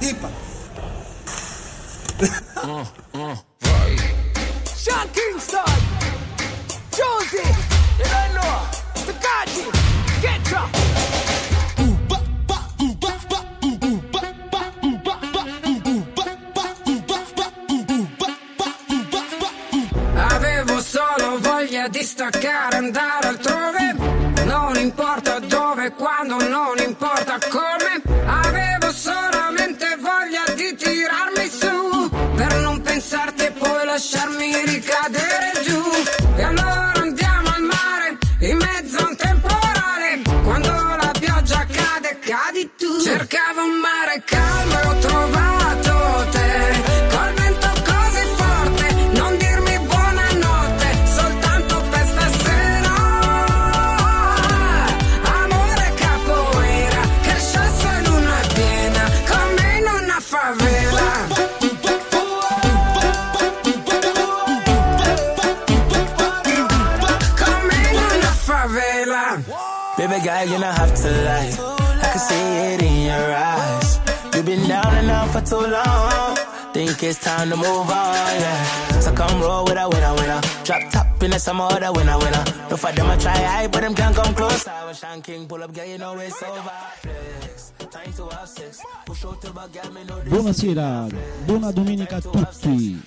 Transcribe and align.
Ipa. 0.00 0.30
uh, 2.62 2.86
uh, 3.12 3.36
vai. 3.60 3.96
Sean 4.74 5.10
Kingston. 5.12 5.62
Josie. 6.90 7.74
Avevo 20.18 20.80
solo 20.80 21.38
voglia 21.40 21.88
di 21.88 22.02
staccare, 22.02 22.76
andare 22.76 23.28
altrove. 23.28 23.92
Non 24.44 24.76
importa 24.76 25.38
dove, 25.40 25.92
quando, 25.92 26.36
non 26.48 26.78
importa 26.78 27.38
come. 27.50 28.05
Pensarti 33.16 33.44
e 33.44 33.52
poi 33.52 33.84
lasciarmi 33.86 34.64
ricadere 34.66 35.52
giù. 35.64 35.82
E 36.36 36.42
allora 36.42 37.05
Think 76.96 77.10
it's 77.10 77.22
time 77.22 77.50
to 77.50 77.56
move 77.56 77.90
on, 77.90 78.40
yeah. 78.40 79.00
So 79.00 79.12
come 79.12 79.38
roll 79.42 79.64
with 79.64 79.76
a 79.76 79.86
winner, 79.86 80.14
winner. 80.14 80.40
Drop 80.64 80.90
top 80.90 81.22
in 81.22 81.30
the 81.30 81.38
summer, 81.38 81.64
other 81.64 81.92
winner, 81.92 82.16
winner. 82.16 82.42
No 82.70 82.76
for 82.78 82.90
them, 82.90 83.10
I 83.10 83.18
try 83.18 83.36
high, 83.36 83.66
but 83.68 83.82
them 83.82 83.94
can't 83.94 84.16
come 84.16 84.34
close. 84.34 84.66
I 84.66 84.86
was 84.86 84.98
Sean 84.98 85.20
King, 85.20 85.46
pull 85.46 85.62
up, 85.62 85.74
girl, 85.74 85.84
you 85.84 85.98
know 85.98 86.18
it's 86.18 86.42
over. 86.42 86.72
Flex. 87.02 87.72
Buonasera, 90.24 91.06
buona 91.44 91.70
domenica 91.70 92.16
a 92.16 92.20
tutti. 92.22 92.98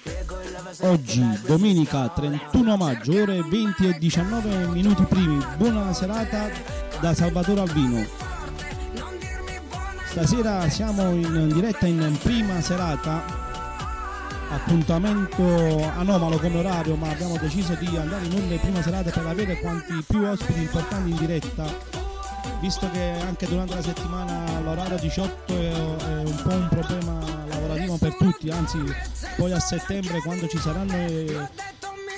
Oggi, 0.81 1.39
domenica 1.47 2.09
31 2.09 2.77
maggio, 2.77 3.21
ore 3.23 3.41
20 3.41 3.87
e 3.87 3.97
19 3.97 4.67
minuti 4.67 5.03
primi. 5.05 5.43
Buona 5.57 5.91
serata 5.93 6.51
da 6.99 7.15
Salvatore 7.15 7.61
Alvino. 7.61 8.05
Stasera 10.11 10.69
siamo 10.69 11.09
in 11.13 11.49
diretta 11.51 11.87
in 11.87 12.15
prima 12.21 12.61
serata. 12.61 13.48
Appuntamento 14.51 15.43
anomalo 15.97 16.37
come 16.39 16.57
orario, 16.57 16.95
ma 16.95 17.09
abbiamo 17.09 17.37
deciso 17.37 17.75
di 17.75 17.95
andare 17.95 18.25
in 18.25 18.33
onda 18.33 18.53
in 18.53 18.59
prima 18.59 18.81
serata 18.81 19.11
per 19.11 19.25
avere 19.25 19.59
quanti 19.59 20.03
più 20.07 20.23
ospiti 20.23 20.59
importanti 20.61 21.09
in 21.11 21.15
diretta 21.17 21.97
visto 22.59 22.89
che 22.91 23.11
anche 23.21 23.47
durante 23.47 23.75
la 23.75 23.81
settimana 23.81 24.59
l'orario 24.59 24.97
18 24.97 25.53
è, 25.53 25.73
un 26.25 26.41
po' 26.43 26.49
un 26.49 26.67
problema 26.69 27.19
lavorativo 27.47 27.97
per 27.97 28.15
tutti, 28.17 28.49
anzi 28.49 28.77
poi 29.37 29.53
a 29.53 29.59
settembre 29.59 30.19
quando 30.19 30.47
ci 30.47 30.57
saranno 30.57 30.93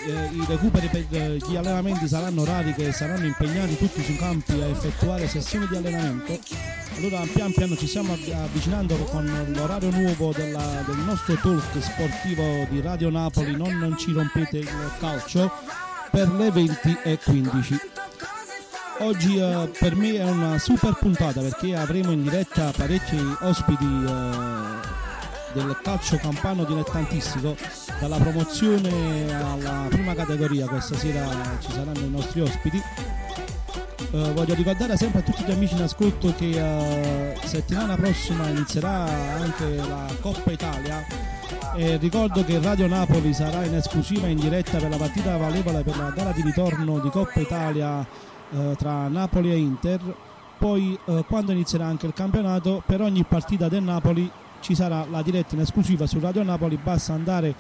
eh, 0.08 0.30
i 0.34 0.46
recuperi 0.48 0.88
per 0.88 1.06
eh, 1.10 1.38
gli 1.38 1.56
allenamenti 1.56 2.08
saranno 2.08 2.42
orari 2.42 2.74
che 2.74 2.92
saranno 2.92 3.26
impegnati 3.26 3.78
tutti 3.78 4.04
sui 4.04 4.16
campi 4.18 4.54
a 4.62 4.68
effettuare 4.68 5.28
sessioni 5.28 5.68
di 5.68 5.76
allenamento. 5.76 6.40
Allora 6.98 7.22
pian 7.34 7.52
piano 7.54 7.76
ci 7.76 7.88
stiamo 7.88 8.14
avvi- 8.14 8.32
avvicinando 8.32 8.96
con 9.06 9.26
l'orario 9.56 9.90
nuovo 9.92 10.34
della- 10.36 10.84
del 10.86 10.98
nostro 10.98 11.36
talk 11.36 11.82
sportivo 11.82 12.68
di 12.70 12.82
Radio 12.82 13.10
Napoli, 13.10 13.56
non, 13.56 13.78
non 13.78 13.98
ci 13.98 14.12
rompete 14.12 14.58
il 14.58 14.92
calcio, 15.00 15.52
per 16.12 16.30
le 16.34 16.52
20 16.52 16.98
e 17.04 17.20
15. 17.24 17.80
Oggi 19.00 19.38
eh, 19.38 19.72
per 19.80 19.96
me 19.96 20.14
è 20.16 20.24
una 20.24 20.60
super 20.60 20.94
puntata 21.00 21.42
perché 21.42 21.76
avremo 21.76 22.12
in 22.12 22.22
diretta 22.22 22.72
parecchi 22.76 23.18
ospiti 23.40 23.84
eh, 23.84 24.91
del 25.54 25.78
calcio 25.82 26.18
campano 26.18 26.64
dilettantistico, 26.64 27.56
dalla 28.00 28.18
promozione 28.18 29.34
alla 29.34 29.86
prima 29.90 30.14
categoria 30.14 30.68
questa 30.68 30.96
sera 30.96 31.28
ci 31.60 31.72
saranno 31.72 32.00
i 32.00 32.10
nostri 32.10 32.42
ospiti. 32.42 32.82
Eh, 34.14 34.34
voglio 34.34 34.54
ricordare 34.54 34.98
sempre 34.98 35.20
a 35.20 35.24
tutti 35.24 35.44
gli 35.44 35.52
amici 35.52 35.76
in 35.76 35.84
ascolto 35.84 36.34
che 36.36 36.50
eh, 36.50 37.38
settimana 37.44 37.96
prossima 37.96 38.48
inizierà 38.50 39.06
anche 39.40 39.76
la 39.76 40.06
Coppa 40.20 40.52
Italia 40.52 41.06
e 41.76 41.96
ricordo 41.98 42.44
che 42.44 42.60
Radio 42.60 42.88
Napoli 42.88 43.34
sarà 43.34 43.64
in 43.64 43.76
esclusiva 43.76 44.28
in 44.28 44.38
diretta 44.38 44.78
per 44.80 44.90
la 44.90 44.98
partita 44.98 45.38
valevole 45.38 45.84
per 45.84 45.98
la 45.98 46.10
gara 46.10 46.32
di 46.32 46.42
ritorno 46.42 47.00
di 47.00 47.10
Coppa 47.10 47.40
Italia 47.40 48.06
eh, 48.52 48.76
tra 48.78 49.08
Napoli 49.08 49.52
e 49.52 49.58
Inter. 49.58 50.02
Poi 50.58 50.98
eh, 51.06 51.24
quando 51.28 51.54
inizierà 51.54 51.86
anche 51.86 52.06
il 52.06 52.14
campionato, 52.14 52.84
per 52.86 53.02
ogni 53.02 53.24
partita 53.24 53.68
del 53.68 53.82
Napoli 53.82 54.30
ci 54.62 54.76
sarà 54.76 55.06
la 55.10 55.22
diretta 55.22 55.56
in 55.56 55.62
esclusiva 55.62 56.08
su 56.08 56.20
Radio 56.20 56.44
Napoli, 56.44 56.80
basta 56.82 57.14
andare 57.14 57.54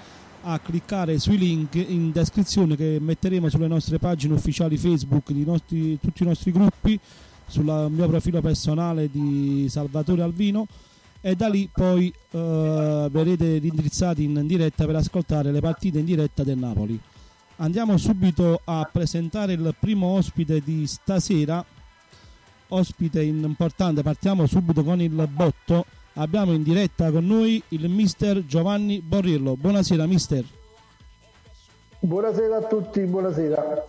a 0.43 0.59
cliccare 0.59 1.19
sui 1.19 1.37
link 1.37 1.75
in 1.75 2.11
descrizione 2.11 2.75
che 2.75 2.97
metteremo 2.99 3.49
sulle 3.49 3.67
nostre 3.67 3.99
pagine 3.99 4.33
ufficiali 4.33 4.77
Facebook 4.77 5.31
di 5.31 5.43
nostri- 5.43 5.99
tutti 5.99 6.23
i 6.23 6.25
nostri 6.25 6.51
gruppi, 6.51 6.99
sul 7.47 7.65
mio 7.65 8.07
profilo 8.07 8.39
personale 8.39 9.09
di 9.11 9.67
Salvatore 9.69 10.21
Alvino 10.21 10.65
e 11.19 11.35
da 11.35 11.49
lì 11.49 11.69
poi 11.71 12.07
eh, 12.31 13.07
verrete 13.11 13.59
indirizzati 13.61 14.23
in 14.23 14.47
diretta 14.47 14.85
per 14.85 14.95
ascoltare 14.95 15.51
le 15.51 15.59
partite 15.59 15.99
in 15.99 16.05
diretta 16.05 16.43
del 16.43 16.57
Napoli. 16.57 16.99
Andiamo 17.57 17.97
subito 17.97 18.61
a 18.63 18.89
presentare 18.91 19.53
il 19.53 19.75
primo 19.79 20.07
ospite 20.07 20.61
di 20.63 20.87
stasera, 20.87 21.63
ospite 22.69 23.21
importante, 23.21 24.01
partiamo 24.01 24.47
subito 24.47 24.83
con 24.83 24.99
il 24.99 25.27
botto. 25.31 25.85
Abbiamo 26.15 26.51
in 26.51 26.61
diretta 26.61 27.09
con 27.09 27.25
noi 27.25 27.63
il 27.69 27.89
mister 27.89 28.45
Giovanni 28.45 28.99
Borrillo. 28.99 29.55
Buonasera 29.55 30.05
mister. 30.05 30.43
Buonasera 31.99 32.57
a 32.57 32.61
tutti, 32.63 32.99
buonasera. 33.01 33.87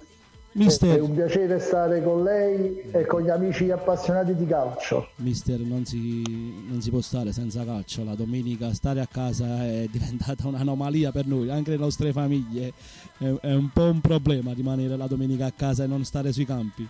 Mister. 0.53 0.99
È 0.99 1.01
un 1.01 1.15
piacere 1.15 1.59
stare 1.59 2.03
con 2.03 2.23
lei 2.23 2.83
e 2.93 3.07
con 3.07 3.23
gli 3.23 3.31
amici 3.31 3.71
appassionati 3.71 4.37
di 4.37 4.47
calcio. 4.47 5.09
Mister, 5.17 5.59
non 5.61 5.85
si, 5.85 6.23
non 6.69 6.81
si 6.81 6.91
può 6.91 7.01
stare 7.01 7.33
senza 7.33 7.65
calcio. 7.65 8.05
La 8.05 8.15
domenica 8.15 8.73
stare 8.73 9.01
a 9.01 9.09
casa 9.11 9.65
è 9.65 9.89
diventata 9.91 10.47
un'anomalia 10.47 11.11
per 11.11 11.27
noi, 11.27 11.51
anche 11.51 11.71
le 11.71 11.79
nostre 11.79 12.13
famiglie. 12.13 12.73
È, 13.19 13.25
è 13.41 13.55
un 13.55 13.71
po' 13.71 13.85
un 13.85 14.01
problema 14.01 14.53
rimanere 14.53 14.97
la 14.97 15.09
domenica 15.09 15.47
a 15.47 15.53
casa 15.57 15.85
e 15.85 15.87
non 15.89 16.05
stare 16.05 16.33
sui 16.33 16.45
campi. 16.45 16.87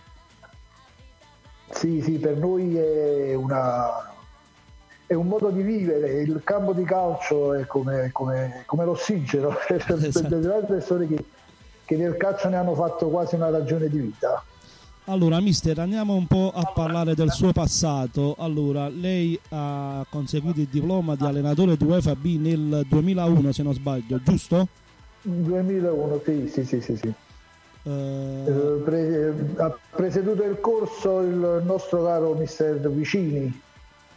Sì, 1.71 2.01
sì, 2.01 2.11
per 2.19 2.37
noi 2.37 2.75
è, 2.75 3.33
una- 3.33 4.12
è 5.13 5.17
un 5.17 5.27
modo 5.27 5.49
di 5.49 5.61
vivere. 5.61 6.21
Il 6.21 6.41
campo 6.43 6.73
di 6.73 6.83
calcio 6.83 7.53
è 7.53 7.65
come, 7.65 8.09
come- 8.11 8.63
come 8.65 8.85
l'ossigeno 8.85 9.55
Esatto. 9.67 10.37
le 10.37 10.63
persone 10.67 11.07
che, 11.07 11.23
che 11.85 11.95
nel 11.95 12.17
calcio 12.17 12.49
ne 12.49 12.57
hanno 12.57 12.75
fatto 12.75 13.07
quasi 13.09 13.35
una 13.35 13.49
ragione 13.49 13.87
di 13.87 13.99
vita. 13.99 14.43
Allora, 15.05 15.41
mister, 15.41 15.77
andiamo 15.79 16.13
un 16.13 16.27
po' 16.27 16.51
a 16.55 16.71
parlare 16.73 17.13
del 17.13 17.29
suo 17.29 17.51
passato. 17.51 18.35
Allora, 18.39 18.87
lei 18.87 19.37
ha 19.49 20.05
conseguito 20.09 20.61
il 20.61 20.67
diploma 20.71 21.15
di 21.15 21.25
allenatore 21.25 21.75
di 21.75 21.83
UEFA 21.83 22.15
B 22.15 22.37
nel 22.39 22.85
2001, 22.87 23.51
se 23.51 23.63
non 23.63 23.73
sbaglio, 23.73 24.21
giusto? 24.23 24.67
2001, 25.23 26.21
sì, 26.23 26.49
sì, 26.49 26.63
sì, 26.63 26.81
sì. 26.81 26.95
sì. 26.95 27.13
Pre- 27.83 29.35
ha 29.57 29.77
presieduto 29.93 30.43
il 30.43 30.57
corso 30.61 31.19
il 31.19 31.61
nostro 31.65 32.05
caro 32.05 32.33
mister 32.35 32.89
Vicini, 32.89 33.61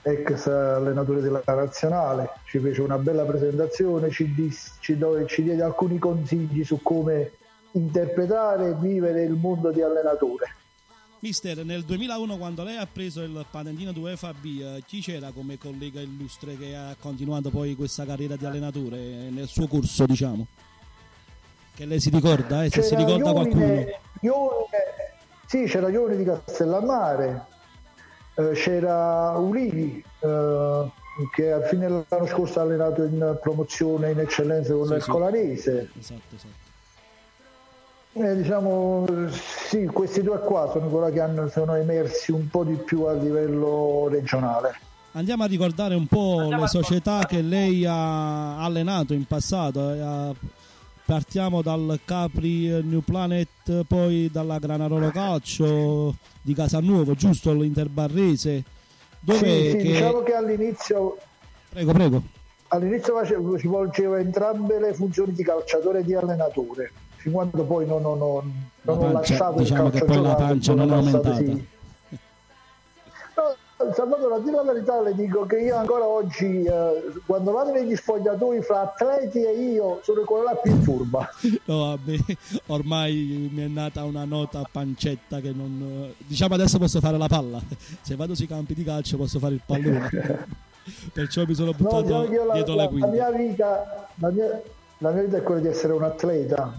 ex 0.07 0.47
allenatore 0.47 1.21
della 1.21 1.43
nazionale, 1.47 2.31
ci 2.45 2.61
fece 2.61 2.81
una 2.81 2.97
bella 2.97 3.25
presentazione, 3.25 4.11
ci, 4.11 4.33
dis- 4.33 4.77
ci, 4.79 4.97
ci 5.27 5.43
diede 5.43 5.63
alcuni 5.63 5.99
consigli 5.99 6.65
su 6.65 6.81
come 6.81 7.33
interpretare 7.73 8.69
e 8.69 8.75
vivere 8.75 9.25
il 9.25 9.33
mondo 9.33 9.73
di 9.73 9.83
allenatore. 9.83 10.55
Mister, 11.19 11.65
nel 11.65 11.83
2001 11.83 12.37
quando 12.37 12.63
lei 12.63 12.77
ha 12.77 12.87
preso 12.87 13.23
il 13.23 13.45
patentino 13.51 13.91
di 13.91 13.99
UEFA 13.99 14.33
B, 14.33 14.61
eh, 14.61 14.83
chi 14.87 15.01
c'era 15.01 15.33
come 15.33 15.59
collega 15.59 16.01
illustre 16.01 16.57
che 16.57 16.77
ha 16.77 16.95
continuato 17.01 17.51
poi 17.51 17.75
questa 17.75 18.05
carriera 18.05 18.37
di 18.37 18.47
allenatore 18.47 18.97
nel 19.31 19.49
suo 19.49 19.67
corso, 19.67 20.07
diciamo? 20.07 20.47
Che 21.75 21.85
lei 21.85 22.01
si 22.01 22.11
ricorda, 22.11 22.65
eh, 22.65 22.71
se 22.71 22.83
si 22.83 22.95
ricorda 22.95 23.31
Ione, 23.31 23.33
qualcuno. 23.33 23.65
Ione, 24.21 24.79
sì, 25.47 25.65
c'era 25.65 25.89
Ione 25.89 26.17
di 26.17 26.25
Castellammare, 26.25 27.45
eh, 28.37 28.51
c'era 28.53 29.31
Ulivi 29.39 30.03
eh, 30.21 30.91
che 31.35 31.53
a 31.53 31.61
fine 31.63 31.87
dell'anno 31.87 32.27
scorso 32.27 32.59
ha 32.61 32.63
allenato 32.63 33.03
in 33.03 33.39
promozione 33.41 34.11
in 34.13 34.21
eccellenza 34.21 34.73
con 34.75 34.87
Sì, 34.87 34.95
il 34.95 35.03
sì. 35.03 35.11
Colanese. 35.11 35.89
Esatto, 35.99 36.35
esatto. 36.35 36.65
Eh, 38.19 38.35
diciamo 38.37 39.05
sì, 39.31 39.85
questi 39.87 40.23
due 40.23 40.39
qua 40.39 40.71
sono 40.73 40.87
quelli 40.89 41.13
che 41.13 41.21
hanno- 41.21 41.49
sono 41.49 41.75
emersi 41.75 42.33
un 42.33 42.49
po' 42.49 42.65
di 42.65 42.75
più 42.75 43.03
a 43.03 43.13
livello 43.13 44.09
regionale. 44.11 44.75
Andiamo 45.13 45.45
a 45.45 45.47
ricordare 45.47 45.95
un 45.95 46.07
po' 46.07 46.49
le 46.51 46.67
società 46.67 47.25
che 47.27 47.41
lei 47.43 47.85
ha 47.87 48.59
allenato 48.63 49.13
in 49.15 49.25
passato. 49.27 49.93
eh, 49.93 50.01
ha- 50.01 50.35
Partiamo 51.07 51.63
dal 51.63 52.01
Capri 52.05 52.67
New 52.83 52.99
Planet, 53.01 53.85
poi 53.87 54.29
dalla 54.33 54.59
Granarolo 54.59 55.11
Calcio 55.11 56.17
di 56.43 56.53
Casanuovo, 56.53 57.15
giusto? 57.15 57.53
L'Interbarrese. 57.53 58.65
Dove 59.21 59.39
Sì, 59.39 59.71
sì, 59.71 59.77
che... 59.77 59.83
diciamo 59.85 60.23
che 60.25 60.35
all'inizio, 60.35 61.17
Prego, 61.69 61.93
prego. 61.93 62.23
all'inizio 62.69 63.15
svolgevo 63.57 64.17
entrambe 64.17 64.81
le 64.81 64.95
funzioni 64.95 65.33
di 65.33 65.45
calciatore 65.45 66.01
e 66.01 66.05
di 66.05 66.15
allenatore, 66.15 66.91
fin 67.17 67.31
quando 67.31 67.63
poi 67.63 67.87
non, 67.87 68.03
non- 68.03 68.19
non- 68.19 68.53
non 68.83 68.97
ho 68.97 69.13
pancia- 69.13 69.13
lasciato 69.35 69.59
diciamo 69.61 69.87
il 69.87 69.93
che 69.93 69.99
calcio 70.01 70.13
poi 70.13 70.23
la 70.23 70.35
pancia 70.35 70.75
non 70.75 70.91
è 70.91 70.95
aumentata. 70.95 71.37
sì. 71.37 71.67
No, 73.87 73.93
Salvatore, 73.95 74.35
a 74.35 74.39
dire 74.41 74.57
la 74.57 74.63
verità 74.63 75.01
le 75.01 75.15
dico 75.15 75.47
che 75.47 75.59
io 75.61 75.77
ancora 75.77 76.07
oggi, 76.07 76.63
eh, 76.65 77.13
quando 77.25 77.53
vado 77.53 77.73
negli 77.73 77.95
spogliatoi 77.95 78.63
fra 78.63 78.81
atleti 78.83 79.43
e 79.45 79.53
io, 79.53 80.01
sono 80.03 80.23
quella 80.23 80.45
là 80.53 80.55
più 80.57 80.73
furba. 80.83 81.29
No, 81.67 81.79
vabbè, 81.79 82.17
ormai 82.67 83.51
mi 83.53 83.63
è 83.65 83.69
nata 83.69 84.05
una 84.05 84.25
nota 84.25 84.63
pancetta 84.71 85.41
che 85.41 85.53
non... 85.55 86.13
Diciamo 86.19 86.55
adesso 86.55 86.79
posso 86.79 87.01
fare 87.01 87.17
la 87.19 87.29
palla. 87.29 87.61
Se 88.03 88.17
vado 88.17 88.35
sui 88.35 88.47
campi 88.47 88.75
di 88.75 88.83
calcio 88.85 89.17
posso 89.17 89.39
fare 89.39 89.55
il 89.55 89.63
pallone. 89.65 90.09
Perciò 91.13 91.45
mi 91.47 91.55
sono 91.55 91.71
No, 91.71 91.77
buttato 91.77 92.03
diciamo 92.03 92.25
che 92.27 92.35
io 92.35 92.45
la, 92.45 92.53
dietro 92.55 92.75
la- 92.75 92.83
la 92.83 92.83
la 92.85 92.89
quinta. 92.91 93.07
mia 93.09 93.31
vita, 93.31 94.09
la 94.17 94.31
mia, 94.31 94.63
la 94.99 95.11
mia 95.11 95.23
vita 95.23 95.37
è 95.39 95.43
quella 95.43 95.61
di 95.61 95.69
essere 95.69 95.93
un 95.93 96.03
atleta, 96.05 96.73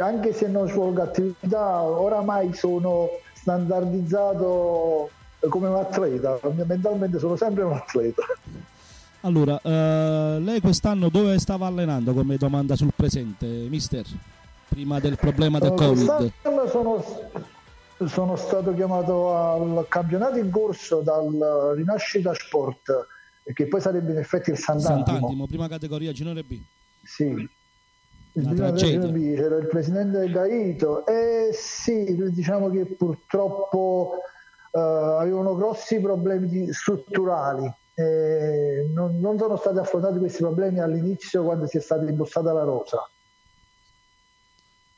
anche 0.00 0.32
se 0.34 0.46
non 0.46 0.68
svolgo 0.68 1.02
attività, 1.02 1.82
oramai 1.82 2.52
sono 2.54 3.08
standardizzato 3.34 5.10
come 5.48 5.68
un 5.68 5.76
atleta, 5.76 6.38
mentalmente 6.66 7.18
sono 7.18 7.36
sempre 7.36 7.62
un 7.64 7.72
atleta. 7.72 8.22
Allora, 9.20 9.60
eh, 9.60 10.38
lei 10.40 10.60
quest'anno 10.60 11.08
dove 11.08 11.38
stava 11.38 11.66
allenando 11.66 12.12
come 12.12 12.36
domanda 12.36 12.76
sul 12.76 12.92
presente, 12.94 13.46
mister? 13.46 14.04
Prima 14.68 15.00
del 15.00 15.16
problema 15.16 15.58
del 15.58 15.72
Allora, 15.72 15.86
Covid. 15.86 16.32
sono, 16.68 17.04
sono 18.06 18.36
stato 18.36 18.74
chiamato 18.74 19.34
al 19.34 19.86
campionato 19.88 20.38
in 20.38 20.50
corso 20.50 21.00
dal 21.00 21.74
Rinascita 21.74 22.34
Sport, 22.34 23.06
che 23.52 23.66
poi 23.66 23.80
sarebbe 23.80 24.12
in 24.12 24.18
effetti 24.18 24.50
il 24.50 24.58
Sant'Antimo. 24.58 25.04
Sant'Antimo, 25.06 25.46
prima 25.46 25.68
categoria 25.68 26.12
Ginore 26.12 26.42
B. 26.42 26.60
Sì. 27.02 27.48
Il 28.32 28.48
B, 28.48 28.74
c'era 28.74 29.56
il 29.56 29.66
presidente 29.66 30.30
Gaito 30.30 31.06
e 31.06 31.50
sì, 31.54 32.14
diciamo 32.30 32.68
che 32.68 32.84
purtroppo 32.84 34.18
eh, 34.76 35.16
avevano 35.20 35.54
grossi 35.54 36.00
problemi 36.00 36.72
strutturali. 36.72 37.66
e 37.98 38.90
non, 38.92 39.18
non 39.20 39.38
sono 39.38 39.56
stati 39.56 39.78
affrontati 39.78 40.18
questi 40.18 40.42
problemi 40.42 40.80
all'inizio 40.80 41.42
quando 41.44 41.66
si 41.66 41.78
è 41.78 41.80
stata 41.80 42.04
imbossata 42.06 42.52
la 42.52 42.62
rosa. 42.62 42.98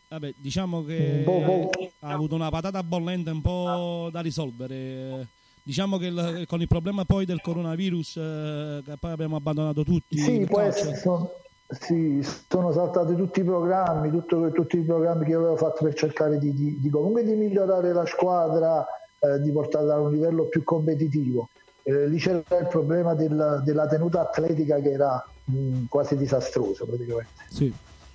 Vabbè, 0.09 0.33
diciamo 0.37 0.83
che 0.83 1.23
po', 1.25 1.41
po'. 1.71 1.71
ha 2.01 2.13
avuto 2.13 2.35
una 2.35 2.49
patata 2.49 2.83
bollente 2.83 3.31
un 3.31 3.41
po' 3.41 4.09
da 4.11 4.21
risolvere. 4.21 5.29
Diciamo 5.63 5.99
che 5.99 6.07
il- 6.07 6.45
con 6.47 6.61
il 6.63 6.67
problema 6.67 7.05
poi 7.05 7.27
del 7.27 7.41
coronavirus, 7.43 8.17
eh, 8.17 8.83
che 8.85 8.97
poi 8.99 9.11
abbiamo 9.13 9.37
abbandonato 9.37 9.85
tutti. 9.85 10.17
Sì, 10.17 10.47
essere, 10.51 10.97
sono, 10.97 11.31
sì, 11.69 12.21
sono 12.49 12.73
saltati 12.73 13.15
tutti 13.15 13.41
i 13.41 13.45
programmi, 13.45 14.11
tutto- 14.11 14.51
tutti 14.51 14.79
i 14.79 14.83
programmi 14.85 15.27
che 15.27 15.35
avevo 15.35 15.57
fatto 15.57 15.85
per 15.85 15.93
cercare 15.95 16.39
di, 16.39 16.55
di- 16.55 16.81
di- 16.81 16.89
comunque 16.91 17.23
di 17.23 17.35
migliorare 17.37 17.93
la 17.93 18.07
squadra, 18.07 18.85
eh, 19.21 19.41
di 19.41 19.51
portarla 19.51 19.95
a 19.95 20.01
un 20.01 20.13
livello 20.13 20.45
più 20.45 20.63
competitivo. 20.65 21.49
Eh, 21.83 22.09
lì 22.09 22.19
c'era 22.19 22.43
il 22.61 22.69
problema 22.69 23.15
del- 23.15 23.63
della 23.65 23.87
tenuta 23.87 24.21
atletica 24.21 24.81
che 24.81 24.91
era 24.91 25.27
mh, 25.45 25.85
quasi 25.89 26.17
disastroso 26.17 26.85
praticamente. 26.85 27.33
Sì. 27.49 27.73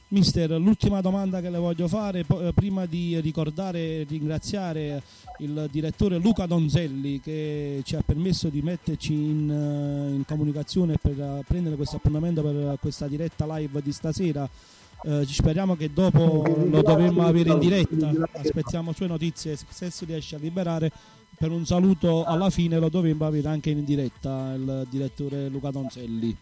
Mister, 0.10 0.52
l'ultima 0.52 1.02
domanda 1.02 1.42
che 1.42 1.50
le 1.50 1.58
voglio 1.58 1.88
fare, 1.88 2.20
eh, 2.20 2.52
prima 2.54 2.86
di 2.86 3.20
ricordare 3.20 3.80
e 3.80 4.06
ringraziare 4.08 5.02
il 5.40 5.68
direttore 5.72 6.18
Luca 6.18 6.46
Donzelli 6.46 7.20
che 7.20 7.82
ci 7.84 7.96
ha 7.96 8.04
permesso 8.06 8.50
di 8.50 8.62
metterci 8.62 9.12
in, 9.12 9.50
eh, 9.50 10.14
in 10.14 10.24
comunicazione 10.28 10.98
per 11.02 11.20
eh, 11.20 11.44
prendere 11.48 11.76
questo 11.76 11.96
appuntamento 11.96 12.44
per 12.44 12.78
questa 12.80 13.08
diretta 13.08 13.58
live 13.58 13.82
di 13.82 13.92
stasera. 13.92 14.48
Eh, 15.06 15.26
ci 15.26 15.34
speriamo 15.34 15.76
che 15.76 15.92
dopo 15.92 16.44
lo 16.70 16.82
dovremmo 16.82 17.26
avere 17.26 17.52
in 17.52 17.60
diretta. 17.60 18.12
Aspettiamo 18.32 18.94
sue 18.94 19.08
notizie 19.08 19.58
se 19.68 19.90
si 19.90 20.06
riesce 20.06 20.36
a 20.36 20.40
liberare. 20.40 20.92
Per 21.36 21.52
un 21.52 21.66
saluto 21.66 22.24
alla 22.24 22.50
fine 22.50 22.80
lo 22.80 22.90
dovremmo 22.90 23.26
avere 23.26 23.50
anche 23.50 23.72
in 23.72 23.84
diretta 23.84 24.54
il 24.54 24.88
direttore 24.90 25.50
Luca 25.50 25.72
Donzelli. 25.72 26.36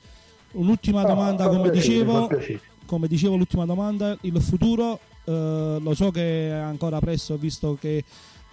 Un'ultima 0.54 1.04
domanda, 1.04 1.48
come 1.48 1.72
dicevo, 1.72 2.30
come 2.86 3.08
dicevo 3.08 3.36
l'ultima 3.36 3.66
domanda, 3.66 4.16
il 4.22 4.40
futuro 4.42 5.00
eh, 5.24 5.78
lo 5.80 5.94
so 5.96 6.12
che 6.12 6.50
è 6.50 6.52
ancora 6.52 7.00
presto 7.00 7.38
visto 7.38 7.78
che 7.80 8.04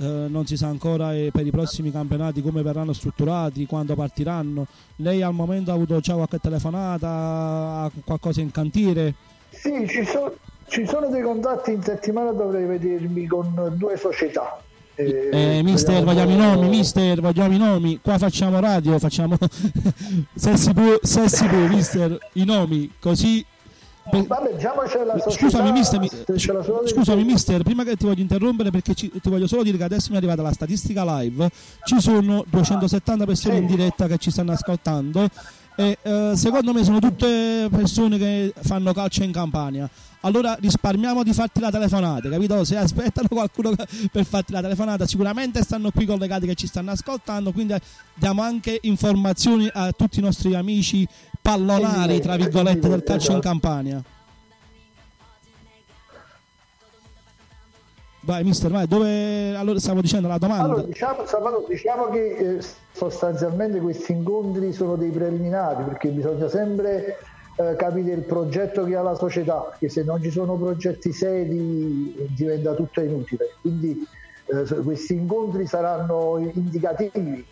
eh, 0.00 0.27
non 0.29 0.47
si 0.47 0.57
sa 0.57 0.69
ancora 0.69 1.09
per 1.33 1.45
i 1.45 1.50
prossimi 1.50 1.91
campionati 1.91 2.41
come 2.41 2.62
verranno 2.62 2.93
strutturati, 2.93 3.67
quando 3.67 3.95
partiranno. 3.95 4.67
Lei 4.97 5.21
al 5.21 5.35
momento 5.35 5.71
ha 5.71 5.75
avuto 5.75 5.99
già 6.00 6.15
qualche 6.15 6.38
telefonata, 6.38 7.09
ha 7.09 7.91
qualcosa 8.05 8.41
in 8.41 8.50
cantiere? 8.53 9.15
Sì, 9.50 9.87
ci, 9.88 10.05
so- 10.05 10.37
ci 10.69 10.87
sono 10.87 11.09
dei 11.09 11.23
contatti 11.23 11.73
in 11.73 11.83
settimana, 11.83 12.33
dovrei 12.33 12.64
vedermi 12.67 13.26
con 13.26 13.73
due 13.76 13.97
società. 13.97 14.61
Eh, 14.95 15.28
Eh, 15.59 15.62
mister, 15.62 16.02
vogliamo 16.02 16.33
i 16.33 16.37
nomi, 16.37 16.69
mister, 16.69 17.21
vogliamo 17.21 17.55
i 17.55 17.59
nomi. 17.59 18.00
Qua 18.02 18.19
facciamo 18.19 18.59
radio, 18.61 18.99
facciamo 18.99 19.37
se 20.35 20.57
si 20.57 20.73
può, 20.73 20.99
se 21.02 21.28
si 21.28 21.47
può, 21.47 21.59
mister, 21.69 22.19
i 22.35 22.45
nomi, 22.45 22.93
così 23.00 23.45
Vabbè, 24.11 24.26
società. 25.19 25.31
Scusami 25.31 25.71
mister, 25.71 26.00
mi- 26.00 26.09
scusami 26.87 27.25
mister, 27.25 27.62
prima 27.62 27.85
che 27.85 27.95
ti 27.97 28.07
voglio 28.07 28.23
interrompere 28.23 28.71
perché 28.71 28.95
ci- 28.95 29.11
ti 29.11 29.28
voglio 29.28 29.47
solo 29.47 29.62
dire 29.62 29.76
che 29.76 29.85
adesso 29.85 30.09
mi 30.09 30.14
è 30.14 30.19
arrivata 30.19 30.40
la 30.40 30.52
statistica 30.52 31.05
live, 31.21 31.49
ci 31.85 32.00
sono 32.00 32.43
270 32.49 33.26
persone 33.26 33.59
in 33.59 33.67
diretta 33.67 34.07
che 34.07 34.17
ci 34.17 34.31
stanno 34.31 34.52
ascoltando 34.52 35.28
e 35.80 35.97
eh, 36.02 36.32
secondo 36.35 36.73
me 36.73 36.82
sono 36.82 36.99
tutte 36.99 37.68
persone 37.70 38.18
che 38.18 38.52
fanno 38.62 38.92
calcio 38.92 39.23
in 39.23 39.30
Campania. 39.30 39.88
Allora 40.23 40.56
risparmiamo 40.61 41.23
di 41.23 41.32
farti 41.32 41.61
la 41.61 41.70
telefonata, 41.70 42.28
capito? 42.28 42.64
Se 42.64 42.76
aspettano 42.76 43.28
qualcuno 43.30 43.73
per 44.11 44.25
farti 44.25 44.50
la 44.50 44.61
telefonata, 44.61 45.06
sicuramente 45.06 45.62
stanno 45.62 45.92
qui 45.92 46.04
collegati 46.04 46.47
che 46.47 46.56
ci 46.56 46.66
stanno 46.66 46.90
ascoltando, 46.90 47.52
quindi 47.52 47.76
diamo 48.14 48.42
anche 48.42 48.80
informazioni 48.82 49.70
a 49.73 49.92
tutti 49.92 50.18
i 50.18 50.23
nostri 50.23 50.52
amici 50.56 51.06
pallonari, 51.40 52.20
tra 52.20 52.35
virgolette, 52.35 52.88
del 52.88 53.04
calcio 53.04 53.30
in 53.30 53.40
Campania. 53.40 54.02
Vai, 58.28 58.44
mister, 58.44 58.70
vai, 58.70 58.87
dove 58.87 59.56
allora 59.56 59.78
stavo 59.78 60.02
dicendo 60.02 60.28
la 60.28 60.37
domanda? 60.37 60.64
Allora, 60.64 60.82
diciamo, 60.82 61.25
Salvatore, 61.25 61.64
diciamo 61.66 62.11
che 62.11 62.37
eh, 62.37 62.58
sostanzialmente 62.92 63.80
questi 63.80 64.12
incontri 64.12 64.70
sono 64.75 64.97
dei 64.97 65.08
preliminari 65.08 65.85
perché 65.85 66.11
bisogna 66.11 66.47
sempre 66.47 67.16
eh, 67.56 67.75
capire 67.76 68.12
il 68.12 68.25
progetto 68.25 68.85
che 68.85 68.97
ha 68.97 69.00
la 69.00 69.14
società, 69.14 69.75
che 69.78 69.88
se 69.88 70.04
non 70.04 70.23
ci 70.23 70.30
sono 70.30 70.56
progetti 70.56 71.11
seri 71.11 72.14
eh, 72.18 72.26
diventa 72.28 72.75
tutto 72.75 73.00
inutile. 73.00 73.54
Quindi 73.62 74.06
eh, 74.44 74.75
questi 74.82 75.14
incontri 75.14 75.66
saranno 75.66 76.37
indicativi. 76.52 77.47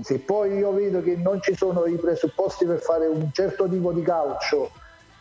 Se 0.00 0.18
poi 0.20 0.56
io 0.56 0.72
vedo 0.72 1.02
che 1.02 1.14
non 1.14 1.42
ci 1.42 1.54
sono 1.54 1.84
i 1.84 1.96
presupposti 1.96 2.64
per 2.64 2.78
fare 2.78 3.06
un 3.06 3.28
certo 3.34 3.68
tipo 3.68 3.92
di 3.92 4.00
calcio 4.00 4.70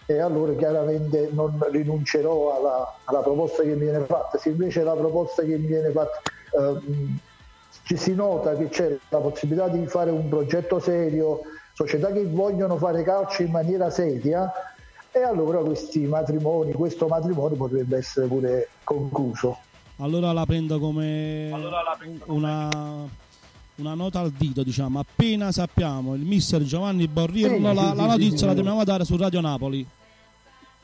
e 0.09 0.19
allora 0.19 0.53
chiaramente 0.53 1.29
non 1.33 1.59
rinuncerò 1.69 2.57
alla, 2.57 2.95
alla 3.03 3.19
proposta 3.19 3.61
che 3.61 3.75
mi 3.75 3.83
viene 3.83 4.05
fatta. 4.05 4.37
Se 4.37 4.49
invece 4.49 4.81
la 4.81 4.93
proposta 4.93 5.43
che 5.43 5.57
mi 5.57 5.67
viene 5.67 5.91
fatta 5.91 6.21
eh, 6.23 6.79
ci 7.83 7.97
si 7.97 8.15
nota 8.15 8.55
che 8.55 8.69
c'è 8.69 8.97
la 9.09 9.19
possibilità 9.19 9.67
di 9.67 9.85
fare 9.85 10.09
un 10.09 10.29
progetto 10.29 10.79
serio, 10.79 11.41
società 11.73 12.11
che 12.11 12.25
vogliono 12.25 12.77
fare 12.77 13.03
calcio 13.03 13.43
in 13.43 13.51
maniera 13.51 13.89
seria, 13.89 14.49
e 15.11 15.23
allora 15.23 15.59
questi 15.59 15.99
matrimoni, 16.05 16.71
questo 16.73 17.07
matrimonio 17.07 17.57
potrebbe 17.57 17.97
essere 17.97 18.27
pure 18.27 18.69
concluso. 18.83 19.57
Allora 19.97 20.31
la 20.31 20.45
prendo 20.45 20.79
come 20.79 21.49
una, 22.25 22.69
una 23.75 23.93
nota 23.93 24.19
al 24.19 24.31
dito, 24.31 24.63
diciamo. 24.63 24.99
Appena 24.99 25.51
sappiamo 25.51 26.13
il 26.13 26.21
mister 26.21 26.61
Giovanni 26.61 27.07
Borriello, 27.07 27.69
Sì, 27.69 27.75
la, 27.75 27.89
sì, 27.89 27.95
la 27.95 28.05
notizia 28.05 28.37
sì, 28.37 28.45
la 28.45 28.51
sì. 28.51 28.57
dobbiamo 28.57 28.83
dare 28.83 29.05
su 29.05 29.17
Radio 29.17 29.41
Napoli. 29.41 29.87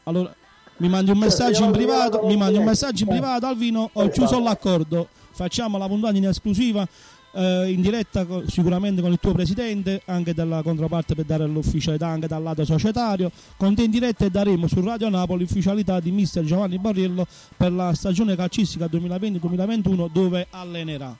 Allora, 0.03 0.33
mi 0.77 0.89
mandi 0.89 1.11
un 1.11 1.17
messaggio 1.17 1.59
io 1.61 1.65
in 1.67 1.71
privato, 1.71 2.25
mi 2.25 2.35
mandi 2.37 2.57
un 2.57 2.65
messaggio 2.65 3.03
in 3.03 3.09
privato, 3.09 3.45
Alvino, 3.45 3.89
ho 3.93 4.01
Esatto. 4.01 4.09
chiuso 4.09 4.39
l'accordo. 4.41 5.07
Facciamo 5.31 5.77
la 5.77 5.87
puntata 5.87 6.15
in 6.15 6.27
esclusiva 6.27 6.87
eh, 7.35 7.71
in 7.71 7.81
diretta 7.81 8.25
sicuramente 8.47 9.01
con 9.01 9.11
il 9.11 9.17
tuo 9.19 9.31
presidente, 9.31 10.01
anche 10.05 10.33
della 10.33 10.61
controparte 10.61 11.15
per 11.15 11.25
dare 11.25 11.45
l'ufficialità 11.47 12.07
anche 12.07 12.27
dal 12.27 12.43
lato 12.43 12.63
societario. 12.65 13.31
Con 13.57 13.73
te 13.75 13.83
in 13.83 13.91
diretta 13.91 14.25
e 14.25 14.29
daremo 14.29 14.67
su 14.67 14.81
Radio 14.81 15.09
Napoli 15.09 15.41
l'ufficialità 15.41 15.99
di 15.99 16.11
mister 16.11 16.43
Giovanni 16.43 16.77
Borriello 16.77 17.25
per 17.57 17.71
la 17.71 17.93
stagione 17.93 18.35
calcistica 18.35 18.85
2020-2021 18.85 20.09
dove 20.11 20.47
allenerà. 20.51 21.15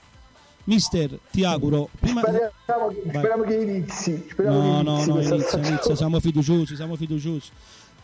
Mister, 0.66 1.18
ti 1.30 1.44
auguro 1.44 1.90
prima 2.00 2.20
Speriamo, 2.22 2.52
speriamo 3.06 3.42
che 3.42 3.54
inizi. 3.54 4.26
Speriamo 4.30 4.62
No, 4.62 4.78
che 4.78 4.82
no, 4.84 4.92
inizi 4.94 5.08
no, 5.08 5.14
questa 5.14 5.34
inizia, 5.34 5.58
inizia, 5.68 5.96
siamo 5.96 6.20
fiduciosi, 6.20 6.74
siamo 6.76 6.96
fiduciosi. 6.96 7.50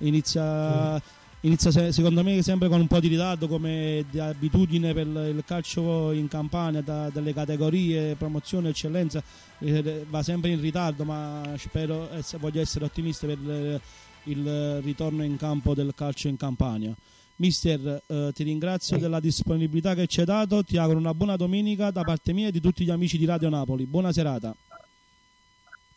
Inizia, 0.01 1.01
inizia 1.41 1.71
se- 1.71 1.93
secondo 1.93 2.23
me 2.23 2.43
sempre 2.43 2.69
con 2.69 2.81
un 2.81 2.87
po' 2.87 3.01
di 3.01 3.09
ritardo 3.09 3.49
come 3.49 4.05
di 4.11 4.19
abitudine 4.19 4.93
per 4.95 5.07
il 5.07 5.43
calcio 5.47 6.13
in 6.13 6.29
Campania, 6.29 6.81
da- 6.81 7.11
delle 7.11 7.33
categorie, 7.33 8.15
promozione, 8.15 8.71
eccellenza, 8.71 9.23
eh, 9.59 10.05
va 10.09 10.23
sempre 10.23 10.51
in 10.51 10.61
ritardo, 10.61 11.05
ma 11.05 11.43
spero, 11.59 12.09
voglio 12.39 12.61
essere 12.61 12.85
ottimista 12.87 13.27
per 13.27 13.39
il, 13.39 13.81
il 14.25 14.81
ritorno 14.83 15.23
in 15.23 15.37
campo 15.37 15.75
del 15.75 15.93
calcio 15.95 16.29
in 16.29 16.37
Campania. 16.37 16.95
Mister, 17.37 18.03
eh, 18.07 18.31
ti 18.35 18.43
ringrazio 18.43 18.99
della 18.99 19.19
disponibilità 19.19 19.95
che 19.95 20.07
ci 20.07 20.21
hai 20.21 20.27
dato, 20.27 20.63
ti 20.63 20.77
auguro 20.77 20.99
una 20.99 21.15
buona 21.15 21.37
domenica 21.37 21.91
da 21.91 22.03
parte 22.03 22.35
mia 22.35 22.49
e 22.49 22.53
di 22.53 22.61
tutti 22.61 22.85
gli 22.85 22.91
amici 22.91 23.17
di 23.17 23.25
Radio 23.25 23.49
Napoli. 23.49 23.87
Buona 23.87 24.13
serata. 24.13 24.55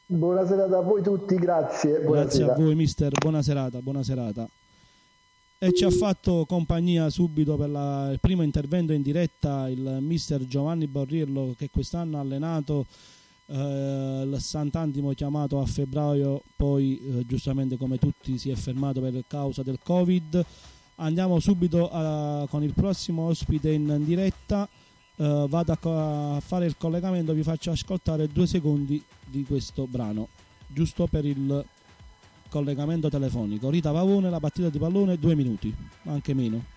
Buonasera 0.06 0.66
a 0.66 0.82
voi 0.82 1.02
tutti, 1.02 1.36
grazie. 1.36 1.92
Grazie 1.92 2.06
Buonasera. 2.06 2.54
a 2.54 2.58
voi 2.58 2.76
mister, 2.76 3.12
buona 3.20 3.42
serata, 3.42 3.82
buona 3.82 4.04
serata. 4.04 4.48
E 5.58 5.72
ci 5.74 5.86
ha 5.86 5.90
fatto 5.90 6.46
compagnia 6.46 7.10
subito 7.10 7.56
per 7.56 7.70
la- 7.70 8.10
il 8.12 8.20
primo 8.20 8.44
intervento 8.44 8.92
in 8.92 9.02
diretta 9.02 9.70
il 9.70 10.00
mister 10.02 10.46
Giovanni 10.46 10.88
Borriello 10.88 11.54
che 11.58 11.70
quest'anno 11.72 12.18
ha 12.18 12.22
allenato 12.22 12.86
eh, 13.46 14.24
il 14.26 14.38
Sant'Antimo 14.40 15.12
chiamato 15.14 15.60
a 15.60 15.66
febbraio, 15.66 16.42
poi 16.56 16.98
eh, 17.20 17.26
giustamente 17.26 17.78
come 17.78 17.98
tutti 17.98 18.38
si 18.38 18.50
è 18.50 18.56
fermato 18.56 19.00
per 19.02 19.24
causa 19.28 19.64
del 19.64 19.80
Covid. 19.84 20.44
Andiamo 20.96 21.40
subito 21.40 21.90
a- 21.92 22.46
con 22.50 22.62
il 22.64 22.74
prossimo 22.74 23.24
ospite 23.28 23.70
in 23.72 24.04
diretta. 24.06 24.68
Eh, 25.24 25.46
vado 25.48 25.72
a, 25.72 26.36
a 26.36 26.40
fare 26.42 26.66
il 26.66 26.76
collegamento, 26.78 27.32
vi 27.32 27.44
faccio 27.44 27.72
ascoltare 27.72 28.28
due 28.28 28.46
secondi 28.46 29.02
di 29.26 29.46
questo 29.46 29.88
brano, 29.88 30.28
giusto 30.68 31.08
per 31.08 31.24
il 31.24 31.64
collegamento 32.50 33.08
telefonico. 33.10 33.70
Rita 33.70 33.94
Pavone, 33.94 34.30
la 34.30 34.42
partita 34.42 34.68
di 34.68 34.78
pallone, 34.78 35.18
due 35.18 35.34
minuti, 35.34 35.74
anche 36.06 36.34
meno. 36.34 36.73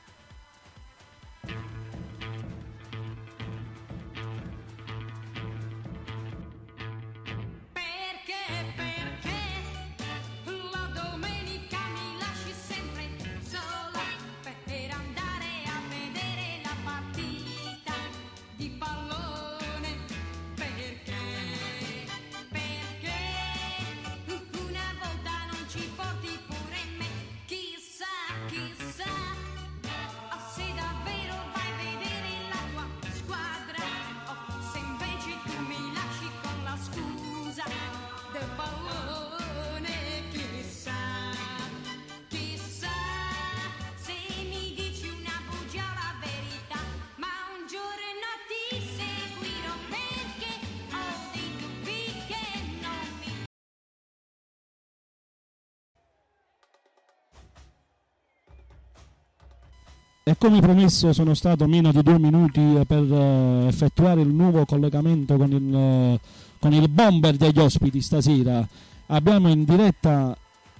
E 60.28 60.34
come 60.36 60.58
promesso 60.58 61.12
sono 61.12 61.34
stato 61.34 61.68
meno 61.68 61.92
di 61.92 62.02
due 62.02 62.18
minuti 62.18 62.58
eh, 62.58 62.84
per 62.84 63.04
eh, 63.08 63.68
effettuare 63.68 64.22
il 64.22 64.26
nuovo 64.26 64.64
collegamento 64.64 65.36
con 65.36 65.52
il, 65.52 65.72
eh, 65.72 66.20
con 66.58 66.72
il 66.72 66.88
bomber 66.88 67.36
degli 67.36 67.60
ospiti 67.60 68.00
stasera. 68.00 68.66
Abbiamo 69.06 69.48
in 69.50 69.62
diretta 69.62 70.36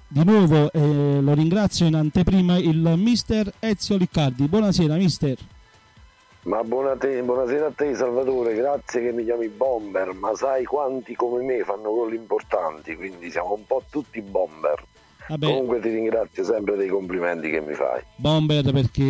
di 0.09 0.25
nuovo, 0.25 0.73
e 0.73 1.21
lo 1.21 1.33
ringrazio 1.33 1.87
in 1.87 1.95
anteprima, 1.95 2.59
il 2.59 2.95
mister 2.97 3.53
Ezio 3.61 3.97
Liccardi. 3.97 4.49
Buonasera 4.49 4.97
mister. 4.97 5.39
Ma 6.43 6.65
buona 6.65 6.97
te- 6.97 7.23
buonasera 7.23 7.67
a 7.67 7.71
te 7.71 7.95
Salvatore, 7.95 8.53
grazie 8.53 9.01
che 9.01 9.13
mi 9.13 9.23
chiami 9.23 9.47
bomber, 9.47 10.13
ma 10.13 10.35
sai 10.35 10.65
quanti 10.65 11.15
come 11.15 11.45
me 11.45 11.63
fanno 11.63 11.95
gol 11.95 12.15
importanti, 12.15 12.97
quindi 12.97 13.31
siamo 13.31 13.53
un 13.53 13.65
po' 13.65 13.85
tutti 13.89 14.21
bomber. 14.21 14.83
Vabbè, 15.29 15.47
Comunque 15.47 15.81
ti 15.81 15.89
ringrazio 15.89 16.45
sempre 16.45 16.77
dei 16.77 16.89
complimenti 16.89 17.51
che 17.51 17.61
mi 17.61 17.75
fai. 17.75 18.01
bomber 18.17 18.71
perché 18.73 19.03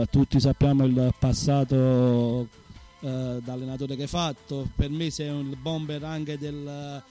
eh, 0.00 0.06
tutti 0.10 0.40
sappiamo 0.40 0.84
il 0.84 1.12
passato 1.18 2.48
eh, 3.00 3.38
da 3.44 3.52
allenatore 3.52 3.96
che 3.96 4.02
hai 4.02 4.08
fatto. 4.08 4.66
Per 4.74 4.88
me 4.90 5.10
sei 5.10 5.28
un 5.28 5.54
bomber 5.60 6.02
anche 6.04 6.38
del- 6.38 7.02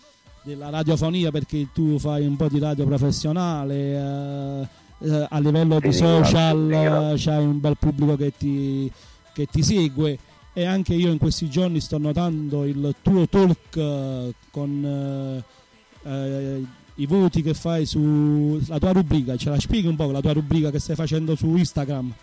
della 0.41 0.69
radiofonia 0.69 1.31
perché 1.31 1.69
tu 1.73 1.99
fai 1.99 2.25
un 2.25 2.35
po' 2.35 2.47
di 2.49 2.59
radio 2.59 2.85
professionale. 2.85 3.75
eh, 3.75 4.67
eh, 5.05 5.27
a 5.29 5.39
livello 5.39 5.79
Ti 5.79 5.87
di 5.89 5.93
social 5.93 6.71
eh, 6.71 7.13
c'hai 7.17 7.43
un 7.45 7.59
bel 7.59 7.75
pubblico 7.77 8.15
che 8.15 8.31
ti, 8.37 8.89
che 9.33 9.45
ti 9.47 9.61
segue 9.61 10.17
e 10.53 10.65
anche 10.65 10.93
io 10.93 11.11
in 11.11 11.17
questi 11.17 11.49
giorni 11.49 11.79
sto 11.81 11.97
notando 11.97 12.63
il 12.65 12.95
tuo 13.01 13.27
talk 13.27 13.75
eh, 13.75 14.33
con 14.49 15.43
eh, 16.05 16.63
i 16.95 17.07
voti 17.07 17.41
che 17.41 17.53
fai 17.53 17.85
sulla 17.85 18.77
tua 18.77 18.91
rubrica, 18.91 19.35
ce 19.35 19.49
la 19.49 19.59
spieghi 19.59 19.87
un 19.87 19.95
po' 19.95 20.11
la 20.11 20.21
tua 20.21 20.33
rubrica 20.33 20.69
che 20.69 20.79
stai 20.79 20.95
facendo 20.95 21.35
su 21.35 21.47
Instagram? 21.55 22.13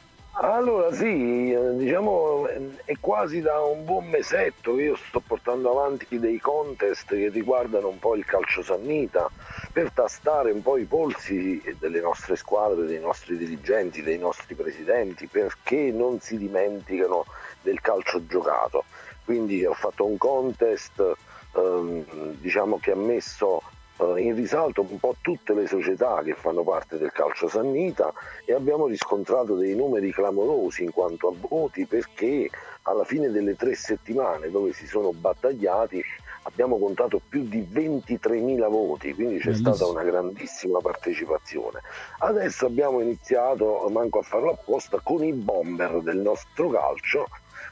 Allora 0.43 0.91
sì, 0.95 1.55
diciamo 1.77 2.47
è 2.47 2.95
quasi 2.99 3.43
da 3.43 3.61
un 3.61 3.85
buon 3.85 4.09
mesetto 4.09 4.75
che 4.75 4.83
io 4.83 4.97
sto 4.97 5.21
portando 5.21 5.71
avanti 5.71 6.19
dei 6.19 6.39
contest 6.39 7.09
che 7.09 7.29
riguardano 7.29 7.89
un 7.89 7.99
po' 7.99 8.15
il 8.15 8.25
calcio 8.25 8.63
sannita 8.63 9.29
per 9.71 9.91
tastare 9.93 10.51
un 10.51 10.63
po' 10.63 10.79
i 10.79 10.85
polsi 10.85 11.63
delle 11.79 12.01
nostre 12.01 12.37
squadre, 12.37 12.87
dei 12.87 13.01
nostri 13.01 13.37
dirigenti, 13.37 14.03
dei 14.03 14.19
nostri 14.19 14.55
presidenti, 14.55 15.27
perché 15.27 15.91
non 15.93 16.21
si 16.21 16.39
dimenticano 16.39 17.27
del 17.61 17.81
calcio 17.83 18.25
giocato. 18.27 18.85
Quindi 19.27 19.65
ho 19.67 19.75
fatto 19.75 20.07
un 20.07 20.17
contest 20.17 21.03
ehm, 21.55 22.37
diciamo 22.39 22.79
che 22.79 22.93
ha 22.93 22.97
messo 22.97 23.63
in 24.17 24.35
risalto 24.35 24.87
un 24.89 24.99
po' 24.99 25.17
tutte 25.21 25.55
le 25.55 25.67
società 25.67 26.23
che 26.23 26.35
fanno 26.35 26.63
parte 26.63 26.99
del 26.99 27.13
calcio 27.13 27.49
sannita 27.49 28.13
e 28.45 28.55
abbiamo 28.55 28.87
riscontrato 28.87 29.55
dei 29.57 29.75
numeri 29.75 30.13
clamorosi 30.13 30.85
in 30.85 30.93
quanto 30.93 31.29
a 31.29 31.35
voti 31.49 31.87
perché 31.87 32.49
alla 32.83 33.05
fine 33.05 33.31
delle 33.31 33.57
tre 33.57 33.75
settimane 33.75 34.51
dove 34.51 34.73
si 34.73 34.87
sono 34.87 35.13
battagliati 35.13 36.03
abbiamo 36.45 36.79
contato 36.79 37.21
più 37.29 37.45
di 37.45 37.67
23.000 37.71 38.69
voti, 38.69 39.15
quindi 39.15 39.39
c'è 39.39 39.51
Bellissimo. 39.51 39.75
stata 39.75 39.91
una 39.91 40.03
grandissima 40.03 40.79
partecipazione. 40.81 41.81
Adesso 42.21 42.67
abbiamo 42.67 43.01
iniziato, 43.01 43.87
manco 43.91 44.21
a 44.21 44.23
farlo 44.23 44.53
apposta, 44.53 44.99
con 45.03 45.23
i 45.23 45.33
bomber 45.33 46.01
del 46.01 46.19
nostro 46.19 46.71
calcio 46.71 47.27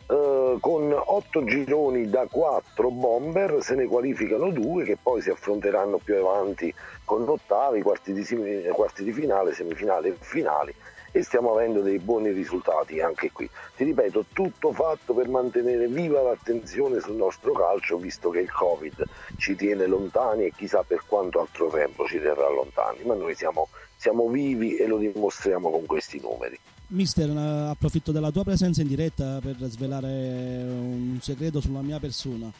eh, 0.07 0.57
con 0.61 0.92
otto 0.92 1.45
gironi 1.45 2.09
da 2.09 2.26
quattro 2.30 2.90
bomber 2.90 3.59
se 3.61 3.75
ne 3.75 3.87
qualificano 3.87 4.50
due 4.50 4.85
che 4.85 4.97
poi 5.00 5.21
si 5.21 5.30
affronteranno 5.30 5.99
più 5.99 6.16
avanti 6.16 6.73
con 7.04 7.28
ottavi, 7.28 7.83
quarti 7.83 8.12
di, 8.12 8.25
semi- 8.25 8.66
quarti 8.68 9.04
di 9.04 9.12
finale, 9.12 9.52
semifinali 9.52 10.09
e 10.09 10.16
finali 10.18 10.75
e 11.12 11.23
stiamo 11.23 11.52
avendo 11.52 11.80
dei 11.80 11.99
buoni 11.99 12.30
risultati 12.30 13.00
anche 13.00 13.33
qui. 13.33 13.49
Ti 13.76 13.85
ripeto, 13.85 14.26
tutto 14.33 14.73
fatto 14.73 15.14
per 15.14 15.28
mantenere 15.28 15.87
viva 15.87 16.23
l'attenzione 16.23 17.00
sul 17.00 17.16
nostro 17.16 17.52
calcio, 17.52 17.97
visto 17.97 18.30
che 18.30 18.40
il 18.40 18.52
Covid 18.52 19.04
ci 19.37 19.54
tiene 19.54 19.87
lontani 19.87 20.45
e 20.47 20.52
chissà 20.54 20.83
per 20.83 21.02
quanto 21.07 21.40
altro 21.40 21.68
tempo 21.68 22.07
ci 22.07 22.21
terrà 22.21 22.49
lontani, 22.49 23.04
ma 23.04 23.14
noi 23.14 23.35
siamo, 23.35 23.68
siamo 23.97 24.28
vivi 24.28 24.76
e 24.76 24.87
lo 24.87 24.99
dimostriamo 24.99 25.71
con 25.71 25.87
questi 25.87 26.21
numeri. 26.21 26.59
Mister, 26.90 27.28
approfitto 27.37 28.12
della 28.12 28.30
tua 28.30 28.45
presenza 28.45 28.80
in 28.80 28.88
diretta 28.88 29.40
per 29.42 29.57
svelare 29.68 30.64
un 30.66 31.18
segreto 31.21 31.61
sulla 31.61 31.83
mia 31.83 31.99
persona. 31.99 32.50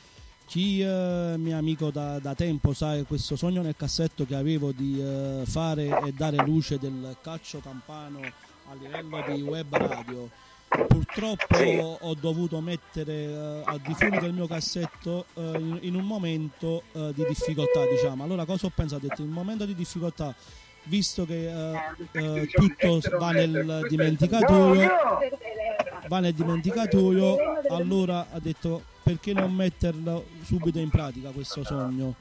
Chi 0.45 0.83
eh, 0.83 1.35
mio 1.39 1.57
amico 1.57 1.91
da, 1.91 2.19
da 2.19 2.35
tempo 2.35 2.75
sa 2.75 3.03
questo 3.05 3.37
sogno 3.37 3.63
nel 3.63 3.75
cassetto 3.77 4.27
che 4.27 4.35
avevo 4.35 4.73
di 4.73 5.01
eh, 5.01 5.43
fare 5.47 5.89
e 6.07 6.13
dare 6.13 6.37
luce 6.45 6.79
del 6.79 7.17
calcio 7.23 7.61
campano 7.61 8.21
a 8.21 8.75
livello 8.75 9.35
di 9.35 9.43
web 9.43 9.75
radio. 9.75 10.29
Purtroppo 10.69 11.99
ho 12.01 12.15
dovuto 12.15 12.61
mettere 12.61 13.13
eh, 13.13 13.63
al 13.65 13.81
di 13.81 13.95
fuori 13.95 14.19
del 14.19 14.35
mio 14.35 14.47
cassetto 14.47 15.25
eh, 15.35 15.59
in, 15.59 15.79
in 15.83 15.95
un 15.95 16.05
momento 16.05 16.83
eh, 16.93 17.13
di 17.15 17.25
difficoltà, 17.27 17.81
diciamo. 17.91 18.25
Allora 18.25 18.45
cosa 18.45 18.67
ho 18.67 18.73
pensato? 18.75 19.07
Ho 19.07 19.09
detto, 19.09 19.23
in 19.23 19.29
un 19.29 19.35
momento 19.35 19.65
di 19.65 19.75
difficoltà, 19.75 20.35
visto 20.89 21.25
che 21.25 21.49
eh, 21.49 21.81
eh, 22.13 22.47
tutto 22.47 23.01
va 23.19 23.31
nel 23.31 23.87
dimenticatoio, 23.89 24.89
va 26.09 26.19
nel 26.21 26.35
dimenticatoio, 26.35 27.37
allora 27.71 28.27
ha 28.31 28.39
detto 28.41 28.83
perché 29.03 29.33
non 29.33 29.55
metterlo 29.55 30.27
subito 30.43 30.79
in 30.79 30.91
pratica 30.91 31.31
questo 31.31 31.65
sogno. 31.65 32.15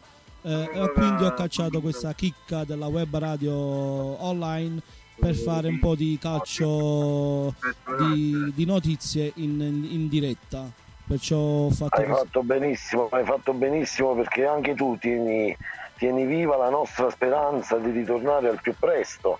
Eh, 0.43 0.91
quindi 0.93 1.23
ho 1.23 1.33
cacciato 1.33 1.81
questa 1.81 2.13
chicca 2.13 2.63
della 2.63 2.87
web 2.87 3.17
radio 3.17 3.53
online 3.53 4.81
per 5.19 5.35
fare 5.35 5.67
un 5.67 5.79
po' 5.79 5.95
di 5.95 6.17
calcio 6.21 7.53
di, 7.97 8.53
di 8.53 8.65
notizie 8.65 9.31
in, 9.35 9.59
in 9.89 10.07
diretta. 10.07 10.69
Perciò 11.07 11.37
ho 11.37 11.69
fatto 11.69 11.99
Hai 11.99 12.05
fatto 12.05 12.43
benissimo, 12.43 13.07
hai 13.11 13.25
fatto 13.25 13.53
benissimo 13.53 14.13
perché 14.13 14.45
anche 14.45 14.75
tu 14.75 14.97
tieni, 14.99 15.55
tieni 15.97 16.25
viva 16.25 16.55
la 16.57 16.69
nostra 16.69 17.09
speranza 17.09 17.77
di 17.77 17.91
ritornare 17.91 18.47
al 18.49 18.61
più 18.61 18.73
presto. 18.77 19.39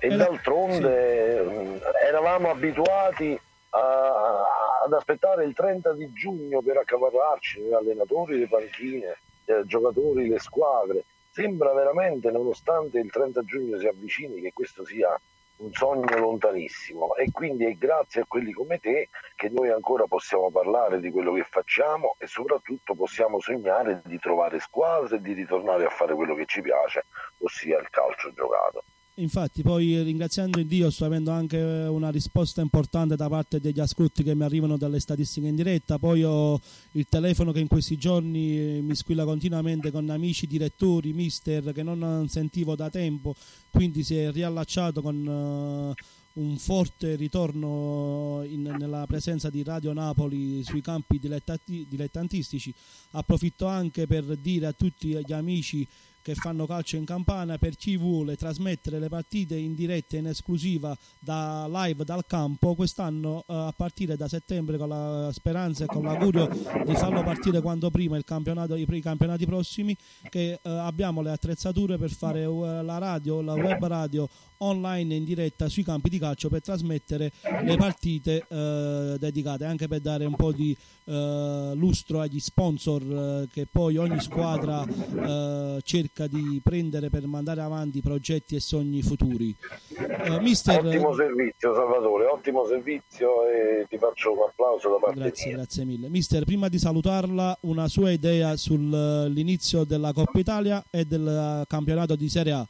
E 0.00 0.08
d'altronde 0.16 1.40
mh, 1.42 1.80
eravamo 2.06 2.50
abituati 2.50 3.38
a- 3.70 4.42
ad 4.84 4.92
aspettare 4.92 5.44
il 5.44 5.54
30 5.54 5.92
di 5.94 6.12
giugno 6.12 6.60
per 6.62 6.76
accaparrarci 6.78 7.60
gli 7.60 7.72
allenatori, 7.72 8.38
le 8.38 8.48
panchine, 8.48 9.18
eh, 9.46 9.62
giocatori, 9.64 10.28
le 10.28 10.38
squadre. 10.38 11.04
Sembra 11.30 11.72
veramente, 11.72 12.30
nonostante 12.30 12.98
il 12.98 13.10
30 13.10 13.42
giugno 13.44 13.78
si 13.78 13.86
avvicini, 13.86 14.40
che 14.40 14.52
questo 14.52 14.84
sia 14.84 15.18
un 15.58 15.72
sogno 15.72 16.16
lontanissimo 16.18 17.14
e 17.16 17.30
quindi 17.32 17.64
è 17.64 17.72
grazie 17.72 18.22
a 18.22 18.26
quelli 18.26 18.52
come 18.52 18.78
te 18.78 19.08
che 19.34 19.48
noi 19.48 19.70
ancora 19.70 20.06
possiamo 20.06 20.50
parlare 20.50 21.00
di 21.00 21.10
quello 21.10 21.32
che 21.32 21.44
facciamo 21.44 22.14
e 22.18 22.26
soprattutto 22.26 22.94
possiamo 22.94 23.40
sognare 23.40 24.02
di 24.04 24.18
trovare 24.18 24.60
squadre 24.60 25.16
e 25.16 25.20
di 25.20 25.32
ritornare 25.32 25.84
a 25.84 25.90
fare 25.90 26.14
quello 26.14 26.34
che 26.34 26.46
ci 26.46 26.60
piace, 26.60 27.06
ossia 27.38 27.78
il 27.78 27.88
calcio 27.90 28.32
giocato. 28.32 28.84
Infatti, 29.18 29.62
poi 29.62 30.00
ringraziando 30.00 30.62
Dio, 30.62 30.90
sto 30.90 31.04
avendo 31.04 31.32
anche 31.32 31.58
una 31.58 32.08
risposta 32.08 32.60
importante 32.60 33.16
da 33.16 33.28
parte 33.28 33.58
degli 33.58 33.80
ascolti 33.80 34.22
che 34.22 34.36
mi 34.36 34.44
arrivano 34.44 34.76
dalle 34.76 35.00
statistiche 35.00 35.48
in 35.48 35.56
diretta. 35.56 35.98
Poi 35.98 36.22
ho 36.22 36.60
il 36.92 37.06
telefono 37.08 37.50
che 37.50 37.58
in 37.58 37.66
questi 37.66 37.96
giorni 37.96 38.80
mi 38.80 38.94
squilla 38.94 39.24
continuamente 39.24 39.90
con 39.90 40.08
amici, 40.08 40.46
direttori, 40.46 41.12
mister 41.12 41.72
che 41.72 41.82
non 41.82 42.26
sentivo 42.28 42.76
da 42.76 42.90
tempo, 42.90 43.34
quindi 43.72 44.04
si 44.04 44.14
è 44.14 44.30
riallacciato 44.30 45.02
con 45.02 45.96
eh, 45.96 46.02
un 46.40 46.56
forte 46.56 47.16
ritorno 47.16 48.44
in- 48.46 48.72
nella 48.78 49.04
presenza 49.08 49.50
di 49.50 49.64
Radio 49.64 49.92
Napoli 49.92 50.62
sui 50.62 50.80
campi 50.80 51.18
dilettati- 51.18 51.86
dilettantistici. 51.88 52.72
Approfitto 53.10 53.66
anche 53.66 54.06
per 54.06 54.36
dire 54.36 54.66
a 54.66 54.72
tutti 54.72 55.08
gli 55.08 55.32
amici 55.32 55.84
che 56.28 56.34
fanno 56.34 56.66
calcio 56.66 56.96
in 56.96 57.06
campana 57.06 57.56
per 57.56 57.74
chi 57.74 57.96
vuole 57.96 58.36
trasmettere 58.36 58.98
le 58.98 59.08
partite 59.08 59.56
in 59.56 59.74
diretta 59.74 60.18
in 60.18 60.26
esclusiva 60.26 60.94
da 61.18 61.66
live 61.70 62.04
dal 62.04 62.26
campo 62.26 62.74
quest'anno 62.74 63.44
eh, 63.46 63.54
a 63.54 63.72
partire 63.74 64.14
da 64.14 64.28
settembre 64.28 64.76
con 64.76 64.90
la 64.90 65.30
speranza 65.32 65.84
e 65.84 65.86
con 65.86 66.02
l'augurio 66.02 66.46
di 66.84 66.94
farlo 66.96 67.22
partire 67.22 67.62
quanto 67.62 67.88
prima 67.88 68.18
il 68.18 68.24
campionato, 68.24 68.74
i, 68.74 69.00
campionati 69.00 69.46
prossimi 69.46 69.96
che 70.28 70.58
eh, 70.60 70.68
abbiamo 70.68 71.22
le 71.22 71.30
attrezzature 71.30 71.96
per 71.96 72.10
fare 72.10 72.42
eh, 72.42 72.82
la 72.82 72.98
radio, 72.98 73.40
la 73.40 73.54
web 73.54 73.86
radio 73.86 74.28
online 74.58 75.14
in 75.14 75.24
diretta 75.24 75.68
sui 75.68 75.82
campi 75.82 76.08
di 76.08 76.18
calcio 76.18 76.48
per 76.48 76.60
trasmettere 76.60 77.32
le 77.62 77.76
partite 77.76 78.44
eh, 78.48 79.16
dedicate 79.18 79.64
anche 79.64 79.88
per 79.88 80.00
dare 80.00 80.24
un 80.24 80.34
po' 80.34 80.52
di 80.52 80.76
eh, 81.04 81.72
lustro 81.74 82.20
agli 82.20 82.40
sponsor 82.40 83.02
eh, 83.02 83.48
che 83.50 83.66
poi 83.70 83.96
ogni 83.96 84.20
squadra 84.20 84.84
eh, 84.84 85.80
cerca 86.18 86.26
di 86.26 86.60
prendere 86.62 87.08
per 87.08 87.26
mandare 87.26 87.60
avanti 87.60 88.00
progetti 88.00 88.56
e 88.56 88.60
sogni 88.60 89.02
futuri. 89.02 89.54
Eh, 89.96 90.40
mister, 90.40 90.84
Ottimo 90.84 91.14
servizio 91.14 91.74
Salvatore, 91.74 92.26
ottimo 92.26 92.66
servizio 92.66 93.48
e 93.48 93.86
ti 93.88 93.96
faccio 93.98 94.32
un 94.32 94.48
applauso 94.48 94.90
da 94.90 94.96
parte 94.96 95.20
Grazie, 95.20 95.46
mia. 95.46 95.56
grazie 95.56 95.84
mille. 95.84 96.08
Mister, 96.08 96.44
prima 96.44 96.68
di 96.68 96.78
salutarla, 96.78 97.56
una 97.62 97.86
sua 97.86 98.10
idea 98.10 98.56
sull'inizio 98.56 99.84
della 99.84 100.12
Coppa 100.12 100.38
Italia 100.38 100.82
e 100.90 101.04
del 101.04 101.64
campionato 101.68 102.16
di 102.16 102.28
Serie 102.28 102.52
A. 102.52 102.66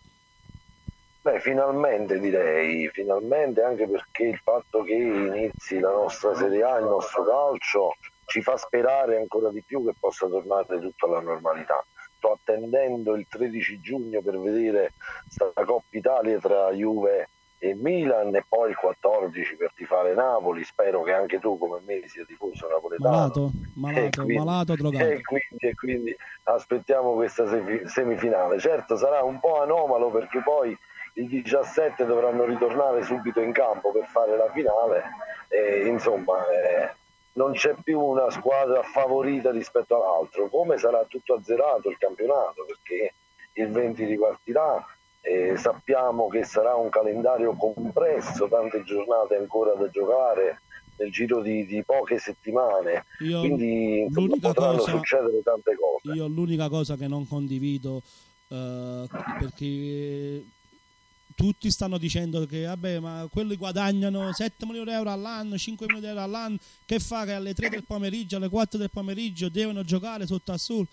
Beh, 1.23 1.41
finalmente 1.41 2.19
direi, 2.21 2.89
finalmente 2.93 3.63
anche 3.63 3.87
perché 3.89 4.25
il 4.25 4.41
fatto 4.43 4.83
che 4.83 4.95
inizi 4.95 5.79
la 5.79 5.91
nostra 5.91 6.35
Serie 6.35 6.63
A, 6.63 6.79
il 6.79 6.85
nostro 6.85 7.25
calcio, 7.25 7.97
ci 8.27 8.43
fa 8.43 8.57
sperare 8.57 9.17
ancora 9.17 9.51
di 9.51 9.63
più 9.63 9.85
che 9.85 9.95
possa 9.99 10.27
tornare 10.27 10.79
tutto 10.81 11.07
alla 11.07 11.21
normalità. 11.21 11.85
Sto 12.29 12.33
attendendo 12.53 13.15
il 13.15 13.27
13 13.27 13.81
giugno 13.81 14.21
per 14.21 14.39
vedere 14.39 14.93
sta 15.29 15.51
Coppa 15.55 15.97
Italia 15.97 16.39
tra 16.39 16.71
Juve 16.73 17.29
e 17.59 17.75
Milan 17.75 18.35
e 18.37 18.45
poi 18.47 18.71
il 18.71 18.77
14 18.77 19.57
per 19.57 19.73
tifare 19.75 20.13
Napoli. 20.15 20.63
Spero 20.63 21.03
che 21.03 21.13
anche 21.13 21.39
tu 21.39 21.57
come 21.57 21.81
me 21.87 22.03
sia 22.07 22.25
tifoso 22.27 22.69
napoletano. 22.69 23.11
Malato, 23.17 23.51
E 23.55 23.69
malato, 23.81 24.23
quindi- 24.23 24.45
malato, 24.45 24.75
drogato. 24.75 25.05
E 25.05 25.21
quindi, 25.23 25.67
e 25.67 25.75
quindi 25.75 26.17
aspettiamo 26.45 27.15
questa 27.15 27.47
semifinale. 27.87 28.59
Certo 28.59 28.97
sarà 28.97 29.23
un 29.23 29.41
po' 29.41 29.63
anomalo 29.63 30.11
perché 30.11 30.43
poi 30.43 30.77
i 31.15 31.27
17 31.27 32.05
dovranno 32.05 32.45
ritornare 32.45 33.03
subito 33.05 33.41
in 33.41 33.53
campo 33.53 33.91
per 33.91 34.05
fare 34.07 34.37
la 34.37 34.51
finale 34.53 35.03
e 35.49 35.87
insomma 35.87 36.45
eh, 36.51 36.95
non 37.39 37.53
c'è 37.53 37.75
più 37.83 38.01
una 38.01 38.29
squadra 38.31 38.83
favorita 38.83 39.53
rispetto 39.53 39.95
all'altro. 39.95 40.49
Come 40.49 40.77
sarà 40.77 41.05
tutto 41.09 41.35
azzerato 41.35 41.89
il 41.89 41.97
campionato 41.97 42.67
perché 42.67 43.15
il 43.53 43.71
20 43.71 44.05
ripartirà. 44.05 44.85
e 45.21 45.57
sappiamo 45.57 46.29
che 46.29 46.45
sarà 46.45 46.75
un 46.75 46.89
calendario 46.89 47.53
compresso, 47.55 48.49
tante 48.49 48.83
giornate 48.83 49.37
ancora 49.37 49.75
da 49.75 49.89
giocare 49.91 50.61
nel 50.97 51.13
giro 51.13 51.43
di, 51.43 51.67
di 51.67 51.83
poche 51.85 52.19
settimane, 52.19 53.05
Io 53.21 53.41
quindi 53.41 54.01
insomma, 54.01 54.35
potranno 54.41 54.79
cosa- 54.79 54.91
succedere 54.91 55.43
tante 55.43 55.77
cose. 55.77 56.17
Io 56.17 56.27
l'unica 56.27 56.69
cosa 56.69 56.97
che 56.97 57.07
non 57.07 57.27
condivido 57.29 58.03
eh, 58.49 59.07
perché 59.39 60.43
tutti 61.39 61.71
stanno 61.71 61.99
dicendo 61.99 62.45
che 62.47 62.65
vabbè 62.65 62.99
ma 62.99 63.29
quelli 63.31 63.55
guadagnano 63.55 64.33
7 64.33 64.67
milioni 64.67 64.91
di 64.91 64.97
euro 64.97 65.13
all'anno 65.13 65.57
5 65.57 65.87
milioni 65.87 66.05
di 66.05 66.11
euro 66.11 66.25
all'anno 66.25 66.59
che 66.85 66.99
fa 66.99 67.25
che 67.25 67.31
alle 67.31 67.55
3 67.55 67.69
del 67.69 67.85
pomeriggio 67.85 68.39
alle 68.39 68.49
4 68.49 68.77
del 68.77 68.91
pomeriggio 68.91 69.49
devono 69.49 69.85
giocare 69.85 70.27
sotto 70.27 70.51
a 70.51 70.59
sul 70.59 70.85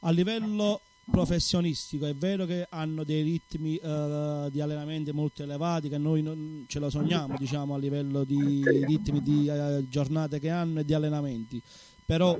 a 0.00 0.10
livello 0.10 0.80
professionistico 1.10 2.06
è 2.06 2.14
vero 2.14 2.46
che 2.46 2.66
hanno 2.70 3.04
dei 3.04 3.22
ritmi 3.22 3.76
eh, 3.76 4.48
di 4.50 4.62
allenamento 4.62 5.12
molto 5.12 5.42
elevati 5.42 5.90
che 5.90 5.98
noi 5.98 6.22
non 6.22 6.64
ce 6.66 6.78
lo 6.78 6.88
sogniamo 6.88 7.36
diciamo 7.38 7.74
a 7.74 7.78
livello 7.78 8.24
di 8.24 8.62
ritmi 8.86 9.20
di 9.20 9.46
eh, 9.46 9.84
giornate 9.90 10.40
che 10.40 10.48
hanno 10.48 10.80
e 10.80 10.84
di 10.86 10.94
allenamenti. 10.94 11.60
Però 12.06 12.38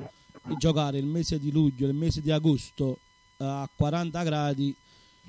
giocare 0.58 0.96
il 0.98 1.04
mese 1.04 1.38
di 1.38 1.50
luglio 1.50 1.86
il 1.86 1.94
mese 1.94 2.20
di 2.20 2.30
agosto 2.30 2.98
eh, 3.36 3.44
a 3.44 3.68
40 3.74 4.22
gradi 4.22 4.74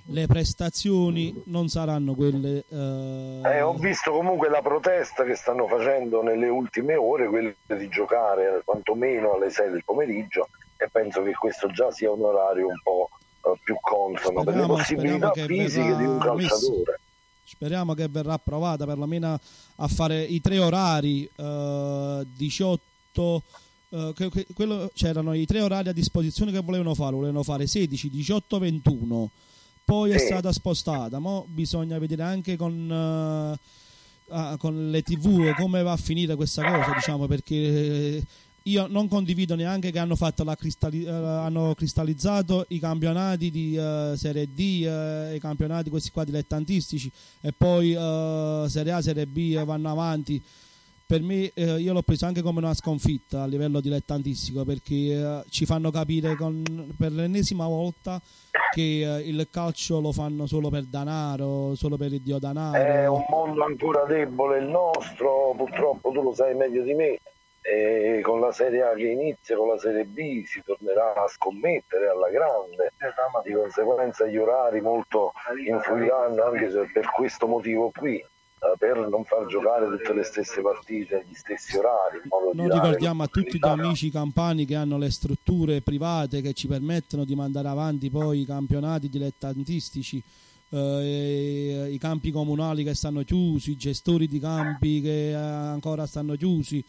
le 0.09 0.27
prestazioni 0.27 1.33
non 1.45 1.67
saranno 1.67 2.13
quelle 2.13 2.63
eh, 2.69 3.41
Eh, 3.43 3.61
ho 3.61 3.73
visto 3.73 4.11
comunque 4.11 4.49
la 4.49 4.61
protesta 4.61 5.23
che 5.23 5.35
stanno 5.35 5.67
facendo 5.67 6.21
nelle 6.21 6.47
ultime 6.47 6.95
ore, 6.95 7.27
quella 7.27 7.51
di 7.77 7.87
giocare 7.89 8.61
quantomeno 8.63 9.33
alle 9.33 9.49
6 9.49 9.71
del 9.71 9.83
pomeriggio 9.83 10.47
e 10.77 10.87
penso 10.91 11.23
che 11.23 11.31
questo 11.33 11.67
già 11.71 11.91
sia 11.91 12.11
un 12.11 12.21
orario 12.23 12.67
un 12.67 12.79
po' 12.83 13.09
eh, 13.45 13.57
più 13.63 13.75
consono 13.81 14.43
per 14.43 14.55
le 14.55 14.65
possibilità 14.65 15.31
fisiche 15.31 15.95
di 15.95 16.03
un 16.05 16.17
verrà 16.19 16.33
messo. 16.35 16.49
calciatore. 16.49 16.99
speriamo 17.45 17.93
che 17.93 18.07
verrà 18.07 18.33
approvata 18.33 18.85
perlomeno 18.85 19.39
a 19.77 19.87
fare 19.87 20.21
i 20.21 20.39
tre 20.41 20.59
orari 20.59 21.27
eh, 21.35 22.25
18 22.35 23.41
eh, 23.89 24.11
che- 24.15 24.29
che- 24.29 24.45
quello- 24.53 24.91
c'erano 24.93 25.33
i 25.33 25.45
tre 25.45 25.61
orari 25.61 25.89
a 25.89 25.93
disposizione 25.93 26.51
che 26.51 26.59
volevano 26.59 26.93
fare 26.93 27.15
volevano 27.15 27.43
fare 27.43 27.65
16 27.67 28.09
18 28.09 28.59
21 28.59 29.29
poi 29.85 30.11
è 30.11 30.17
Sì. 30.17 30.25
stata 30.25 30.51
spostata 30.51 31.19
ma 31.19 31.41
bisogna 31.47 31.97
vedere 31.99 32.23
anche 32.23 32.57
con 32.57 32.89
ah, 34.29 34.57
con 34.57 34.89
le 34.89 35.01
tv 35.03 35.53
come 35.55 35.83
va 35.83 35.91
a 35.91 35.97
finire 35.97 36.35
questa 36.35 36.63
cosa 36.63 36.93
diciamo 36.95 37.27
perché 37.27 37.55
eh, 37.55 38.23
io 38.67 38.87
non 38.87 39.07
condivido 39.07 39.53
neanche 39.53 39.91
che 39.91 39.99
hanno, 39.99 40.15
fatto 40.15 40.43
la 40.43 40.55
cristalli- 40.55 41.03
eh, 41.05 41.09
hanno 41.11 41.75
cristallizzato 41.75 42.65
i 42.69 42.79
campionati 42.79 43.51
di 43.51 43.75
eh, 43.75 44.13
Serie 44.17 44.47
D, 44.51 44.59
eh, 44.87 45.35
i 45.35 45.39
campionati 45.39 45.91
questi 45.91 46.09
qua 46.09 46.23
dilettantistici 46.23 47.11
e 47.41 47.53
poi 47.55 47.93
eh, 47.93 48.65
Serie 48.67 48.91
A, 48.91 49.03
Serie 49.03 49.27
B 49.27 49.63
vanno 49.63 49.91
avanti. 49.91 50.41
Per 51.07 51.21
me 51.21 51.51
eh, 51.53 51.79
io 51.79 51.93
l'ho 51.93 52.01
preso 52.01 52.25
anche 52.25 52.41
come 52.41 52.57
una 52.57 52.73
sconfitta 52.73 53.43
a 53.43 53.45
livello 53.45 53.79
dilettantistico 53.79 54.65
perché 54.65 54.95
eh, 54.95 55.43
ci 55.49 55.65
fanno 55.65 55.91
capire 55.91 56.35
con- 56.35 56.95
per 56.97 57.11
l'ennesima 57.11 57.67
volta 57.67 58.19
che 58.71 59.01
eh, 59.01 59.19
il 59.19 59.47
calcio 59.51 59.99
lo 59.99 60.11
fanno 60.11 60.47
solo 60.47 60.69
per 60.69 60.85
danaro, 60.85 61.75
solo 61.75 61.95
per 61.95 62.11
il 62.11 62.21
dio 62.21 62.39
danaro. 62.39 62.75
È 62.75 63.07
un 63.07 63.23
mondo 63.29 63.63
ancora 63.63 64.03
debole 64.05 64.57
il 64.57 64.65
nostro, 64.65 65.53
purtroppo 65.55 66.09
tu 66.09 66.23
lo 66.23 66.33
sai 66.33 66.55
meglio 66.55 66.81
di 66.81 66.95
me. 66.95 67.19
E 67.61 68.21
con 68.21 68.39
la 68.39 68.51
Serie 68.51 68.81
A 68.81 68.93
che 68.93 69.07
inizia, 69.07 69.55
con 69.57 69.67
la 69.69 69.77
Serie 69.77 70.05
B 70.05 70.43
si 70.45 70.61
tornerà 70.63 71.13
a 71.13 71.27
scommettere 71.27 72.07
alla 72.07 72.29
grande, 72.29 72.93
di 73.43 73.53
conseguenza 73.53 74.25
gli 74.25 74.37
orari 74.37 74.81
molto 74.81 75.33
influiranno 75.67 76.43
anche 76.43 76.67
per 76.91 77.11
questo 77.11 77.47
motivo 77.47 77.91
qui, 77.95 78.23
per 78.77 79.07
non 79.09 79.23
far 79.23 79.45
giocare 79.45 79.85
tutte 79.97 80.13
le 80.13 80.23
stesse 80.23 80.61
partite 80.61 81.21
agli 81.21 81.33
stessi 81.33 81.77
orari. 81.77 82.21
Noi 82.53 82.69
ricordiamo 82.69 83.23
a 83.23 83.27
tutti 83.27 83.57
gli 83.57 83.67
amici 83.67 84.09
campani 84.09 84.65
che 84.65 84.75
hanno 84.75 84.97
le 84.97 85.11
strutture 85.11 85.81
private 85.81 86.41
che 86.41 86.53
ci 86.53 86.67
permettono 86.67 87.25
di 87.25 87.35
mandare 87.35 87.67
avanti 87.67 88.09
poi 88.09 88.41
i 88.41 88.45
campionati 88.45 89.09
dilettantistici, 89.09 90.23
eh, 90.69 91.87
i 91.91 91.97
campi 91.97 92.31
comunali 92.31 92.83
che 92.83 92.95
stanno 92.95 93.23
chiusi, 93.23 93.71
i 93.71 93.77
gestori 93.77 94.27
di 94.27 94.39
campi 94.39 95.01
che 95.01 95.29
eh, 95.29 95.33
ancora 95.33 96.05
stanno 96.05 96.35
chiusi. 96.35 96.83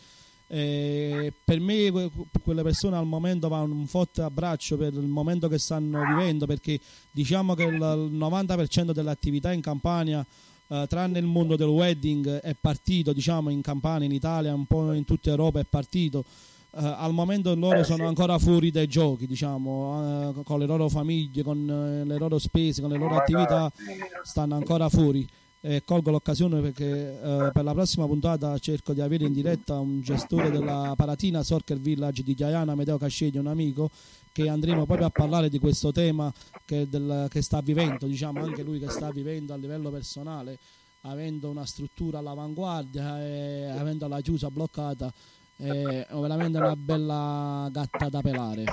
Eh, 0.48 1.33
per 1.44 1.59
me 1.59 1.90
que- 1.90 2.09
quelle 2.44 2.62
persone 2.62 2.96
al 2.96 3.05
momento 3.05 3.48
vanno 3.48 3.74
un 3.74 3.88
forte 3.88 4.22
abbraccio 4.22 4.76
per 4.76 4.92
il 4.92 5.00
momento 5.00 5.48
che 5.48 5.59
stanno 5.59 6.05
vivendo 6.07 6.46
perché 6.46 6.79
diciamo 7.11 7.55
che 7.55 7.64
il, 7.64 7.74
il 7.74 8.16
90% 8.16 8.92
dell'attività 8.92 9.50
in 9.50 9.61
Campania 9.61 10.24
eh, 10.68 10.87
tranne 10.88 11.18
il 11.18 11.26
mondo 11.26 11.57
del 11.57 11.68
wedding 11.68 12.40
è 12.40 12.55
partito 12.61 13.12
diciamo 13.12 13.50
in 13.50 13.61
Campania, 13.61 14.07
in 14.07 14.12
Italia, 14.12 14.55
un 14.55 14.66
po' 14.66 14.92
in 14.92 15.05
tutta 15.05 15.31
Europa 15.31 15.61
è 15.61 15.64
partito. 15.64 16.24
Eh, 16.79 16.85
al 16.85 17.12
momento 17.12 17.55
loro 17.55 17.79
Eh, 17.79 17.85
sono 17.85 18.02
sì. 18.02 18.09
ancora 18.09 18.38
fuori 18.38 18.70
dai 18.70 18.87
giochi 18.87 19.26
diciamo 19.26 20.33
eh, 20.38 20.42
con 20.42 20.59
le 20.59 20.66
loro 20.66 20.88
famiglie, 20.88 21.42
con 21.42 21.59
eh, 21.68 22.05
le 22.05 22.18
loro 22.18 22.38
spese, 22.38 22.83
con 22.83 22.90
le 22.90 22.98
loro 22.98 23.16
attività 23.16 23.72
stanno 24.22 24.57
ancora 24.57 24.88
fuori 24.88 25.26
e 25.61 25.83
colgo 25.85 26.11
l'occasione 26.11 26.61
perché 26.61 26.85
eh, 27.21 27.51
per 27.53 27.64
la 27.64 27.73
prossima 27.73 28.07
puntata 28.07 28.57
cerco 28.59 28.92
di 28.92 29.01
avere 29.01 29.25
in 29.25 29.33
diretta 29.33 29.79
un 29.81 30.01
gestore 30.01 30.51
della 30.51 30.92
Paratina 30.97 31.42
Soccer 31.42 31.79
Village 31.79 32.23
di 32.23 32.35
Gaiana, 32.35 32.75
Medeo 32.75 32.99
Cascegli, 32.99 33.38
un 33.38 33.49
amico 33.49 33.90
che 34.33 34.49
andremo 34.49 34.85
proprio 34.85 35.07
a 35.07 35.11
parlare 35.11 35.49
di 35.49 35.59
questo 35.59 35.92
tema 35.92 36.33
che, 36.64 36.87
del- 36.88 37.27
che 37.31 37.40
sta 37.42 37.61
vivendo, 37.61 38.07
diciamo 38.07 38.42
anche 38.42 38.62
lui 38.62 38.79
che 38.79 38.90
sta 38.90 39.11
vivendo 39.11 39.55
a 39.55 39.57
livello 39.57 39.90
personale, 39.90 40.59
avendo 41.03 41.49
una 41.49 41.64
struttura 41.64 42.19
all'avanguardia 42.19 43.25
e 43.25 43.64
avendo 43.64 44.07
la 44.09 44.21
chiusa 44.21 44.51
bloccata, 44.51 45.12
è 45.57 46.07
veramente 46.11 46.59
una 46.59 46.77
bella 46.77 47.69
gatta 47.73 48.09
da 48.11 48.21
pelare. 48.21 48.64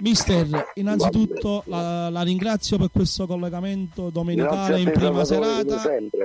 Mister, 0.00 0.72
innanzitutto 0.74 1.62
la, 1.66 2.10
la 2.10 2.22
ringrazio 2.22 2.76
per 2.78 2.90
questo 2.90 3.26
collegamento 3.26 4.10
domenicale 4.10 4.80
in 4.80 4.90
prima 4.90 5.24
serata. 5.24 5.82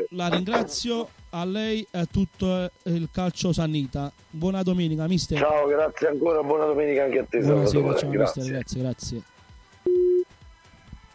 La 0.09 0.27
ringrazio 0.27 1.09
a 1.29 1.45
lei 1.45 1.85
e 1.89 1.99
a 1.99 2.05
tutto 2.05 2.69
il 2.83 3.09
calcio 3.11 3.53
Sannita. 3.53 4.11
Buona 4.29 4.63
domenica, 4.63 5.07
mister. 5.07 5.37
Ciao, 5.37 5.67
grazie 5.67 6.07
ancora, 6.07 6.43
buona 6.43 6.65
domenica 6.65 7.03
anche 7.03 7.19
a 7.19 7.25
te. 7.25 7.39
Buonasera, 7.39 7.97
ciao 7.97 8.09
grazie. 8.09 8.41
mister, 8.41 8.45
grazie, 8.45 8.81
grazie. 8.81 9.21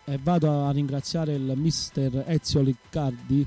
E 0.04 0.18
vado 0.22 0.64
a 0.64 0.70
ringraziare 0.70 1.34
il 1.34 1.52
mister 1.56 2.24
Ezio 2.26 2.60
Liccardi 2.60 3.46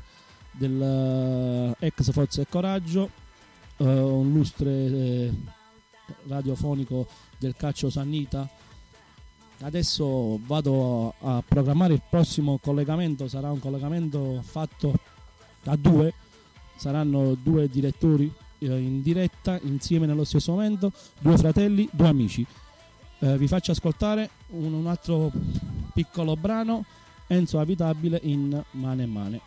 del 0.51 1.75
eh, 1.79 1.85
ex 1.85 2.11
Forza 2.11 2.41
e 2.41 2.47
Coraggio, 2.49 3.09
eh, 3.77 3.85
un 3.85 4.33
lustre 4.33 4.69
eh, 4.69 5.33
radiofonico 6.27 7.07
del 7.37 7.55
calcio 7.55 7.89
Sannita. 7.89 8.47
Adesso 9.61 10.39
vado 10.45 11.13
a 11.19 11.43
programmare 11.45 11.93
il 11.93 12.01
prossimo 12.09 12.59
collegamento, 12.61 13.27
sarà 13.27 13.51
un 13.51 13.59
collegamento 13.59 14.41
fatto 14.41 14.93
a 15.65 15.75
due, 15.75 16.13
saranno 16.77 17.35
due 17.35 17.67
direttori 17.67 18.31
eh, 18.59 18.77
in 18.77 19.01
diretta 19.01 19.59
insieme 19.63 20.05
nello 20.05 20.23
stesso 20.23 20.53
momento, 20.53 20.93
due 21.19 21.37
fratelli, 21.37 21.89
due 21.91 22.07
amici. 22.07 22.45
Eh, 23.19 23.37
vi 23.37 23.47
faccio 23.47 23.71
ascoltare 23.71 24.29
un, 24.51 24.71
un 24.73 24.87
altro 24.87 25.29
piccolo 25.93 26.37
brano, 26.37 26.85
Enzo 27.27 27.59
Avitabile 27.59 28.19
in 28.23 28.63
Mane 28.71 29.03
e 29.03 29.07
Mane. 29.07 29.41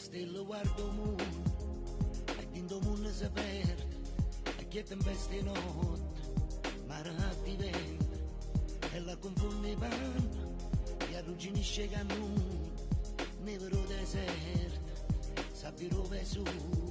Stella 0.00 0.40
guarda 0.40 0.82
il 0.82 0.92
mondo 0.94 1.24
e 2.38 2.48
il 2.52 2.78
mondo 2.82 3.12
si 3.12 3.28
perde 3.28 3.98
e 4.56 4.68
che 4.68 4.82
tempesta 4.82 5.34
in 5.34 5.44
notte 5.44 6.20
mare 6.86 7.10
a 7.10 7.34
diventa 7.44 8.16
e 8.92 9.00
la 9.00 9.16
confonde 9.18 9.76
panno 9.76 10.56
e 11.06 11.16
arrugginisce 11.16 11.86
cannone 11.90 12.72
nevero 13.42 13.84
deserto 13.86 14.90
sabbiro 15.52 16.02
Vesuvi 16.04 16.89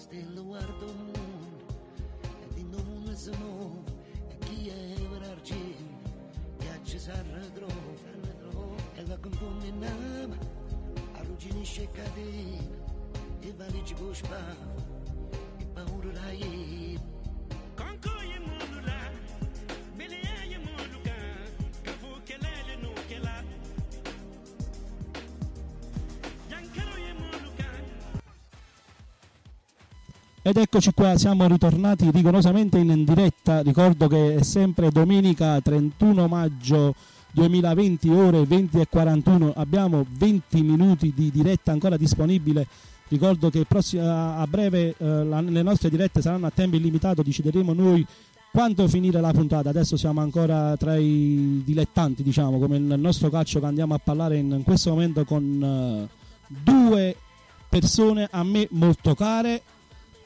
la 0.00 0.06
stella 0.06 0.40
guarda 0.40 0.86
il 0.86 0.96
mondo 0.96 1.64
e 2.40 2.54
dentro 2.54 2.78
il 2.80 2.86
mondo 2.86 3.14
si 3.14 3.30
muove 3.36 3.92
e 4.28 4.38
chi 4.38 4.68
è 4.68 4.94
per 5.10 5.22
argento 5.28 6.10
viaggia 6.58 6.98
si 6.98 7.10
arretrova 7.10 7.74
e 8.94 9.06
la 9.06 9.18
confonde 9.18 9.66
in 9.66 9.84
ama 9.84 10.38
arrugginisce 11.12 11.90
catena 11.90 12.78
e 13.40 13.52
valigia 13.52 13.94
con 13.96 14.14
spavo 14.14 14.89
Ed 30.50 30.56
eccoci 30.56 30.90
qua, 30.92 31.16
siamo 31.16 31.46
ritornati 31.46 32.10
rigorosamente 32.10 32.76
in 32.76 33.04
diretta. 33.04 33.60
Ricordo 33.60 34.08
che 34.08 34.34
è 34.34 34.42
sempre 34.42 34.90
domenica 34.90 35.60
31 35.60 36.26
maggio 36.26 36.92
2020, 37.30 38.08
ore 38.08 38.44
20 38.44 38.80
e 38.80 38.88
41. 38.88 39.52
Abbiamo 39.54 40.04
20 40.10 40.60
minuti 40.62 41.12
di 41.14 41.30
diretta 41.30 41.70
ancora 41.70 41.96
disponibile. 41.96 42.66
Ricordo 43.06 43.48
che 43.48 43.64
a 44.00 44.44
breve 44.48 44.96
eh, 44.98 45.24
le 45.24 45.62
nostre 45.62 45.88
dirette 45.88 46.20
saranno 46.20 46.46
a 46.46 46.52
tempo 46.52 46.74
illimitato, 46.74 47.22
decideremo 47.22 47.72
noi 47.72 48.04
quando 48.50 48.88
finire 48.88 49.20
la 49.20 49.30
puntata. 49.30 49.68
Adesso 49.68 49.96
siamo 49.96 50.20
ancora 50.20 50.76
tra 50.76 50.96
i 50.96 51.62
dilettanti, 51.64 52.24
diciamo, 52.24 52.58
come 52.58 52.76
il 52.76 52.98
nostro 52.98 53.30
calcio 53.30 53.60
che 53.60 53.66
andiamo 53.66 53.94
a 53.94 54.00
parlare 54.02 54.38
in, 54.38 54.50
in 54.50 54.64
questo 54.64 54.90
momento 54.90 55.24
con 55.24 55.62
eh, 55.62 56.08
due 56.48 57.14
persone 57.68 58.26
a 58.28 58.42
me 58.42 58.66
molto 58.72 59.14
care 59.14 59.62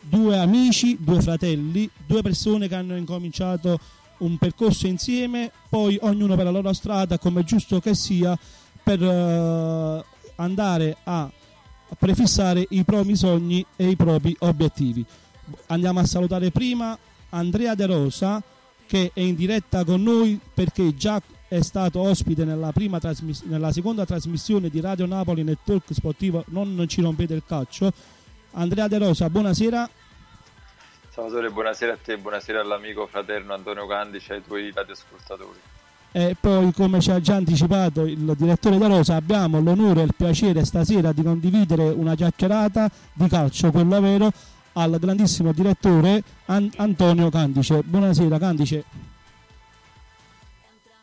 due 0.09 0.39
amici, 0.39 0.97
due 1.01 1.21
fratelli, 1.21 1.89
due 2.07 2.23
persone 2.23 2.69
che 2.69 2.75
hanno 2.75 2.97
incominciato 2.97 3.79
un 4.19 4.39
percorso 4.39 4.87
insieme, 4.87 5.51
poi 5.69 5.99
ognuno 6.03 6.37
per 6.37 6.45
la 6.45 6.51
loro 6.51 6.73
strada, 6.73 7.19
come 7.19 7.45
giusto 7.45 7.81
che 7.81 7.95
sia, 7.95 8.39
per 8.83 9.03
eh, 9.03 10.05
andare 10.37 10.97
a 11.05 11.31
prefissare 11.99 12.67
i 12.71 12.85
propri 12.85 13.17
sogni 13.17 13.65
e 13.77 13.89
i 13.89 13.97
propri 13.97 14.35
obiettivi. 14.41 15.05
Andiamo 15.67 16.01
a 16.01 16.07
salutare 16.07 16.51
prima 16.51 16.97
Andrea 17.31 17.75
De 17.75 17.87
Rosa 17.87 18.43
che 18.87 19.11
è 19.15 19.21
in 19.21 19.35
diretta 19.35 19.85
con 19.85 20.03
noi 20.03 20.39
perché 20.53 20.95
già 20.95 21.21
è 21.49 21.61
stato 21.61 22.01
ospite 22.01 22.45
nella, 22.45 22.73
prima 22.73 22.99
trasmis- 22.99 23.43
nella 23.43 23.73
seconda 23.73 24.05
trasmissione 24.05 24.69
di 24.69 24.81
Radio 24.81 25.07
Napoli 25.07 25.43
nel 25.43 25.59
talk 25.63 25.85
sportivo 25.91 26.45
Non 26.49 26.85
ci 26.89 27.01
rompete 27.01 27.35
il 27.35 27.43
calcio. 27.47 27.93
Andrea 28.55 28.89
De 28.89 28.99
Rosa, 28.99 29.29
buonasera. 29.29 29.89
Salvatore, 31.11 31.51
buonasera 31.51 31.93
a 31.93 31.99
te, 32.03 32.17
buonasera 32.17 32.61
all'amico 32.61 33.07
fraterno 33.07 33.55
Antonio 33.55 33.87
Candice 33.87 34.33
e 34.33 34.37
ai 34.37 34.43
tuoi 34.43 34.73
radioascoltatori. 34.75 35.59
E 36.13 36.37
poi, 36.39 36.73
come 36.73 37.01
ci 37.01 37.11
ha 37.11 37.21
già 37.21 37.35
anticipato 37.35 38.03
il 38.03 38.35
direttore 38.37 38.79
De 38.79 38.87
Rosa, 38.87 39.17
abbiamo 39.17 39.61
l'onore 39.61 40.03
e 40.03 40.05
il 40.05 40.15
piacere 40.17 40.65
stasera 40.65 41.13
di 41.13 41.23
condividere 41.23 41.89
una 41.89 42.15
chiacchierata 42.15 42.89
di 43.13 43.29
calcio, 43.29 43.71
quello 43.73 44.01
vero, 44.01 44.31
al 44.75 44.97
grandissimo 44.99 45.53
direttore 45.53 46.23
An- 46.47 46.71
Antonio 46.77 47.31
Candice. 47.31 47.83
Buonasera 47.83 48.39
Candice. 48.39 48.85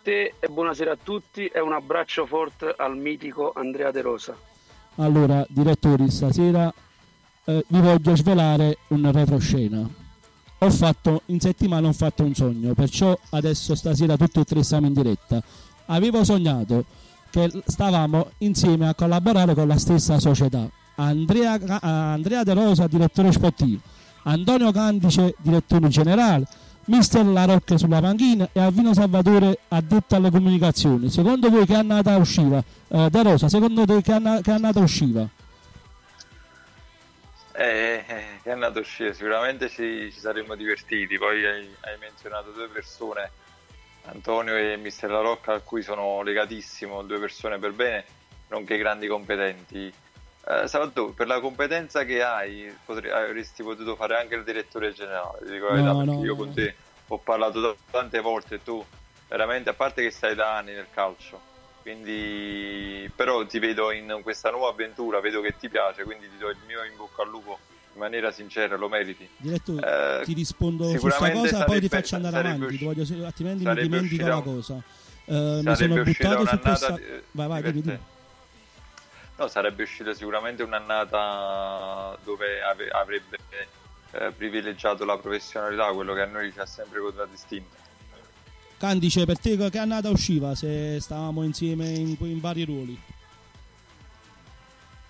te 0.03 0.33
e 0.39 0.47
buonasera 0.47 0.93
a 0.93 0.97
tutti 1.01 1.45
e 1.45 1.59
un 1.59 1.73
abbraccio 1.73 2.25
forte 2.25 2.73
al 2.75 2.97
mitico 2.97 3.51
Andrea 3.53 3.91
De 3.91 4.01
Rosa. 4.01 4.35
Allora, 4.95 5.45
direttori, 5.47 6.09
stasera 6.09 6.73
eh, 7.51 7.65
vi 7.67 7.79
voglio 7.79 8.15
svelare 8.15 8.77
un 8.89 9.11
retroscena. 9.11 9.87
Ho 10.63 10.69
fatto, 10.69 11.23
in 11.27 11.39
settimana 11.39 11.87
ho 11.87 11.93
fatto 11.93 12.23
un 12.23 12.35
sogno, 12.35 12.73
perciò 12.73 13.17
adesso 13.31 13.73
stasera 13.75 14.15
tutti 14.15 14.39
e 14.39 14.43
tre 14.43 14.63
siamo 14.63 14.85
in 14.85 14.93
diretta. 14.93 15.41
Avevo 15.87 16.23
sognato 16.23 16.85
che 17.31 17.49
stavamo 17.65 18.31
insieme 18.39 18.87
a 18.87 18.93
collaborare 18.93 19.55
con 19.55 19.67
la 19.67 19.77
stessa 19.77 20.19
società. 20.19 20.69
Andrea, 20.95 21.57
Ca- 21.57 21.79
Andrea 21.81 22.43
De 22.43 22.53
Rosa, 22.53 22.85
direttore 22.85 23.31
sportivo, 23.31 23.79
Antonio 24.23 24.71
Candice, 24.71 25.33
direttore 25.39 25.87
generale, 25.87 26.45
Mister 26.85 27.25
La 27.25 27.45
Rocca 27.45 27.77
sulla 27.77 27.99
panchina 27.99 28.49
e 28.51 28.59
Alvino 28.59 28.93
Salvatore 28.93 29.59
addetto 29.69 30.15
alle 30.15 30.29
comunicazioni. 30.29 31.09
Secondo 31.09 31.49
voi 31.49 31.65
che 31.65 31.75
annata 31.75 32.15
usciva? 32.17 32.63
Eh, 32.87 33.09
De 33.09 33.23
Rosa, 33.23 33.49
secondo 33.49 33.83
te 33.85 34.01
che, 34.01 34.11
anna- 34.11 34.41
che 34.41 34.51
annata 34.51 34.79
usciva? 34.79 35.27
Eh, 37.53 38.05
eh, 38.07 38.39
che 38.41 38.49
è 38.49 38.51
andato 38.51 38.77
a 38.77 38.81
uscire, 38.81 39.13
sicuramente 39.13 39.67
ci, 39.69 40.11
ci 40.11 40.19
saremmo 40.19 40.55
divertiti, 40.55 41.17
poi 41.17 41.45
hai, 41.45 41.75
hai 41.81 41.97
menzionato 41.97 42.51
due 42.51 42.69
persone, 42.69 43.29
Antonio 44.03 44.55
e 44.55 44.77
Mister 44.77 45.09
La 45.09 45.19
Rocca, 45.19 45.53
a 45.53 45.59
cui 45.59 45.81
sono 45.81 46.21
legatissimo, 46.21 47.03
due 47.03 47.19
persone 47.19 47.59
per 47.59 47.73
bene, 47.73 48.05
nonché 48.47 48.77
grandi 48.77 49.07
competenti. 49.07 49.93
Eh, 50.47 50.67
Salvatore, 50.67 51.13
per 51.13 51.27
la 51.27 51.39
competenza 51.39 52.03
che 52.03 52.23
hai, 52.23 52.75
potre- 52.85 53.11
avresti 53.11 53.63
potuto 53.63 53.95
fare 53.95 54.17
anche 54.17 54.35
il 54.35 54.43
direttore 54.43 54.91
generale, 54.93 55.45
ti 55.45 55.51
dico 55.51 55.67
la 55.67 55.73
No, 55.73 55.75
verità, 55.75 55.95
perché 55.95 56.11
no, 56.11 56.23
io 56.23 56.35
no. 56.35 56.43
con 56.43 56.53
te 56.53 56.75
ho 57.07 57.17
parlato 57.19 57.77
tante 57.91 58.19
volte 58.21 58.63
tu 58.63 58.83
veramente, 59.27 59.69
a 59.69 59.73
parte 59.73 60.01
che 60.01 60.09
stai 60.09 60.35
da 60.35 60.55
anni 60.55 60.73
nel 60.73 60.89
calcio, 60.89 61.41
quindi 61.81 63.09
però 63.15 63.45
ti 63.45 63.59
vedo 63.59 63.91
in 63.91 64.19
questa 64.23 64.49
nuova 64.49 64.69
avventura, 64.69 65.19
vedo 65.19 65.41
che 65.41 65.55
ti 65.57 65.69
piace, 65.69 66.03
quindi 66.03 66.29
ti 66.29 66.37
do 66.37 66.49
il 66.49 66.57
mio 66.67 66.83
in 66.83 66.95
bocca 66.95 67.21
al 67.23 67.29
lupo 67.29 67.59
in 67.93 67.99
maniera 67.99 68.31
sincera, 68.31 68.75
lo 68.77 68.87
meriti. 68.87 69.27
Direttore, 69.37 70.19
Eh, 70.21 70.23
ti 70.25 70.33
rispondo 70.33 70.89
su 70.89 70.97
questa 70.99 71.31
cosa, 71.31 71.63
poi 71.65 71.79
ti 71.79 71.87
sarebbe- 71.87 71.87
faccio 71.89 72.15
andare 72.15 72.35
sarebbe 72.35 72.55
avanti, 72.55 72.73
usci- 72.85 72.85
voglio, 72.85 73.25
altrimenti 73.25 73.57
mi 73.59 73.63
sarebbe 73.65 73.81
dimentico 73.87 74.27
la 74.27 74.41
cosa. 74.41 74.73
Eh, 75.25 75.33
mi 75.33 75.61
sarebbe 75.63 75.75
sono 75.75 76.03
buttato 76.03 76.45
su 76.47 76.59
questa... 76.59 76.91
di- 76.91 77.03
Vai, 77.31 77.47
vai, 77.47 77.61
dimmi, 77.63 77.81
dimmi. 77.81 77.99
No, 79.37 79.47
sarebbe 79.47 79.83
uscita 79.83 80.13
sicuramente 80.13 80.61
un'annata 80.63 82.15
dove 82.23 82.61
ave- 82.61 82.89
avrebbe 82.89 83.37
eh, 84.11 84.31
privilegiato 84.31 85.03
la 85.05 85.17
professionalità, 85.17 85.91
quello 85.93 86.13
che 86.13 86.21
a 86.21 86.25
noi 86.25 86.51
ci 86.51 86.59
ha 86.59 86.65
sempre 86.65 86.99
contraddistinto. 86.99 87.75
Candice, 88.81 89.25
per 89.25 89.37
te 89.37 89.55
che 89.69 89.77
annata 89.77 90.09
usciva 90.09 90.55
se 90.55 90.99
stavamo 90.99 91.43
insieme 91.43 91.87
in, 91.89 92.15
in 92.21 92.39
vari 92.39 92.63
ruoli? 92.63 92.99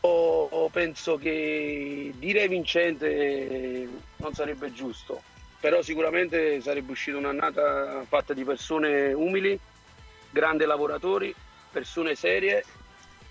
O- 0.01 0.49
o 0.51 0.67
penso 0.67 1.15
che 1.15 2.12
dire 2.17 2.49
vincente 2.49 3.88
non 4.17 4.34
sarebbe 4.34 4.73
giusto, 4.73 5.21
però 5.62 5.81
sicuramente 5.81 6.60
sarebbe 6.60 6.91
uscita 6.91 7.15
un'annata 7.15 8.03
fatta 8.10 8.34
di 8.34 8.43
persone 8.43 9.13
umili, 9.13 9.57
grandi 10.31 10.65
lavoratori, 10.65 11.34
persone 11.71 12.15
serie 12.15 12.65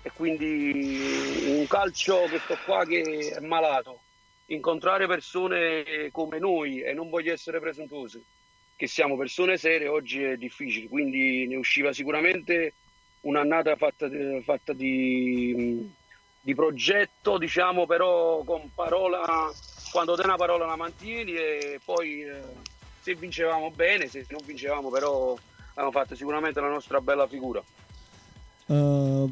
e 0.01 0.11
quindi 0.11 1.49
un 1.49 1.67
calcio 1.67 2.25
questo 2.27 2.57
qua 2.65 2.83
che 2.83 3.35
è 3.37 3.39
malato. 3.41 3.99
Incontrare 4.47 5.05
persone 5.05 6.09
come 6.11 6.39
noi 6.39 6.81
e 6.81 6.93
non 6.93 7.11
voglio 7.11 7.31
essere 7.31 7.59
presuntuosi, 7.59 8.19
che 8.81 8.87
siamo 8.87 9.15
persone 9.15 9.57
serie 9.57 9.87
oggi 9.87 10.23
è 10.23 10.37
difficile, 10.37 10.87
quindi 10.87 11.45
ne 11.45 11.55
usciva 11.55 11.93
sicuramente 11.93 12.73
un'annata 13.21 13.75
fatta, 13.75 14.07
di- 14.07 14.41
fatta 14.43 14.73
di, 14.73 15.87
di 16.41 16.55
progetto, 16.55 17.37
diciamo, 17.37 17.85
però 17.85 18.41
con 18.43 18.71
parola, 18.73 19.53
quando 19.91 20.15
dai 20.15 20.25
una 20.25 20.35
parola 20.35 20.65
la 20.65 20.75
mantieni 20.75 21.33
e 21.33 21.79
poi 21.85 22.23
eh, 22.23 22.41
se 22.99 23.13
vincevamo 23.13 23.69
bene, 23.69 24.07
se 24.07 24.25
non 24.29 24.41
vincevamo 24.43 24.89
però 24.89 25.37
abbiamo 25.73 25.91
fatto 25.91 26.15
sicuramente 26.15 26.59
la 26.59 26.69
nostra 26.69 26.99
bella 27.01 27.27
figura. 27.27 27.63
Eh, 28.65 29.29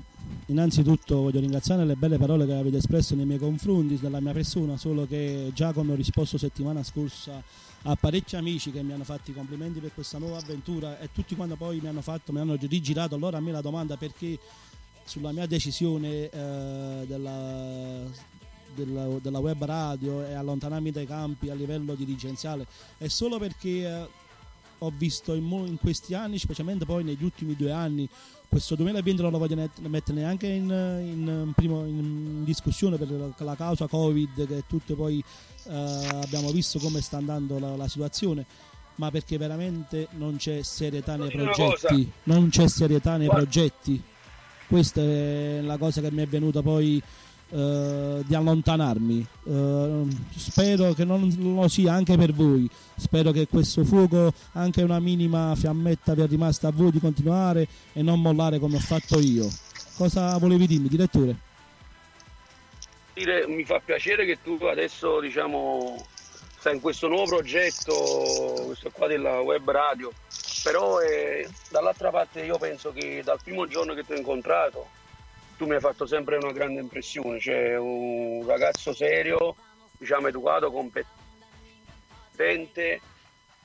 innanzitutto 0.49 1.21
voglio 1.21 1.39
ringraziare 1.39 1.85
le 1.85 1.95
belle 1.95 2.17
parole 2.17 2.45
che 2.45 2.53
avete 2.53 2.77
espresso 2.77 3.15
nei 3.15 3.25
miei 3.25 3.39
confronti, 3.39 3.99
della 3.99 4.19
mia 4.19 4.33
persona, 4.33 4.77
solo 4.77 5.05
che 5.07 5.51
già 5.53 5.73
come 5.73 5.93
ho 5.93 5.95
risposto 5.95 6.37
settimana 6.37 6.83
scorsa 6.83 7.41
a 7.83 7.95
parecchi 7.95 8.35
amici 8.35 8.71
che 8.71 8.83
mi 8.83 8.91
hanno 8.91 9.03
fatto 9.03 9.31
i 9.31 9.33
complimenti 9.33 9.79
per 9.79 9.93
questa 9.93 10.17
nuova 10.17 10.37
avventura 10.37 10.99
e 10.99 11.09
tutti 11.13 11.35
quando 11.35 11.55
poi 11.55 11.79
mi 11.79 11.87
hanno 11.87 12.01
fatto, 12.01 12.33
mi 12.33 12.39
hanno 12.39 12.55
rigirato 12.59 13.15
allora 13.15 13.37
a 13.37 13.41
me 13.41 13.51
la 13.51 13.61
domanda 13.61 13.95
perché 13.95 14.37
sulla 15.05 15.31
mia 15.31 15.45
decisione 15.45 16.29
eh, 16.29 17.05
della, 17.07 18.03
della, 18.75 19.07
della 19.21 19.39
web 19.39 19.63
radio 19.63 20.25
e 20.25 20.33
allontanarmi 20.33 20.91
dai 20.91 21.05
campi 21.05 21.49
a 21.49 21.53
livello 21.53 21.95
dirigenziale 21.95 22.67
è 22.97 23.07
solo 23.07 23.37
perché 23.37 23.87
eh, 23.87 24.07
ho 24.79 24.91
visto 24.95 25.33
in, 25.33 25.43
in 25.67 25.77
questi 25.77 26.13
anni, 26.13 26.37
specialmente 26.37 26.85
poi 26.85 27.03
negli 27.03 27.23
ultimi 27.23 27.55
due 27.55 27.71
anni, 27.71 28.09
questo 28.49 28.75
2020 28.75 29.21
non 29.21 29.31
lo 29.31 29.37
voglio 29.37 29.55
mettere 29.55 30.19
neanche 30.19 30.47
in, 30.47 30.63
in 30.69 31.51
primo- 31.55 31.85
in 31.85 32.43
discussione 32.43 32.97
per 32.97 33.09
la, 33.11 33.29
la 33.37 33.55
causa 33.55 33.85
Covid, 33.87 34.47
che 34.47 34.63
tutti 34.67 34.93
poi 34.95 35.23
eh, 35.65 36.07
abbiamo 36.23 36.51
visto 36.51 36.79
come 36.79 36.99
sta 36.99 37.17
andando 37.17 37.59
la, 37.59 37.75
la 37.75 37.87
situazione, 37.87 38.45
ma 38.95 39.11
perché 39.11 39.37
veramente 39.37 40.07
non 40.17 40.37
c'è 40.37 40.63
serietà 40.63 41.15
nei 41.15 41.29
progetti, 41.29 42.11
non 42.23 42.49
c'è 42.49 42.67
serietà 42.67 43.17
nei 43.17 43.27
Guarda. 43.27 43.43
progetti. 43.43 44.03
Questa 44.67 44.99
è 45.01 45.61
la 45.61 45.77
cosa 45.77 46.01
che 46.01 46.11
mi 46.11 46.21
è 46.21 46.27
venuta 46.27 46.61
poi 46.61 47.01
eh, 47.51 48.23
di 48.25 48.35
allontanarmi. 48.35 49.27
Eh, 49.45 50.03
spero 50.35 50.93
che 50.93 51.05
non 51.05 51.33
lo 51.37 51.67
sia 51.67 51.93
anche 51.93 52.17
per 52.17 52.33
voi. 52.33 52.69
Spero 52.95 53.31
che 53.31 53.47
questo 53.47 53.83
fuoco, 53.83 54.31
anche 54.53 54.81
una 54.81 54.99
minima 54.99 55.55
fiammetta, 55.55 56.13
vi 56.13 56.21
è 56.21 56.27
rimasta 56.27 56.67
a 56.67 56.71
voi 56.71 56.91
di 56.91 56.99
continuare 56.99 57.67
e 57.93 58.01
non 58.01 58.21
mollare 58.21 58.59
come 58.59 58.77
ho 58.77 58.81
fatto 58.81 59.19
io. 59.19 59.47
Cosa 59.95 60.37
volevi 60.37 60.67
dirmi, 60.67 60.87
direttore? 60.87 61.47
dire, 63.19 63.47
mi 63.47 63.65
fa 63.65 63.81
piacere 63.83 64.25
che 64.25 64.39
tu 64.41 64.57
adesso 64.65 65.19
diciamo 65.19 66.05
stai 66.57 66.75
in 66.75 66.81
questo 66.81 67.07
nuovo 67.07 67.37
progetto, 67.37 68.63
questo 68.65 68.89
qua 68.91 69.07
della 69.07 69.39
web 69.39 69.69
radio, 69.69 70.11
però 70.63 70.99
eh, 70.99 71.47
dall'altra 71.69 72.09
parte 72.09 72.41
io 72.41 72.57
penso 72.57 72.91
che 72.91 73.21
dal 73.23 73.39
primo 73.41 73.65
giorno 73.67 73.93
che 73.93 74.03
ti 74.03 74.11
ho 74.13 74.17
incontrato 74.17 74.97
tu 75.59 75.65
mi 75.65 75.75
hai 75.75 75.81
fatto 75.81 76.05
sempre 76.05 76.37
una 76.37 76.53
grande 76.53 76.79
impressione, 76.79 77.37
cioè 77.37 77.77
un 77.77 78.45
ragazzo 78.47 78.93
serio, 78.93 79.57
diciamo 79.97 80.29
educato, 80.29 80.71
competente, 80.71 81.11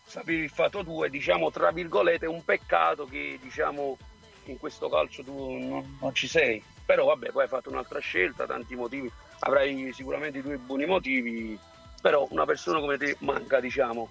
sapevi 0.05 0.43
il 0.43 0.51
fatto 0.51 0.83
tuo 0.83 1.05
e 1.05 1.11
diciamo 1.11 1.53
tra 1.53 1.71
virgolette 1.71 2.25
è 2.25 2.29
un 2.29 2.45
peccato 2.45 3.05
che 3.05 3.39
diciamo 3.41 3.97
in 4.47 4.59
questo 4.59 4.89
calcio 4.89 5.23
tu 5.23 5.53
non, 5.53 5.99
non 6.01 6.13
ci 6.13 6.27
sei. 6.27 6.61
Però 6.85 7.05
vabbè, 7.05 7.31
poi 7.31 7.43
hai 7.45 7.49
fatto 7.49 7.71
un'altra 7.71 8.01
scelta, 8.01 8.45
tanti 8.45 8.75
motivi, 8.75 9.09
avrai 9.39 9.93
sicuramente 9.93 10.39
i 10.39 10.43
tuoi 10.43 10.57
buoni 10.57 10.87
motivi, 10.87 11.57
però 12.03 12.27
una 12.31 12.45
persona 12.45 12.81
come 12.81 12.99
te 12.99 13.15
manca, 13.21 13.61
diciamo, 13.61 14.11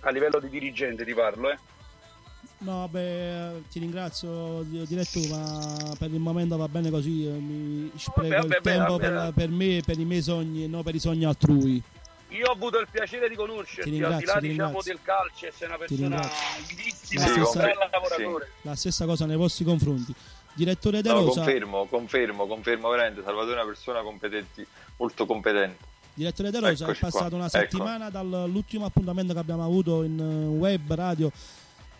a 0.00 0.08
livello 0.10 0.40
di 0.40 0.48
dirigente 0.48 1.04
ti 1.04 1.12
parlo, 1.12 1.50
eh. 1.50 1.58
No, 2.60 2.78
vabbè, 2.80 3.52
ti 3.70 3.78
ringrazio 3.78 4.62
di- 4.62 4.84
diretto, 4.86 5.20
ma 5.28 5.94
per 5.96 6.12
il 6.12 6.18
momento 6.18 6.56
va 6.56 6.68
bene 6.68 6.90
così. 6.90 7.24
eh, 7.26 7.30
Mi 7.30 7.90
spreco 7.96 8.28
Vabbè, 8.28 8.36
il 8.42 8.48
vabbè, 8.48 8.60
tempo 8.60 8.96
vabbè. 8.98 9.08
per, 9.10 9.32
per 9.32 9.48
me 9.48 9.76
e 9.76 9.82
per 9.86 9.98
i 9.98 10.04
miei 10.04 10.22
sogni 10.22 10.64
e 10.64 10.66
non 10.66 10.82
per 10.82 10.94
i 10.96 10.98
sogni 10.98 11.24
altrui. 11.24 11.80
Io 12.30 12.46
ho 12.48 12.52
avuto 12.52 12.78
il 12.80 12.88
piacere 12.90 13.28
di 13.28 13.36
conoscerti, 13.36 13.82
Ti 13.84 13.90
ringrazio, 13.90 14.16
al 14.16 14.20
di 14.20 14.26
là 14.26 14.34
ti 14.34 14.48
diciamo 14.48 14.66
ringrazio. 14.82 14.92
del 14.92 15.02
calcio, 15.02 15.46
e 15.46 15.52
sei 15.56 15.68
una 15.68 15.76
Ti 15.76 15.84
persona 15.86 16.18
La 16.18 17.24
un 17.24 17.30
stessa- 17.46 17.60
bel 17.62 17.74
lavoratore. 17.92 18.50
La 18.62 18.74
stessa 18.76 19.04
cosa 19.06 19.24
nei 19.26 19.36
vostri 19.36 19.64
confronti. 19.64 20.14
Direttore 20.52 21.00
De 21.00 21.08
No, 21.10 21.20
Rosa, 21.20 21.42
confermo, 21.42 21.86
confermo, 21.86 22.46
confermo 22.48 22.88
veramente. 22.90 23.22
Salvatore 23.22 23.52
è 23.52 23.62
una 23.62 23.66
persona 23.66 24.02
molto 24.96 25.24
competente. 25.26 25.84
Direttore 26.12 26.50
De 26.50 26.58
Rosa, 26.58 26.84
è 26.84 26.88
Eccoci 26.88 26.98
qua, 27.00 27.08
passata 27.10 27.34
una 27.36 27.46
ecco. 27.46 27.56
settimana 27.58 28.10
dall'ultimo 28.10 28.84
appuntamento 28.84 29.32
che 29.32 29.38
abbiamo 29.38 29.64
avuto 29.64 30.02
in 30.02 30.18
eh, 30.18 30.46
web, 30.58 30.92
radio. 30.94 31.30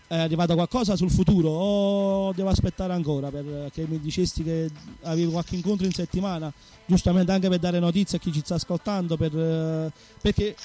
È 0.09 0.17
arrivato 0.17 0.55
qualcosa 0.55 0.97
sul 0.97 1.11
futuro 1.11 1.51
o 1.51 2.33
devo 2.33 2.49
aspettare 2.49 2.95
ancora 2.95 3.29
perché 3.29 3.85
mi 3.87 4.01
dicesti 4.01 4.43
che 4.43 4.71
avevi 5.03 5.31
qualche 5.31 5.55
incontro 5.55 5.85
in 5.85 5.93
settimana, 5.93 6.51
giustamente 6.87 7.31
anche 7.31 7.51
per 7.51 7.59
dare 7.59 7.79
notizie 7.79 8.17
a 8.17 8.21
chi 8.21 8.33
ci 8.33 8.41
sta 8.43 8.55
ascoltando, 8.55 9.19
per, 9.19 9.37
eh, 9.39 9.93
perché 10.23 10.57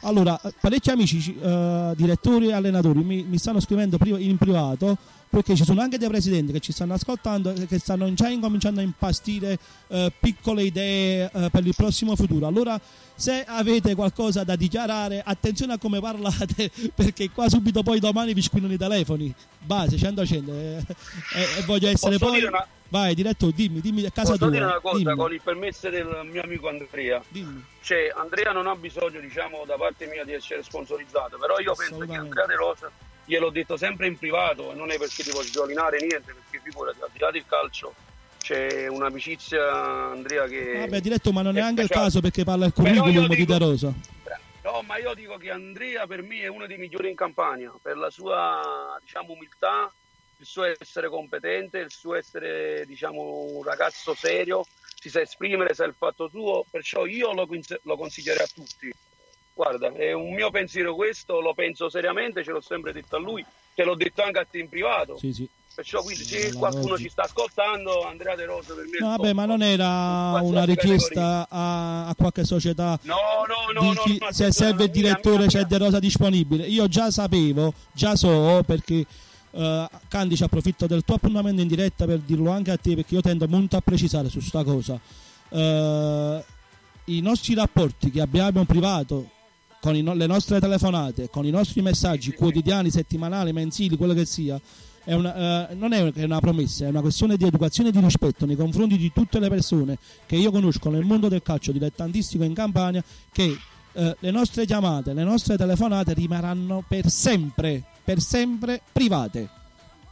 allora 0.00 0.40
parecchi 0.60 0.90
amici, 0.90 1.20
ci- 1.20 1.38
eh, 1.40 1.92
direttori 1.96 2.48
e 2.48 2.54
allenatori 2.54 3.04
mi, 3.04 3.22
mi 3.22 3.38
stanno 3.38 3.60
scrivendo 3.60 3.98
in 4.16 4.36
privato 4.36 4.98
perché 5.30 5.54
ci 5.54 5.64
sono 5.64 5.80
anche 5.80 5.98
dei 5.98 6.08
presidenti 6.08 6.52
che 6.52 6.60
ci 6.60 6.72
stanno 6.72 6.94
ascoltando 6.94 7.52
e 7.52 7.66
che 7.66 7.78
stanno 7.78 8.12
già 8.14 8.28
incominciando 8.28 8.80
a 8.80 8.82
impastire 8.82 9.58
eh, 9.88 10.12
piccole 10.18 10.62
idee 10.62 11.30
eh, 11.32 11.48
per 11.50 11.66
il 11.66 11.74
prossimo 11.76 12.16
futuro. 12.16 12.46
Allora, 12.46 12.80
se 13.14 13.44
avete 13.46 13.94
qualcosa 13.94 14.44
da 14.44 14.56
dichiarare, 14.56 15.22
attenzione 15.24 15.74
a 15.74 15.78
come 15.78 16.00
parlate, 16.00 16.70
perché 16.94 17.30
qua 17.30 17.48
subito 17.48 17.82
poi 17.82 18.00
domani 18.00 18.32
vi 18.34 18.42
squillano 18.42 18.72
i 18.72 18.78
telefoni. 18.78 19.34
Base 19.58 19.96
100 19.96 20.24
100 20.26 20.52
eh, 20.52 20.56
e, 20.56 20.80
e 21.58 21.62
voglio 21.66 21.88
essere 21.88 22.18
Posso 22.18 22.30
poi. 22.32 22.42
una- 22.44 22.66
Vai, 22.90 23.14
diretto, 23.14 23.50
dimmi, 23.50 23.82
dimmi 23.82 24.06
a 24.06 24.10
casa 24.10 24.28
Posso 24.30 24.38
tua. 24.44 24.48
dire 24.50 24.64
una 24.64 24.80
cosa 24.80 24.96
dimmi. 24.96 25.14
con 25.14 25.30
il 25.34 25.40
permesso 25.44 25.90
del 25.90 26.06
mio 26.32 26.42
amico 26.42 26.70
Andrea? 26.70 27.22
Cioè, 27.82 28.14
Andrea 28.16 28.52
non 28.52 28.66
ha 28.66 28.74
bisogno, 28.76 29.20
diciamo, 29.20 29.64
da 29.66 29.74
parte 29.76 30.06
mia 30.06 30.24
di 30.24 30.32
essere 30.32 30.62
sponsorizzato, 30.62 31.36
però 31.36 31.58
io 31.58 31.74
penso 31.74 31.98
che 32.06 32.14
Andrea 32.16 32.46
De 32.46 32.54
Rosa 32.56 32.90
gliel'ho 33.28 33.50
detto 33.50 33.76
sempre 33.76 34.06
in 34.06 34.16
privato, 34.16 34.72
e 34.72 34.74
non 34.74 34.90
è 34.90 34.96
perché 34.96 35.22
ti 35.22 35.30
voglio 35.30 35.50
violinare 35.52 35.98
niente, 35.98 36.32
perché 36.32 36.60
figurati, 36.64 36.98
al 37.02 37.10
di 37.12 37.18
là 37.18 37.30
del 37.30 37.44
calcio 37.46 37.94
c'è 38.40 38.86
un'amicizia, 38.88 39.70
Andrea, 40.10 40.46
che... 40.46 40.78
Vabbè, 40.78 41.00
diretto, 41.00 41.30
ma 41.30 41.42
non 41.42 41.58
è 41.58 41.60
è 41.60 41.62
anche 41.62 41.82
il 41.82 41.88
caso 41.90 42.22
perché 42.22 42.44
parla 42.44 42.64
il 42.64 42.72
curriculum 42.72 43.28
di 43.28 43.44
De 43.44 43.58
Rosa. 43.58 43.92
No, 44.62 44.82
ma 44.82 44.96
io 44.96 45.12
dico 45.12 45.36
che 45.36 45.50
Andrea 45.50 46.06
per 46.06 46.22
me 46.22 46.40
è 46.40 46.46
uno 46.46 46.66
dei 46.66 46.78
migliori 46.78 47.10
in 47.10 47.16
Campania, 47.16 47.70
per 47.82 47.98
la 47.98 48.08
sua, 48.08 48.98
diciamo, 49.02 49.34
umiltà, 49.34 49.92
il 50.38 50.46
suo 50.46 50.64
essere 50.64 51.08
competente, 51.08 51.78
il 51.78 51.90
suo 51.90 52.14
essere, 52.14 52.84
diciamo, 52.86 53.44
un 53.50 53.62
ragazzo 53.62 54.14
serio, 54.14 54.64
si 54.98 55.10
sa 55.10 55.20
esprimere, 55.20 55.74
sa 55.74 55.84
il 55.84 55.94
fatto 55.96 56.28
suo, 56.28 56.64
perciò 56.70 57.04
io 57.04 57.34
lo, 57.34 57.46
lo 57.82 57.96
consiglierei 57.96 58.42
a 58.42 58.48
tutti. 58.54 58.90
Guarda, 59.58 59.92
è 59.92 60.12
un 60.12 60.34
mio 60.34 60.52
pensiero 60.52 60.94
questo, 60.94 61.40
lo 61.40 61.52
penso 61.52 61.90
seriamente, 61.90 62.44
ce 62.44 62.52
l'ho 62.52 62.60
sempre 62.60 62.92
detto 62.92 63.16
a 63.16 63.18
lui, 63.18 63.44
te 63.74 63.82
l'ho 63.82 63.96
detto 63.96 64.22
anche 64.22 64.38
a 64.38 64.46
te 64.48 64.58
in 64.60 64.68
privato. 64.68 65.18
Sì, 65.18 65.32
sì. 65.32 65.48
Perciò 65.74 66.00
quindi 66.00 66.22
se 66.22 66.52
qualcuno 66.52 66.92
oggi- 66.92 67.02
ci 67.02 67.08
sta 67.08 67.22
ascoltando, 67.22 68.04
Andrea 68.04 68.36
De 68.36 68.44
Rosa 68.44 68.74
per 68.74 68.84
me 68.84 68.98
No, 69.00 69.16
vabbè, 69.16 69.32
ma 69.32 69.46
non 69.46 69.62
era 69.62 70.38
una 70.42 70.62
richiesta 70.64 71.48
a, 71.50 72.06
a 72.06 72.14
qualche 72.16 72.44
società 72.44 72.98
No, 73.02 73.16
no, 73.72 73.80
no, 73.80 73.92
chi- 74.02 74.18
no, 74.20 74.30
se 74.30 74.52
serve 74.52 74.84
il 74.84 74.90
direttore 74.90 75.38
mia, 75.38 75.46
c'è. 75.48 75.64
De 75.64 75.78
Rosa 75.78 75.98
disponibile. 75.98 76.64
Io 76.66 76.86
già 76.86 77.10
sapevo, 77.10 77.74
già 77.92 78.14
so 78.14 78.62
perché 78.64 79.04
eh, 79.50 79.88
Candy 80.06 80.36
ci 80.36 80.44
approfitto 80.44 80.86
del 80.86 81.02
tuo 81.04 81.16
appuntamento 81.16 81.60
in 81.62 81.68
diretta 81.68 82.06
per 82.06 82.18
dirlo 82.20 82.52
anche 82.52 82.70
a 82.70 82.76
te 82.76 82.94
perché 82.94 83.14
io 83.14 83.20
tendo 83.22 83.48
molto 83.48 83.76
a 83.76 83.80
precisare 83.80 84.28
su 84.28 84.38
sta 84.40 84.62
cosa. 84.62 84.98
Eh, 85.48 86.44
I 87.06 87.20
nostri 87.22 87.54
rapporti 87.54 88.10
che 88.12 88.20
abbiamo 88.20 88.64
privato 88.64 89.30
con 89.80 89.96
no- 89.96 90.14
le 90.14 90.26
nostre 90.26 90.60
telefonate, 90.60 91.28
con 91.30 91.44
i 91.44 91.50
nostri 91.50 91.82
messaggi 91.82 92.32
quotidiani, 92.32 92.90
settimanali, 92.90 93.52
mensili, 93.52 93.96
quello 93.96 94.14
che 94.14 94.24
sia, 94.24 94.60
è 95.04 95.14
una, 95.14 95.70
eh, 95.70 95.74
non 95.74 95.92
è 95.92 96.12
una 96.16 96.38
promessa, 96.38 96.84
è 96.84 96.88
una 96.88 97.00
questione 97.00 97.36
di 97.36 97.44
educazione 97.44 97.88
e 97.88 97.92
di 97.92 98.00
rispetto 98.00 98.44
nei 98.44 98.56
confronti 98.56 98.98
di 98.98 99.10
tutte 99.12 99.38
le 99.38 99.48
persone 99.48 99.96
che 100.26 100.36
io 100.36 100.50
conosco 100.50 100.90
nel 100.90 101.04
mondo 101.04 101.28
del 101.28 101.42
calcio 101.42 101.72
dilettantistico 101.72 102.44
in 102.44 102.52
Campania, 102.52 103.02
che 103.32 103.56
eh, 103.92 104.16
le 104.18 104.30
nostre 104.30 104.66
chiamate, 104.66 105.14
le 105.14 105.24
nostre 105.24 105.56
telefonate 105.56 106.12
rimarranno 106.12 106.84
per 106.86 107.08
sempre, 107.08 107.82
per 108.04 108.20
sempre 108.20 108.82
private. 108.92 109.48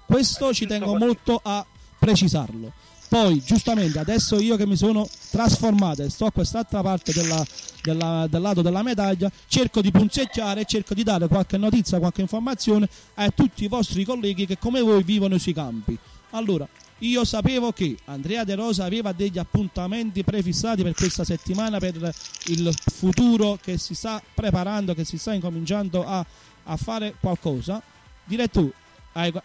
Questo 0.06 0.54
ci 0.54 0.66
tengo 0.66 0.96
molto 0.96 1.40
a 1.42 1.64
precisarlo. 1.98 2.72
Poi, 3.08 3.40
giustamente, 3.44 3.98
adesso 3.98 4.38
io 4.40 4.56
che 4.56 4.66
mi 4.66 4.76
sono 4.76 5.08
trasformato 5.30 6.02
e 6.02 6.10
sto 6.10 6.26
a 6.26 6.32
quest'altra 6.32 6.82
parte 6.82 7.12
della- 7.12 7.44
della- 7.82 8.26
del 8.28 8.40
lato 8.40 8.62
della 8.62 8.82
medaglia, 8.82 9.30
cerco 9.46 9.80
di 9.80 9.92
punzecchiare 9.92 10.64
cerco 10.64 10.92
di 10.92 11.04
dare 11.04 11.28
qualche 11.28 11.56
notizia, 11.56 11.98
qualche 11.98 12.20
informazione 12.20 12.88
a 13.14 13.30
tutti 13.30 13.64
i 13.64 13.68
vostri 13.68 14.04
colleghi 14.04 14.44
che 14.44 14.58
come 14.58 14.80
voi 14.80 15.04
vivono 15.04 15.38
sui 15.38 15.52
campi. 15.54 15.96
Allora, 16.30 16.66
io 17.00 17.24
sapevo 17.24 17.72
che 17.72 17.96
Andrea 18.06 18.42
De 18.42 18.54
Rosa 18.54 18.84
aveva 18.84 19.12
degli 19.12 19.38
appuntamenti 19.38 20.24
prefissati 20.24 20.82
per 20.82 20.94
questa 20.94 21.24
settimana 21.24 21.78
per 21.78 22.12
il 22.46 22.74
futuro 22.92 23.58
che 23.62 23.78
si 23.78 23.94
sta 23.94 24.20
preparando, 24.34 24.94
che 24.94 25.04
si 25.04 25.16
sta 25.16 25.32
incominciando 25.32 26.04
a, 26.04 26.24
a 26.64 26.76
fare 26.76 27.14
qualcosa. 27.20 27.80
Diretto, 28.24 28.60
hai- 28.60 28.72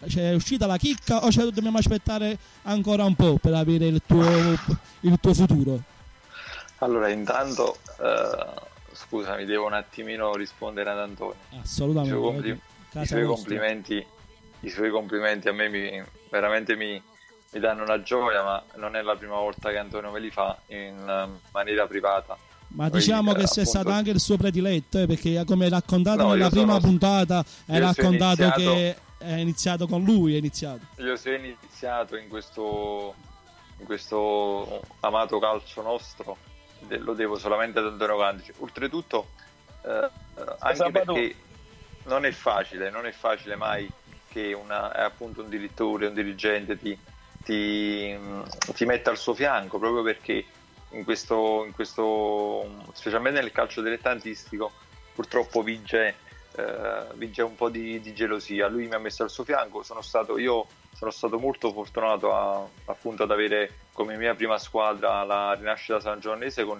c'è 0.06 0.34
uscita 0.34 0.66
la 0.66 0.76
chicca 0.76 1.24
o 1.24 1.30
ce 1.30 1.50
dobbiamo 1.50 1.78
aspettare 1.78 2.36
ancora 2.62 3.04
un 3.04 3.14
po' 3.14 3.38
per 3.40 3.54
avere 3.54 3.86
il 3.86 4.02
tuo, 4.06 4.22
il 5.00 5.18
tuo 5.20 5.34
futuro? 5.34 5.80
Allora, 6.78 7.08
intanto, 7.08 7.76
eh, 8.00 8.60
scusami, 8.92 9.44
devo 9.44 9.66
un 9.66 9.72
attimino 9.74 10.34
rispondere 10.34 10.90
ad 10.90 10.98
Antonio. 10.98 11.36
Assolutamente. 11.62 12.14
I 12.14 12.20
suoi, 12.20 12.32
compli- 12.32 12.60
i 13.02 13.06
suoi 13.06 13.24
complimenti, 13.24 14.06
i 14.60 14.68
suoi 14.68 14.90
complimenti 14.90 15.48
a 15.48 15.52
me 15.52 15.68
mi- 15.68 16.02
veramente 16.30 16.74
mi, 16.76 17.00
mi 17.52 17.60
danno 17.60 17.82
una 17.84 18.02
gioia, 18.02 18.42
ma 18.42 18.62
non 18.76 18.96
è 18.96 19.02
la 19.02 19.14
prima 19.16 19.36
volta 19.36 19.70
che 19.70 19.78
Antonio 19.78 20.10
me 20.10 20.20
li 20.20 20.30
fa 20.30 20.58
in 20.68 21.08
eh, 21.08 21.28
maniera 21.52 21.86
privata. 21.86 22.36
Ma 22.74 22.88
Poi, 22.88 22.98
diciamo 23.00 23.32
eh, 23.32 23.34
che 23.40 23.46
sei 23.46 23.62
appunto, 23.64 23.70
stato 23.80 23.90
anche 23.90 24.10
il 24.10 24.20
suo 24.20 24.36
prediletto, 24.36 24.98
eh, 24.98 25.06
perché 25.06 25.42
come 25.46 25.68
raccontato 25.68 26.22
No, 26.22 26.30
nella 26.32 26.48
prima 26.50 26.72
sono- 26.74 26.80
puntata, 26.80 27.44
hai 27.66 27.78
raccontato 27.78 28.42
iniziato- 28.42 28.74
che 28.74 28.96
è 29.22 29.36
iniziato 29.36 29.86
con 29.86 30.02
lui, 30.02 30.34
è 30.34 30.38
iniziato. 30.38 30.86
Io 30.96 31.16
sono 31.16 31.36
iniziato 31.36 32.16
in 32.16 32.28
questo, 32.28 33.14
in 33.78 33.84
questo 33.84 34.82
amato 35.00 35.38
calcio 35.38 35.82
nostro, 35.82 36.36
lo 36.88 37.14
devo 37.14 37.38
solamente 37.38 37.78
ad 37.78 37.86
Antonio 37.86 38.18
Candici. 38.18 38.52
Oltretutto, 38.58 39.28
eh, 39.82 39.88
eh, 39.88 40.54
anche 40.58 40.76
Sabato. 40.76 41.12
perché 41.12 41.36
non 42.04 42.24
è 42.24 42.32
facile, 42.32 42.90
non 42.90 43.06
è 43.06 43.12
facile 43.12 43.56
mai 43.56 43.90
che 44.28 44.52
una, 44.52 44.92
è 44.92 45.02
appunto 45.02 45.42
un 45.42 45.48
direttore, 45.48 46.06
un 46.06 46.14
dirigente 46.14 46.78
ti, 46.78 46.98
ti, 47.44 48.18
ti 48.74 48.84
metta 48.84 49.10
al 49.10 49.18
suo 49.18 49.34
fianco, 49.34 49.78
proprio 49.78 50.02
perché 50.02 50.44
in 50.90 51.04
questo, 51.04 51.64
in 51.66 51.72
questo 51.72 52.90
specialmente 52.92 53.40
nel 53.40 53.52
calcio 53.52 53.82
dilettantistico, 53.82 54.72
purtroppo 55.14 55.62
vince, 55.62 56.16
eh, 56.56 57.14
vince 57.14 57.42
un 57.42 57.54
po' 57.54 57.68
di, 57.68 58.00
di 58.00 58.12
gelosia. 58.14 58.68
Lui 58.68 58.86
mi 58.86 58.94
ha 58.94 58.98
messo 58.98 59.22
al 59.22 59.30
suo 59.30 59.44
fianco, 59.44 59.82
sono 59.82 60.02
stato 60.02 60.38
io 60.38 60.66
sono 60.94 61.10
stato 61.10 61.38
molto 61.38 61.72
fortunato 61.72 62.32
a- 62.34 62.64
appunto 62.84 63.24
ad 63.24 63.30
avere 63.30 63.70
come 63.92 64.16
mia 64.16 64.34
prima 64.34 64.58
squadra 64.58 65.24
la 65.24 65.54
Rinascita 65.54 65.98
San 66.00 66.20
Giovannese 66.20 66.64
con, 66.64 66.78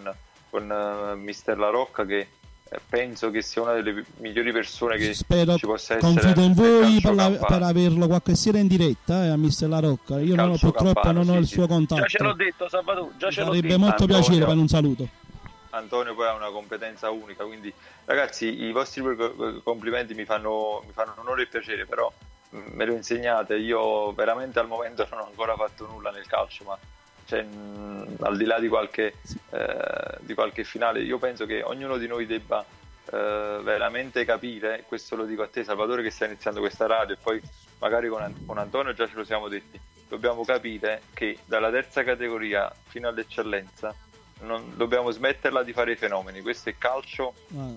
con 0.51 0.71
eh, 0.71 1.15
Mister 1.17 1.59
La 1.59 1.71
Rocca 1.71 2.05
che 2.05 2.29
eh, 2.69 2.81
penso 2.89 3.31
che 3.31 3.43
sia 3.43 3.63
una 3.63 3.73
delle 3.73 4.05
migliori 4.19 4.53
persone 4.53 4.97
che 4.97 5.13
Spero, 5.15 5.57
ci 5.57 5.67
possa 5.67 5.97
essere 5.97 6.13
confido 6.13 6.41
in 6.43 6.53
voi 6.53 7.01
per, 7.01 7.15
la- 7.15 7.31
per 7.31 7.63
averlo 7.63 8.07
qualche 8.07 8.35
sera 8.37 8.59
in 8.59 8.69
diretta 8.69 9.25
eh, 9.25 9.29
a 9.31 9.37
Mister 9.37 9.69
La 9.69 9.81
Rocca. 9.81 10.21
Io 10.21 10.35
non, 10.37 10.51
Calcio 10.51 10.71
purtroppo 10.71 10.93
campano, 11.01 11.23
non 11.25 11.29
ho 11.31 11.33
sì, 11.33 11.39
il 11.41 11.47
sì. 11.47 11.55
suo 11.55 11.67
Già 11.67 11.75
ce 12.07 12.19
l'ho 12.23 12.29
contatto. 12.29 12.33
detto 12.45 12.69
Salvatore, 12.69 13.11
già 13.19 13.31
ce 13.31 13.41
l'ho 13.41 13.47
Sarebbe 13.47 13.67
detto. 13.69 13.79
molto 13.81 14.03
Antonio. 14.03 14.23
piacere 14.23 14.47
per 14.47 14.57
un 14.57 14.69
saluto. 14.69 15.09
Antonio 15.73 16.15
poi 16.15 16.27
ha 16.27 16.35
una 16.35 16.51
competenza 16.51 17.11
unica, 17.11 17.45
quindi 17.45 17.73
ragazzi 18.05 18.63
i 18.63 18.73
vostri 18.73 19.03
complimenti 19.63 20.15
mi 20.15 20.25
fanno, 20.25 20.83
mi 20.87 20.93
fanno 20.93 21.15
onore 21.17 21.43
e 21.43 21.47
piacere, 21.47 21.87
però 21.87 22.13
mm, 22.55 22.73
me 22.73 22.85
lo 22.85 22.93
insegnate, 22.93 23.57
io 23.57 24.13
veramente 24.13 24.59
al 24.59 24.67
momento 24.67 25.07
non 25.11 25.21
ho 25.21 25.27
ancora 25.27 25.57
fatto 25.57 25.87
nulla 25.87 26.11
nel 26.11 26.27
calcio, 26.27 26.65
ma 26.65 26.79
cioè, 27.25 27.43
mh, 27.43 28.17
al 28.21 28.37
di 28.37 28.45
là 28.45 28.59
di 28.59 28.69
qualche, 28.69 29.15
eh, 29.51 30.19
di 30.21 30.35
qualche 30.35 30.65
finale, 30.65 31.01
io 31.01 31.19
penso 31.19 31.47
che 31.47 31.63
ognuno 31.63 31.97
di 31.97 32.07
noi 32.07 32.27
debba 32.27 32.65
eh, 33.11 33.61
veramente 33.63 34.25
capire, 34.27 34.85
questo 34.87 35.17
lo 35.17 35.25
dico 35.25 35.43
a 35.43 35.49
te 35.49 35.65
Salvatore 35.65 36.03
che 36.03 36.11
sta 36.11 36.27
iniziando 36.27 36.61
questa 36.61 36.87
radio 36.87 37.15
e 37.15 37.19
poi 37.21 37.41
magari 37.79 38.09
con, 38.09 38.45
con 38.45 38.59
Antonio 38.59 38.93
già 38.93 39.09
ce 39.09 39.15
lo 39.15 39.25
siamo 39.25 39.49
detti, 39.49 39.81
dobbiamo 40.07 40.45
capire 40.45 41.03
che 41.15 41.39
dalla 41.47 41.71
terza 41.71 42.05
categoria 42.05 42.71
fino 42.89 43.09
all'eccellenza 43.09 43.95
non 44.43 44.73
dobbiamo 44.77 45.11
smetterla 45.11 45.63
di 45.63 45.73
fare 45.73 45.93
i 45.93 45.97
fenomeni, 45.97 46.41
questo 46.41 46.69
è 46.69 46.75
calcio 46.79 47.35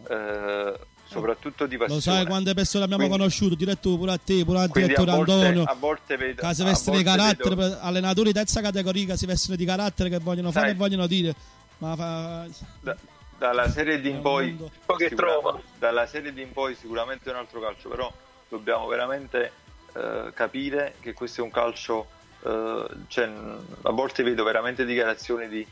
eh, 0.09 0.73
soprattutto 1.07 1.65
di 1.67 1.75
Lo 1.77 1.85
passione. 1.85 2.01
sai 2.17 2.25
quante 2.25 2.53
persone 2.53 2.83
abbiamo 2.83 3.03
Quindi- 3.03 3.19
conosciuto, 3.23 3.55
direttore 3.55 3.97
pure 3.97 4.11
a 4.11 4.17
te, 4.23 4.43
pure 4.43 4.59
al 4.59 4.69
direttore 4.69 5.11
Antonio. 5.11 5.63
a 5.63 5.75
volte 5.75 6.17
vedo, 6.17 6.41
Che 6.47 6.53
si 6.53 6.63
vestono 6.63 6.97
di 6.97 7.03
carattere, 7.03 7.55
vedo- 7.55 7.69
per- 7.75 7.79
allenatori 7.81 8.27
di 8.27 8.33
terza 8.33 8.61
categoria 8.61 9.05
che 9.05 9.17
si 9.17 9.25
vestono 9.25 9.55
di 9.55 9.65
carattere, 9.65 10.09
che 10.09 10.19
vogliono 10.19 10.51
fare 10.51 10.67
Sai. 10.67 10.75
e 10.75 10.77
vogliono 10.77 11.07
dire. 11.07 11.35
Ma 11.77 11.95
fa... 11.95 12.47
da- 12.81 12.97
dalla 13.37 13.69
serie 13.69 13.99
D 13.99 14.05
in 14.05 14.21
poi 14.21 14.57
che 14.97 15.09
trova. 15.09 15.59
dalla 15.77 16.07
serie 16.07 16.31
D 16.33 16.37
in 16.37 16.53
poi 16.53 16.73
sicuramente 16.73 17.29
è 17.29 17.33
un 17.33 17.39
altro 17.39 17.59
calcio 17.59 17.89
però 17.89 18.09
dobbiamo 18.47 18.87
veramente 18.87 19.51
eh, 19.93 20.31
capire 20.33 20.95
che 21.01 21.11
questo 21.11 21.41
è 21.41 21.43
un 21.43 21.51
calcio 21.51 22.07
eh, 22.45 22.85
cioè, 23.07 23.29
a 23.81 23.91
volte 23.91 24.23
vedo 24.23 24.45
veramente 24.45 24.85
dichiarazioni 24.85 25.49
di, 25.49 25.67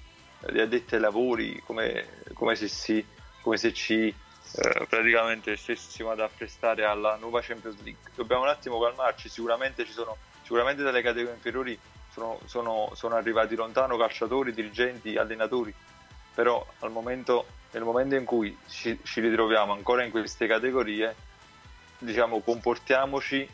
di 0.52 0.60
addetti 0.60 0.96
ai 0.96 1.02
lavori 1.02 1.62
come, 1.66 2.22
come 2.34 2.56
se 2.56 2.68
si 2.68 3.06
come 3.42 3.58
se 3.58 3.74
ci 3.74 4.08
eh, 4.08 4.86
praticamente 4.88 5.56
stessimo 5.56 6.12
ad 6.12 6.20
apprestare 6.20 6.86
alla 6.86 7.16
nuova 7.16 7.42
Champions 7.42 7.82
League 7.84 8.12
dobbiamo 8.16 8.44
un 8.44 8.50
attimo 8.50 8.80
calmarci 8.80 9.30
sicuramente 9.30 9.86
ci 9.86 9.92
sono 9.92 10.18
sicuramente 10.42 10.84
dalle 10.84 11.02
categorie 11.02 11.36
inferiori 11.36 11.78
sono, 12.12 12.40
sono, 12.46 12.92
sono 12.94 13.16
arrivati 13.16 13.56
lontano 13.56 13.98
calciatori, 13.98 14.54
dirigenti, 14.54 15.18
allenatori 15.18 15.74
però 16.34 16.66
al 16.80 16.92
momento, 16.92 17.46
nel 17.72 17.84
momento 17.84 18.16
in 18.16 18.26
cui 18.26 18.56
ci, 18.68 19.00
ci 19.04 19.22
ritroviamo 19.22 19.74
ancora 19.74 20.04
in 20.04 20.12
queste 20.12 20.48
categorie, 20.48 21.16
diciamo, 22.00 22.40
comportiamoci 22.40 23.48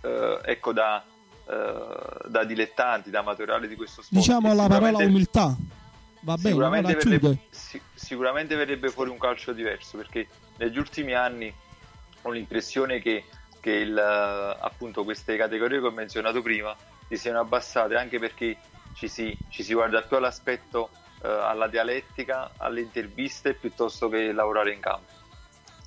eh, 0.00 0.40
ecco, 0.42 0.72
da, 0.72 1.04
eh, 1.46 2.28
da 2.28 2.44
dilettanti, 2.44 3.10
da 3.10 3.20
amatoriali 3.20 3.68
di 3.68 3.76
questo 3.76 4.02
sport. 4.02 4.20
Diciamo 4.20 4.54
la 4.54 4.66
parola 4.66 4.98
umiltà. 4.98 5.54
Va 6.24 6.36
bene, 6.36 6.48
sicuramente, 6.50 6.94
verrebbe, 6.94 7.38
si- 7.50 7.82
sicuramente 7.94 8.54
verrebbe 8.54 8.90
fuori 8.90 9.10
un 9.10 9.18
calcio 9.18 9.52
diverso 9.52 9.96
perché 9.96 10.28
negli 10.58 10.78
ultimi 10.78 11.14
anni 11.14 11.52
ho 12.22 12.30
l'impressione 12.30 13.00
che, 13.00 13.24
che 13.60 13.72
il, 13.72 13.96
eh, 13.96 14.58
appunto 14.64 15.02
queste 15.02 15.36
categorie 15.36 15.80
che 15.80 15.86
ho 15.86 15.90
menzionato 15.90 16.40
prima 16.40 16.76
si 17.08 17.16
siano 17.16 17.40
abbassate 17.40 17.96
anche 17.96 18.20
perché 18.20 18.56
ci 18.94 19.08
si, 19.08 19.36
ci 19.48 19.64
si 19.64 19.74
guarda 19.74 20.02
più 20.02 20.16
all'aspetto, 20.16 20.90
eh, 21.22 21.28
alla 21.28 21.66
dialettica, 21.66 22.52
alle 22.56 22.82
interviste 22.82 23.54
piuttosto 23.54 24.08
che 24.08 24.32
lavorare 24.32 24.72
in 24.72 24.80
campo. 24.80 25.10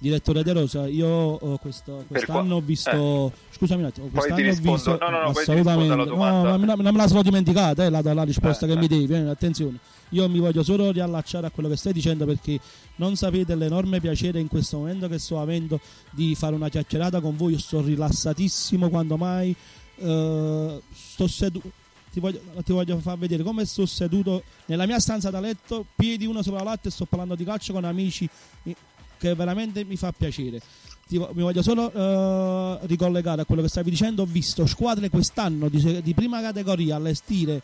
Direttore 0.06 0.44
De 0.44 0.54
Rosa, 0.54 0.86
io 0.88 1.40
eh, 1.56 1.58
questo, 1.60 2.06
quest'anno 2.08 2.58
ho 2.58 2.62
visto. 2.62 3.34
Scusami 3.50 3.82
un 3.82 3.88
attimo, 3.88 4.06
Eh. 4.06 4.10
Quest'anno 4.12 4.50
ho 4.52 4.54
visto. 4.74 4.98
no, 5.00 5.10
no, 5.10 5.22
no, 5.22 5.30
assolutamente. 5.30 5.96
No, 5.96 6.16
ma 6.16 6.56
non 6.58 6.78
me 6.94 6.98
la 6.98 7.08
sono 7.08 7.24
dimenticata, 7.24 7.86
eh, 7.86 7.90
la, 7.90 8.02
la 8.14 8.22
risposta 8.24 8.68
Eh, 8.68 8.70
che 8.70 8.76
eh. 8.76 8.78
mi 8.78 8.88
devi. 8.88 9.12
eh, 9.12 9.28
attenzione, 9.30 9.80
io 10.10 10.30
mi 10.30 10.38
voglio 10.38 10.62
solo 10.62 10.92
riallacciare 10.92 11.48
a 11.48 11.50
quello 11.50 11.70
che 11.70 11.76
stai 11.76 11.92
dicendo 11.92 12.26
perché 12.28 12.60
non 12.98 13.16
sapete 13.16 13.56
l'enorme 13.56 14.00
piacere 14.00 14.40
in 14.40 14.48
questo 14.48 14.78
momento 14.78 15.08
che 15.08 15.18
sto 15.18 15.40
avendo 15.40 15.80
di 16.12 16.36
fare 16.36 16.54
una 16.54 16.70
chiacchierata 16.70 17.20
con 17.20 17.36
voi. 17.36 17.54
Io 17.54 17.60
sto 17.60 17.82
rilassatissimo 17.82 18.90
quando 18.90 19.18
mai 19.18 19.56
eh, 19.98 20.82
sto 20.94 21.28
seduto. 21.28 21.72
Ti 22.12 22.20
voglio, 22.22 22.40
ti 22.64 22.72
voglio 22.72 22.98
far 23.00 23.18
vedere 23.18 23.42
come 23.44 23.66
sto 23.66 23.86
seduto 23.88 24.44
nella 24.68 24.86
mia 24.86 25.00
stanza 25.00 25.32
da 25.32 25.40
letto, 25.42 25.84
piedi 25.96 26.26
uno 26.28 26.42
sopra 26.44 26.64
l'altro 26.64 26.88
e 26.90 26.92
sto 26.92 27.06
parlando 27.06 27.34
di 27.36 27.44
calcio 27.44 27.74
con 27.74 27.84
amici 27.84 28.30
eh, 28.64 28.76
che 29.18 29.34
veramente 29.36 29.84
mi 29.84 29.96
fa 29.96 30.12
piacere. 30.12 30.62
Ti 31.08 31.18
mi 31.20 31.42
voglio 31.42 31.62
solo 31.62 31.92
eh, 31.92 32.80
ricollegare 32.88 33.42
a 33.42 33.46
quello 33.46 33.62
che 33.62 33.68
stavi 33.68 33.90
dicendo. 33.90 34.24
Ho 34.24 34.26
visto 34.26 34.66
squadre 34.66 35.10
quest'anno 35.10 35.70
di, 35.70 36.02
di 36.02 36.14
prima 36.14 36.42
categoria 36.42 36.96
allestire 36.96 37.62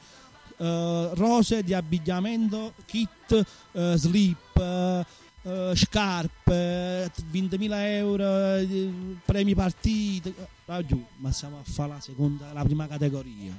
eh, 0.58 1.10
rose 1.14 1.64
di 1.64 1.74
abbigliamento, 1.74 2.74
kit, 2.86 3.46
eh, 3.72 3.94
slip, 3.98 4.56
eh, 4.58 5.76
scarpe, 5.76 7.04
eh, 7.04 7.12
20.000 7.32 7.72
euro, 7.96 9.18
premi 9.26 9.56
partite. 9.56 10.34
Ah, 10.68 10.86
giù, 10.86 11.04
ma 11.18 11.32
siamo 11.32 11.58
a 11.58 11.64
fare 11.64 11.90
la 11.90 12.00
seconda, 12.00 12.54
la 12.54 12.64
prima 12.64 12.88
categoria. 12.88 13.58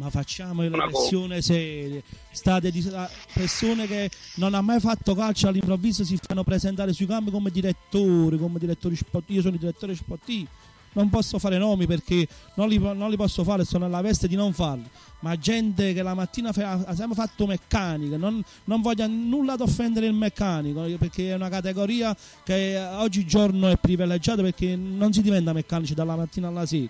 Ma 0.00 0.08
facciamo 0.08 0.62
le 0.62 0.68
Una 0.68 0.86
persone 0.86 1.42
serie, 1.42 2.02
state 2.30 2.70
di, 2.70 2.90
persone 3.34 3.86
che 3.86 4.10
non 4.36 4.54
hanno 4.54 4.64
mai 4.64 4.80
fatto 4.80 5.14
calcio 5.14 5.48
all'improvviso 5.48 6.04
si 6.04 6.18
fanno 6.26 6.42
presentare 6.42 6.94
sui 6.94 7.04
campi 7.04 7.30
come 7.30 7.50
direttori, 7.50 8.38
come 8.38 8.58
direttori 8.58 8.96
sportivi. 8.96 9.34
Io 9.34 9.42
sono 9.42 9.54
il 9.56 9.60
direttore 9.60 9.94
sportivo, 9.94 10.48
non 10.94 11.10
posso 11.10 11.38
fare 11.38 11.58
nomi 11.58 11.86
perché 11.86 12.26
non 12.54 12.70
li, 12.70 12.78
non 12.78 13.10
li 13.10 13.16
posso 13.16 13.44
fare, 13.44 13.66
sono 13.66 13.84
nella 13.84 14.00
veste 14.00 14.26
di 14.26 14.36
non 14.36 14.54
farli. 14.54 14.88
Ma 15.18 15.36
gente 15.36 15.92
che 15.92 16.02
la 16.02 16.14
mattina 16.14 16.50
fa, 16.50 16.82
ha 16.82 16.94
sempre 16.94 17.14
fatto 17.16 17.46
meccanica, 17.46 18.16
non, 18.16 18.42
non 18.64 18.80
voglio 18.80 19.06
nulla 19.06 19.52
ad 19.52 19.60
offendere 19.60 20.06
il 20.06 20.14
meccanico 20.14 20.80
perché 20.96 21.32
è 21.32 21.34
una 21.34 21.50
categoria 21.50 22.16
che 22.42 22.82
oggigiorno 22.96 23.68
è 23.68 23.76
privilegiata 23.76 24.40
perché 24.40 24.76
non 24.76 25.12
si 25.12 25.20
diventa 25.20 25.52
meccanici 25.52 25.92
dalla 25.92 26.16
mattina 26.16 26.48
alla 26.48 26.64
sera. 26.64 26.88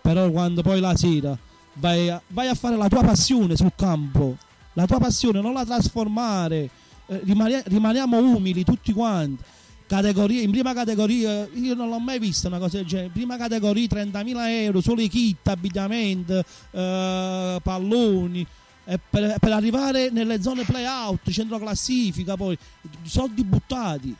Però 0.00 0.30
quando 0.30 0.62
poi 0.62 0.78
la 0.78 0.94
sera 0.94 1.36
vai 1.78 2.08
a, 2.08 2.20
vai 2.28 2.48
a 2.48 2.54
fare 2.54 2.76
la 2.76 2.88
tua 2.88 3.02
passione 3.02 3.56
sul 3.56 3.72
campo, 3.74 4.36
la 4.74 4.86
tua 4.86 4.98
passione 4.98 5.40
non 5.40 5.52
la 5.52 5.64
trasformare, 5.64 6.70
eh, 7.06 7.20
rimane- 7.24 7.62
rimaniamo 7.66 8.18
umili 8.18 8.64
tutti 8.64 8.92
quanti. 8.92 9.42
Categorie, 9.86 10.42
in 10.42 10.50
prima 10.50 10.74
categoria 10.74 11.46
io 11.52 11.74
non 11.74 11.88
l'ho 11.88 12.00
mai 12.00 12.18
vista 12.18 12.48
una 12.48 12.58
cosa 12.58 12.78
del 12.78 12.86
genere. 12.86 13.10
Prima 13.10 13.36
categoria 13.36 13.86
30.000 13.86 14.48
euro, 14.48 14.80
solo 14.80 15.00
i 15.00 15.08
kit, 15.08 15.46
abbigliamento, 15.46 16.42
eh, 16.72 17.60
palloni. 17.62 18.44
E 18.88 18.98
per, 18.98 19.36
per 19.38 19.52
arrivare 19.52 20.10
nelle 20.10 20.42
zone 20.42 20.64
play-out, 20.64 21.30
centro 21.30 21.58
classifica, 21.58 22.36
poi 22.36 22.58
soldi 23.04 23.44
buttati. 23.44 24.14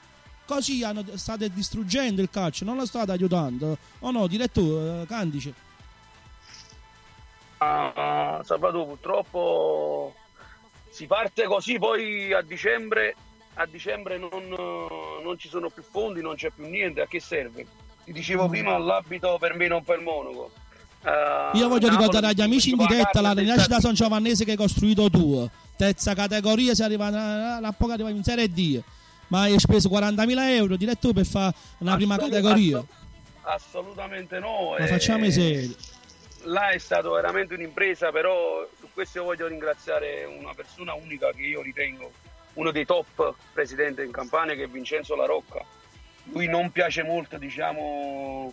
Così 0.46 0.84
hanno, 0.84 1.04
state 1.14 1.50
distruggendo 1.52 2.22
il 2.22 2.30
calcio, 2.30 2.64
non 2.64 2.76
lo 2.76 2.86
state 2.86 3.10
aiutando. 3.10 3.76
O 4.00 4.10
no, 4.12 4.28
direttore, 4.28 5.02
eh, 5.02 5.06
Candice? 5.06 5.52
Ah, 7.58 8.40
Salvatore, 8.44 8.86
purtroppo 8.86 10.14
si 10.90 11.06
parte 11.06 11.44
così, 11.44 11.78
poi 11.78 12.32
a 12.32 12.42
dicembre, 12.42 13.14
a 13.54 13.66
dicembre 13.66 14.18
non, 14.18 14.30
eh, 14.32 15.22
non 15.22 15.38
ci 15.38 15.48
sono 15.48 15.68
più 15.70 15.82
fondi, 15.82 16.20
non 16.20 16.34
c'è 16.34 16.50
più 16.54 16.66
niente, 16.66 17.00
a 17.00 17.06
che 17.06 17.20
serve? 17.20 17.66
Ti 18.04 18.12
dicevo 18.12 18.48
prima, 18.48 18.78
l'abito 18.78 19.36
per 19.38 19.54
me 19.54 19.66
non 19.68 19.82
per 19.82 20.00
monaco. 20.00 20.50
Eh, 21.02 21.58
Io 21.58 21.68
voglio 21.68 21.88
Napoli 21.88 21.96
ricordare 21.96 22.26
agli 22.28 22.40
amici 22.40 22.70
in 22.70 22.76
diretta 22.76 23.20
la 23.20 23.32
rinascita 23.32 23.80
San 23.80 23.94
Giovannese 23.94 24.44
che 24.44 24.52
hai 24.52 24.56
costruito 24.56 25.10
tu. 25.10 25.48
Terza 25.76 26.14
categoria, 26.14 26.74
si 26.74 26.82
arriva 26.82 27.06
a, 27.06 27.56
a 27.56 27.72
poco 27.72 27.92
arriva 27.92 28.10
in 28.10 28.22
Serie 28.22 28.48
D. 28.48 28.80
Ma 29.28 29.40
hai 29.42 29.58
speso 29.58 29.88
40.000 29.88 30.38
euro 30.50 30.76
diretto 30.76 31.12
per 31.12 31.26
fare 31.26 31.54
una 31.78 31.96
prima 31.96 32.16
categoria. 32.16 32.78
asso- 32.78 32.86
assolutamente 33.42 34.38
no. 34.38 34.70
Ma 34.78 34.84
eh, 34.84 34.86
facciamo 34.86 35.24
i 35.26 35.32
seri. 35.32 35.76
Là 36.46 36.68
è 36.68 36.78
stato 36.78 37.12
veramente 37.12 37.54
un'impresa, 37.54 38.12
però 38.12 38.64
su 38.78 38.88
questo 38.92 39.18
io 39.18 39.24
voglio 39.24 39.48
ringraziare 39.48 40.24
una 40.24 40.54
persona 40.54 40.94
unica 40.94 41.32
che 41.32 41.42
io 41.42 41.60
ritengo 41.60 42.12
uno 42.54 42.70
dei 42.70 42.84
top 42.84 43.34
presidenti 43.52 44.02
in 44.02 44.12
Campania 44.12 44.54
che 44.54 44.62
è 44.62 44.68
Vincenzo 44.68 45.16
La 45.16 45.26
Rocca. 45.26 45.64
Lui 46.30 46.46
non 46.46 46.70
piace 46.70 47.02
molto, 47.02 47.36
diciamo, 47.36 48.52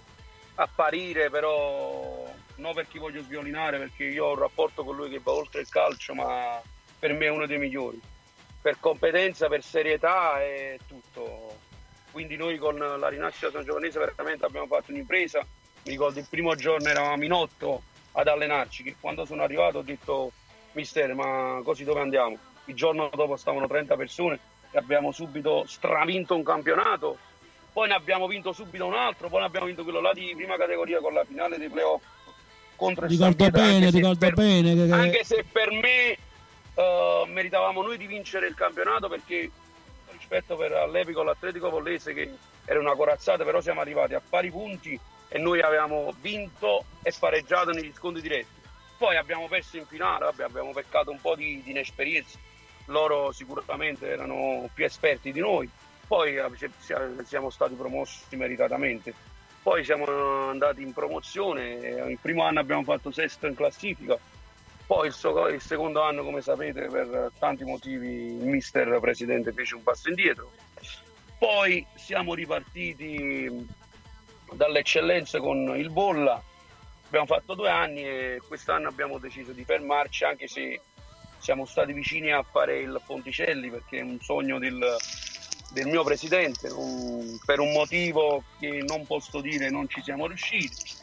apparire, 0.55 1.29
però 1.29 2.27
non 2.55 2.73
perché 2.73 2.97
voglio 2.97 3.21
sviolinare, 3.21 3.77
perché 3.77 4.05
io 4.05 4.25
ho 4.25 4.33
un 4.33 4.39
rapporto 4.39 4.83
con 4.83 4.95
lui 4.95 5.09
che 5.09 5.19
va 5.21 5.31
oltre 5.31 5.61
il 5.61 5.69
calcio, 5.69 6.15
ma 6.15 6.59
per 6.97 7.13
me 7.13 7.25
è 7.27 7.29
uno 7.29 7.45
dei 7.45 7.59
migliori. 7.59 8.01
Per 8.59 8.77
competenza, 8.79 9.47
per 9.49 9.61
serietà 9.61 10.41
e 10.41 10.79
tutto. 10.87 11.59
Quindi 12.11 12.37
noi 12.37 12.57
con 12.57 12.75
la 12.75 13.07
rinascita 13.07 13.51
San 13.51 13.63
Giovannese 13.63 13.99
veramente 13.99 14.45
abbiamo 14.45 14.65
fatto 14.65 14.89
un'impresa. 14.89 15.45
Mi 15.83 15.91
ricordo 15.91 16.19
il 16.19 16.27
primo 16.29 16.55
giorno 16.55 16.87
eravamo 16.87 17.23
in 17.23 17.31
otto 17.33 17.83
ad 18.13 18.27
allenarci, 18.27 18.83
che 18.83 18.95
quando 18.99 19.25
sono 19.25 19.43
arrivato 19.43 19.79
ho 19.79 19.81
detto 19.81 20.31
mister 20.73 21.13
ma 21.13 21.59
così 21.63 21.83
dove 21.83 21.99
andiamo? 21.99 22.37
Il 22.65 22.75
giorno 22.75 23.09
dopo 23.13 23.35
stavano 23.35 23.67
30 23.67 23.95
persone 23.95 24.39
e 24.71 24.77
abbiamo 24.77 25.11
subito 25.11 25.65
stravinto 25.67 26.35
un 26.35 26.43
campionato, 26.43 27.17
poi 27.73 27.89
ne 27.89 27.95
abbiamo 27.95 28.27
vinto 28.27 28.53
subito 28.53 28.85
un 28.85 28.93
altro, 28.93 29.27
poi 29.27 29.39
ne 29.41 29.45
abbiamo 29.45 29.65
vinto 29.65 29.83
quello 29.83 29.99
là 29.99 30.13
di 30.13 30.31
prima 30.35 30.55
categoria 30.55 30.99
con 30.99 31.13
la 31.13 31.25
finale 31.25 31.57
dei 31.57 31.69
playoff 31.69 32.03
contro 32.75 33.05
il 33.05 33.11
Ricordo 33.11 33.43
San 33.43 33.51
bene, 33.51 33.75
anche 33.75 33.91
se 33.91 33.97
ricordo 33.97 34.17
per- 34.19 34.33
bene 34.33 34.73
che, 34.73 34.85
che- 34.85 34.91
anche 34.93 35.23
se 35.23 35.45
per 35.51 35.71
me 35.71 36.17
eh, 36.75 37.23
meritavamo 37.27 37.81
noi 37.81 37.97
di 37.97 38.07
vincere 38.07 38.47
il 38.47 38.55
campionato 38.55 39.07
perché 39.09 39.49
rispetto 40.11 40.55
per 40.55 40.71
all'epico 40.71 41.23
l'Atletico 41.23 41.69
Pollese 41.69 42.13
che 42.13 42.31
era 42.65 42.79
una 42.79 42.95
corazzata, 42.95 43.43
però 43.43 43.59
siamo 43.61 43.81
arrivati 43.81 44.13
a 44.13 44.21
pari 44.27 44.49
punti 44.49 44.97
e 45.33 45.39
noi 45.39 45.61
avevamo 45.61 46.13
vinto 46.21 46.85
e 47.01 47.11
pareggiato 47.17 47.71
negli 47.71 47.91
scontri 47.91 48.21
diretti. 48.21 48.61
Poi 48.99 49.17
abbiamo 49.17 49.47
perso 49.47 49.77
in 49.77 49.87
finale, 49.87 50.25
vabbè, 50.25 50.43
abbiamo 50.43 50.71
peccato 50.73 51.09
un 51.09 51.19
po' 51.19 51.35
di, 51.35 51.59
di 51.63 51.71
inesperienza, 51.71 52.37
loro 52.85 53.31
sicuramente 53.31 54.07
erano 54.07 54.69
più 54.71 54.85
esperti 54.85 55.31
di 55.31 55.39
noi, 55.39 55.67
poi 56.05 56.35
eh, 56.35 56.45
ci- 56.55 56.93
siamo 57.25 57.49
stati 57.49 57.73
promossi 57.73 58.35
meritatamente. 58.35 59.11
Poi 59.63 59.83
siamo 59.83 60.05
andati 60.49 60.83
in 60.83 60.93
promozione, 60.93 61.79
eh, 61.79 62.11
il 62.11 62.19
primo 62.21 62.43
anno 62.43 62.59
abbiamo 62.59 62.83
fatto 62.83 63.11
sesto 63.11 63.47
in 63.47 63.55
classifica, 63.55 64.15
poi 64.85 65.07
il, 65.07 65.13
so- 65.13 65.47
il 65.47 65.61
secondo 65.61 66.03
anno, 66.03 66.23
come 66.23 66.41
sapete, 66.41 66.85
per 66.89 67.31
tanti 67.39 67.63
motivi 67.63 68.35
il 68.37 68.45
mister 68.45 68.99
presidente 68.99 69.51
fece 69.51 69.73
un 69.73 69.81
passo 69.81 70.09
indietro. 70.09 70.51
Poi 71.39 71.83
siamo 71.95 72.35
ripartiti 72.35 73.81
dall'eccellenza 74.55 75.39
con 75.39 75.73
il 75.77 75.89
Bolla, 75.89 76.41
abbiamo 77.07 77.25
fatto 77.25 77.53
due 77.53 77.69
anni 77.69 78.03
e 78.03 78.41
quest'anno 78.47 78.87
abbiamo 78.87 79.17
deciso 79.19 79.51
di 79.51 79.63
fermarci 79.63 80.23
anche 80.23 80.47
se 80.47 80.81
siamo 81.37 81.65
stati 81.65 81.91
vicini 81.93 82.31
a 82.31 82.41
fare 82.41 82.79
il 82.79 83.01
Ponticelli 83.05 83.69
perché 83.69 83.97
è 83.99 84.01
un 84.01 84.19
sogno 84.21 84.59
del, 84.59 84.95
del 85.71 85.87
mio 85.87 86.03
presidente, 86.03 86.69
un- 86.69 87.37
per 87.45 87.59
un 87.59 87.71
motivo 87.73 88.43
che 88.59 88.81
non 88.85 89.05
posso 89.05 89.41
dire 89.41 89.69
non 89.69 89.89
ci 89.89 90.01
siamo 90.01 90.27
riusciti. 90.27 91.01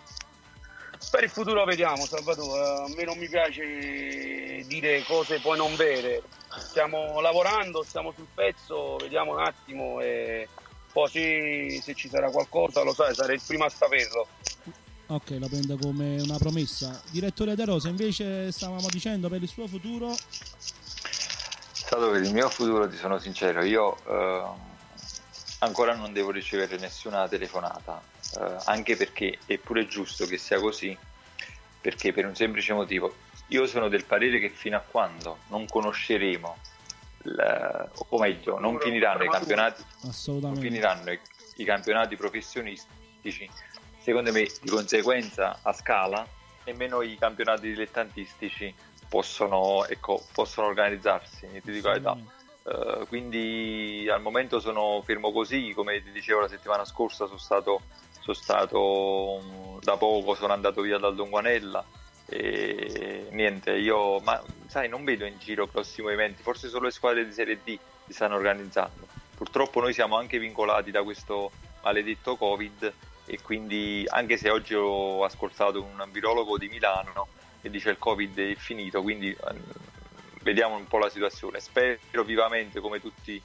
Per 1.11 1.25
il 1.25 1.31
futuro 1.31 1.65
vediamo, 1.65 2.05
Salvatore. 2.07 2.63
A 2.63 2.89
me 2.95 3.05
non 3.05 3.19
mi 3.19 3.29
piace 3.29 4.63
dire 4.67 5.03
cose 5.03 5.41
poi 5.41 5.57
non 5.57 5.75
vere. 5.75 6.23
Stiamo 6.69 7.21
lavorando, 7.21 7.83
stiamo 7.83 8.13
sul 8.13 8.29
pezzo, 8.33 8.97
vediamo 8.97 9.33
un 9.33 9.41
attimo 9.41 10.01
e 10.01 10.49
poi 10.93 11.09
se, 11.09 11.81
se 11.83 11.95
ci 11.95 12.09
sarà 12.09 12.31
qualcosa, 12.31 12.83
lo 12.83 12.95
sai, 12.95 13.15
sarei 13.15 13.37
il 13.37 13.43
primo 13.47 13.65
a 13.65 13.69
saperlo. 13.69 14.27
Ok, 15.07 15.31
la 15.41 15.49
prendo 15.49 15.77
come 15.77 16.21
una 16.21 16.39
promessa. 16.39 17.03
Direttore 17.11 17.57
De 17.57 17.65
Rosa, 17.65 17.89
invece 17.89 18.53
stavamo 18.53 18.89
dicendo 18.91 19.29
per 19.29 19.43
il 19.43 19.49
suo 19.49 19.67
futuro, 19.67 20.15
Stato 21.91 22.11
per 22.11 22.23
il 22.23 22.33
mio 22.33 22.49
futuro, 22.49 22.89
ti 22.89 22.97
sono 22.97 23.19
sincero, 23.19 23.65
io 23.65 23.97
eh, 24.07 24.45
ancora 25.59 25.97
non 25.97 26.13
devo 26.13 26.31
ricevere 26.31 26.79
nessuna 26.79 27.27
telefonata, 27.27 28.01
eh, 28.39 28.57
anche 28.67 28.95
perché 28.95 29.39
è 29.45 29.59
pure 29.59 29.89
giusto 29.89 30.25
che 30.27 30.39
sia 30.39 30.61
così, 30.61 30.97
perché 31.81 32.13
per 32.13 32.27
un 32.27 32.37
semplice 32.37 32.75
motivo, 32.75 33.13
io 33.49 33.67
sono 33.67 33.89
del 33.89 34.05
parere 34.05 34.39
che 34.39 34.51
fino 34.51 34.77
a 34.77 34.85
quando 34.89 35.39
non 35.49 35.67
conosceremo, 35.67 36.59
il- 37.25 37.91
o 38.09 38.19
meglio, 38.19 38.59
non 38.59 38.79
finiranno 38.81 39.23
i 39.25 39.29
campionati, 39.29 39.83
finiranno 40.61 41.11
i, 41.13 41.21
i 41.57 41.65
campionati 41.65 42.17
professionistici, 42.17 43.49
secondo 43.99 44.33
me 44.33 44.47
di 44.61 44.69
conseguenza 44.69 45.59
a 45.63 45.73
scala 45.73 46.27
nemmeno 46.65 47.03
i 47.03 47.17
campionati 47.19 47.69
dilettantistici 47.69 48.73
possono, 49.09 49.85
ecco, 49.87 50.25
possono 50.33 50.69
organizzarsi, 50.69 51.47
ti 51.65 51.73
dico 51.73 51.89
la 51.89 51.93
verità. 51.95 52.13
Eh, 52.63 53.07
quindi 53.09 54.07
al 54.13 54.21
momento 54.21 54.61
sono 54.61 55.01
fermo 55.03 55.33
così, 55.33 55.73
come 55.75 56.03
ti 56.03 56.13
dicevo 56.13 56.41
la 56.41 56.49
settimana 56.49 56.85
scorsa 56.85 57.27
sono 57.27 57.39
stato, 57.39 57.81
sono 58.21 58.37
stato 58.37 59.41
mm, 59.43 59.79
da 59.81 59.97
poco, 59.97 60.35
sono 60.35 60.53
andato 60.53 60.81
via 60.83 60.99
dal 60.99 61.15
Donguanella 61.15 61.85
e 62.31 63.27
niente, 63.33 63.73
io 63.73 64.21
ma 64.21 64.41
sai 64.69 64.89
non 64.89 65.05
vedo 65.05 65.25
in 65.25 65.37
giro 65.39 65.67
grossi 65.67 66.01
movimenti, 66.01 66.43
forse 66.43 66.69
solo 66.69 66.85
le 66.85 66.93
squadre 66.93 67.27
di 67.27 67.33
Serie 67.33 67.59
D 67.65 67.77
si 68.07 68.13
stanno 68.13 68.37
organizzando. 68.37 69.09
Purtroppo 69.35 69.81
noi 69.81 69.93
siamo 69.93 70.17
anche 70.17 70.39
vincolati 70.39 70.93
da 70.93 71.03
questo 71.03 71.51
maledetto 71.83 72.37
Covid 72.37 72.93
e 73.27 73.41
quindi 73.43 74.05
anche 74.07 74.37
se 74.37 74.49
oggi 74.49 74.75
ho 74.75 75.25
ascoltato 75.25 75.83
un 75.83 76.09
virologo 76.13 76.57
di 76.57 76.69
Milano 76.69 77.27
che 77.61 77.69
dice 77.69 77.91
il 77.91 77.99
Covid 77.99 78.39
è 78.39 78.55
finito, 78.55 79.03
quindi 79.03 79.29
ehm, 79.29 79.63
vediamo 80.43 80.77
un 80.77 80.87
po' 80.87 80.99
la 80.99 81.11
situazione. 81.11 81.59
Spero 81.59 82.23
vivamente 82.25 82.81
come 82.81 83.01
tutti, 83.01 83.41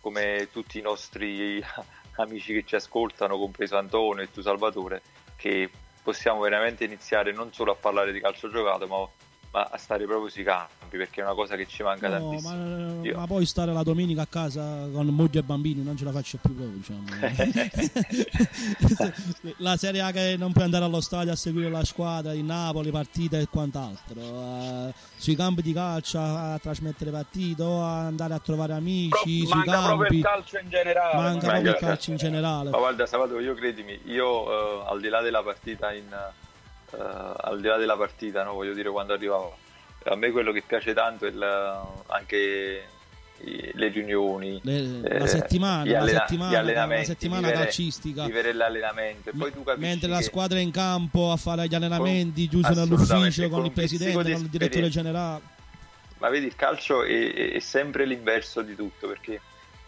come 0.00 0.48
tutti 0.50 0.78
i 0.78 0.82
nostri 0.82 1.62
amici 2.16 2.54
che 2.54 2.64
ci 2.64 2.74
ascoltano, 2.74 3.38
compreso 3.38 3.76
Antonio 3.76 4.22
e 4.22 4.30
tu 4.30 4.40
Salvatore, 4.40 5.02
che 5.36 5.70
possiamo 6.02 6.40
veramente 6.40 6.84
iniziare 6.84 7.32
non 7.32 7.52
solo 7.52 7.72
a 7.72 7.76
parlare 7.76 8.12
di 8.12 8.20
calcio 8.20 8.50
giocato, 8.50 8.86
ma, 8.86 9.08
ma 9.52 9.68
a 9.70 9.76
stare 9.78 10.04
proprio 10.06 10.28
sui 10.28 10.44
campi, 10.44 10.96
perché 10.96 11.20
è 11.20 11.24
una 11.24 11.34
cosa 11.34 11.56
che 11.56 11.66
ci 11.66 11.82
manca 11.82 12.08
No, 12.08 12.18
tantissimo. 12.28 12.56
ma, 12.56 13.04
Io- 13.04 13.16
ma 13.16 13.26
poi 13.26 13.44
stare 13.46 13.72
la 13.72 13.82
domenica 13.82 14.22
a 14.22 14.26
casa 14.26 14.86
con 14.92 15.06
moglie 15.08 15.40
e 15.40 15.42
bambini 15.42 15.82
non 15.82 15.96
ce 15.96 16.04
la 16.04 16.12
faccio 16.12 16.38
più 16.40 16.54
proprio, 16.54 16.76
diciamo. 16.76 17.04
la 19.58 19.76
Serie 19.76 20.00
A 20.02 20.10
che 20.12 20.36
non 20.38 20.52
puoi 20.52 20.64
andare 20.64 20.84
allo 20.84 21.00
stadio 21.00 21.32
a 21.32 21.36
seguire 21.36 21.68
la 21.70 21.84
squadra 21.84 22.32
di 22.32 22.42
Napoli, 22.42 22.90
partite 22.90 23.40
e 23.40 23.46
quant'altro. 23.48 24.20
eh, 24.20 24.94
sui 25.16 25.34
campi 25.34 25.62
di 25.62 25.72
calcio 25.72 26.18
a, 26.18 26.54
a 26.54 26.58
trasmettere 26.58 27.10
partite 27.10 27.62
a 27.62 28.06
andare 28.06 28.34
a 28.34 28.38
trovare 28.38 28.72
amici 28.74 29.44
sui 29.46 29.48
Manca 29.48 29.72
proprio 29.82 29.96
campi. 29.98 30.16
il 30.16 30.22
calcio 30.22 30.58
in 30.58 30.68
generale. 30.68 31.14
Manca 31.16 31.30
Manca 31.30 31.46
proprio 31.48 31.70
il 31.72 31.78
calcio 31.78 32.10
in 32.12 32.16
generale. 32.16 32.70
Ma 32.70 32.78
guarda 32.78 33.06
Salvatore, 33.06 33.42
io 33.42 33.54
credimi, 33.54 33.98
io 34.04 34.84
eh, 34.84 34.90
al 34.90 35.00
di 35.00 35.08
là 35.08 35.20
della 35.20 35.42
partita 35.42 35.92
in, 35.92 36.06
eh, 36.92 36.96
al 36.98 37.60
di 37.60 37.66
là 37.66 37.76
della 37.76 37.96
partita, 37.96 38.42
no, 38.42 38.54
voglio 38.54 38.72
dire 38.74 38.90
quando 38.90 39.12
arrivavo, 39.14 39.56
a 40.04 40.14
me 40.16 40.30
quello 40.30 40.52
che 40.52 40.62
piace 40.66 40.92
tanto 40.94 41.26
è 41.26 41.28
il- 41.30 41.80
anche 42.06 42.84
i- 43.42 43.70
le 43.74 43.88
riunioni, 43.88 44.60
Le- 44.62 45.00
eh, 45.02 45.18
la 45.18 45.26
settimana, 45.26 45.84
gli 45.84 45.92
la 45.92 46.00
allena- 46.00 46.18
settimana, 46.20 46.50
gli 46.50 46.54
allenamenti, 46.56 47.06
la 47.08 47.12
settimana 47.14 47.40
vivere, 47.48 47.64
calcistica. 47.64 48.24
vivere 48.26 48.52
l'allenamento 48.52 49.30
capisci 49.64 49.78
Mentre 49.78 50.08
la 50.08 50.20
squadra 50.22 50.58
è 50.58 50.60
in 50.62 50.70
campo 50.70 51.32
a 51.32 51.36
fare 51.36 51.66
gli 51.66 51.74
allenamenti, 51.74 52.48
chiuso 52.48 52.66
assolutamente, 52.66 53.04
nell'ufficio 53.06 53.42
con 53.48 53.50
con 53.58 53.64
il 53.66 53.72
presidente, 53.72 54.12
con 54.14 54.26
il 54.26 54.48
direttore 54.48 54.88
generale. 54.88 55.40
Ma 56.18 56.28
vedi, 56.28 56.46
il 56.46 56.54
calcio 56.56 57.02
è, 57.02 57.32
è- 57.32 57.52
è 57.52 57.58
sempre 57.60 58.04
l'inverso 58.04 58.60
di 58.60 58.74
tutto, 58.76 59.06
perché 59.08 59.40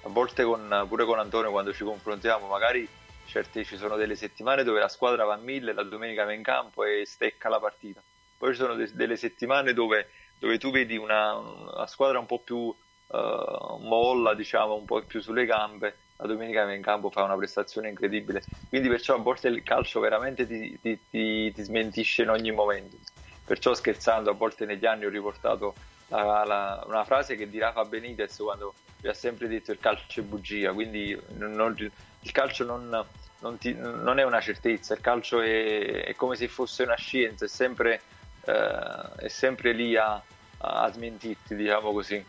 a 0.05 0.09
volte 0.09 0.45
con- 0.45 0.85
pure 0.89 1.05
con 1.05 1.19
Antonio 1.19 1.51
quando 1.51 1.75
ci 1.75 1.85
confrontiamo, 1.85 2.47
magari 2.47 2.89
certe, 3.25 3.65
ci 3.65 3.77
sono 3.77 3.97
delle 3.97 4.15
settimane 4.17 4.63
dove 4.65 4.81
la 4.81 4.89
squadra 4.89 5.25
va 5.25 5.35
a 5.35 5.37
mille, 5.39 5.73
la 5.73 5.83
domenica 5.85 6.25
va 6.25 6.33
in 6.33 6.43
campo 6.43 6.85
e 6.85 7.05
stecca 7.07 7.49
la 7.49 7.59
partita. 7.61 8.05
Poi 8.37 8.53
ci 8.53 8.61
sono 8.61 8.75
de- 8.75 8.93
delle 8.95 9.17
settimane 9.17 9.73
dove, 9.73 10.11
dove 10.39 10.59
tu 10.59 10.71
vedi 10.71 10.97
una, 10.97 11.35
una 11.35 11.87
squadra 11.87 12.19
un 12.19 12.27
po' 12.27 12.43
più 12.43 12.75
eh, 13.09 13.77
molla, 13.81 14.35
diciamo, 14.35 14.75
un 14.75 14.85
po' 14.85 15.05
più 15.05 15.21
sulle 15.21 15.45
gambe, 15.47 15.99
la 16.17 16.27
domenica 16.27 16.65
va 16.65 16.73
in 16.75 16.83
campo 16.83 17.11
fa 17.11 17.23
una 17.25 17.37
prestazione 17.37 17.89
incredibile. 17.89 18.43
Quindi 18.69 18.89
perciò 18.89 19.15
a 19.15 19.19
volte 19.19 19.49
il 19.49 19.63
calcio 19.63 20.01
veramente 20.01 20.47
ti, 20.47 20.79
ti- 20.81 21.07
ti- 21.09 21.53
ti 21.53 21.63
smentisce 21.63 22.23
in 22.23 22.31
ogni 22.31 22.51
momento. 22.53 22.99
Perciò 23.45 23.75
scherzando, 23.75 24.31
a 24.31 24.35
volte 24.35 24.65
negli 24.67 24.87
anni 24.87 25.05
ho 25.05 25.09
riportato 25.11 25.79
la- 26.07 26.45
la- 26.45 26.83
una 26.87 27.05
frase 27.05 27.37
che 27.37 27.49
di 27.49 27.59
Rafa 27.59 27.85
Benitez 27.85 28.37
quando 28.39 28.77
vi 29.01 29.09
ha 29.09 29.15
sempre 29.15 29.49
detto 29.49 29.73
il 29.73 29.79
calcio 29.79 30.21
è 30.21 30.25
bugia, 30.25 30.73
quindi 30.73 31.19
non- 31.31 31.53
non- 31.55 31.75
il 32.23 32.33
calcio 32.33 32.65
non, 32.65 33.05
non 33.41 33.59
ti- 33.59 33.75
non 33.75 34.19
è 34.19 34.25
una 34.25 34.41
certezza, 34.41 34.95
il 34.95 35.01
calcio 35.01 35.41
è, 35.41 36.05
è 36.05 36.15
come 36.15 36.37
se 36.37 36.49
fosse 36.49 36.83
una 36.83 36.97
scienza, 36.97 37.45
è 37.45 37.49
sempre, 37.49 38.01
eh, 38.45 39.15
è 39.17 39.29
sempre 39.29 39.73
lì 39.73 39.97
a, 39.97 40.21
a 40.59 40.91
smentirti, 40.93 41.55
diciamo 41.55 41.93
così. 41.93 42.25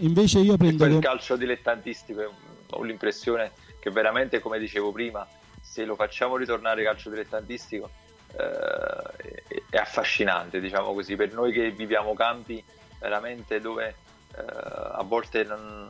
Invece 0.00 0.38
io 0.40 0.56
prendo 0.56 0.84
poi 0.84 0.94
il 0.94 1.00
calcio 1.00 1.36
dilettantistico 1.36 2.20
eh, 2.20 2.30
ho 2.70 2.82
l'impressione 2.82 3.52
che 3.80 3.90
veramente, 3.90 4.40
come 4.40 4.58
dicevo 4.58 4.92
prima, 4.92 5.26
se 5.60 5.84
lo 5.84 5.94
facciamo 5.94 6.36
ritornare 6.36 6.82
calcio 6.82 7.10
dilettantistico 7.10 7.90
eh, 8.36 9.42
è, 9.46 9.62
è 9.70 9.76
affascinante, 9.76 10.60
diciamo 10.60 10.92
così, 10.92 11.14
per 11.16 11.32
noi 11.32 11.52
che 11.52 11.70
viviamo 11.70 12.14
campi 12.14 12.62
veramente 12.98 13.60
dove 13.60 13.94
eh, 14.36 14.42
a 14.44 15.02
volte 15.04 15.44
non, 15.44 15.88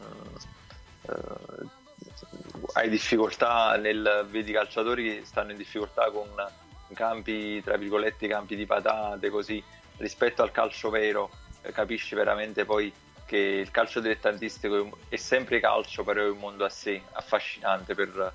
eh, 1.03 1.67
hai 2.75 2.89
difficoltà 2.89 3.77
nel 3.77 4.27
vedi 4.31 4.53
calciatori 4.53 5.05
che 5.05 5.25
stanno 5.25 5.53
in 5.53 5.57
difficoltà 5.57 6.11
con 6.11 6.29
campi 6.95 7.63
tra 7.63 7.77
virgolette 7.77 8.29
campi 8.29 8.57
di 8.57 8.67
patate 8.67 9.31
così 9.31 9.63
rispetto 9.99 10.43
al 10.43 10.51
calcio 10.51 10.91
vero 10.91 11.31
eh, 11.63 11.73
capisci 11.73 12.15
veramente 12.15 12.65
poi 12.65 12.93
che 13.25 13.37
il 13.37 13.71
calcio 13.71 14.01
dilettantistico 14.01 14.99
è 15.09 15.17
sempre 15.17 15.61
calcio 15.61 16.05
però 16.05 16.23
è 16.23 16.31
un 16.31 16.39
mondo 16.39 16.65
a 16.65 16.71
sé 16.71 17.03
affascinante 17.13 17.95
per- 17.95 18.33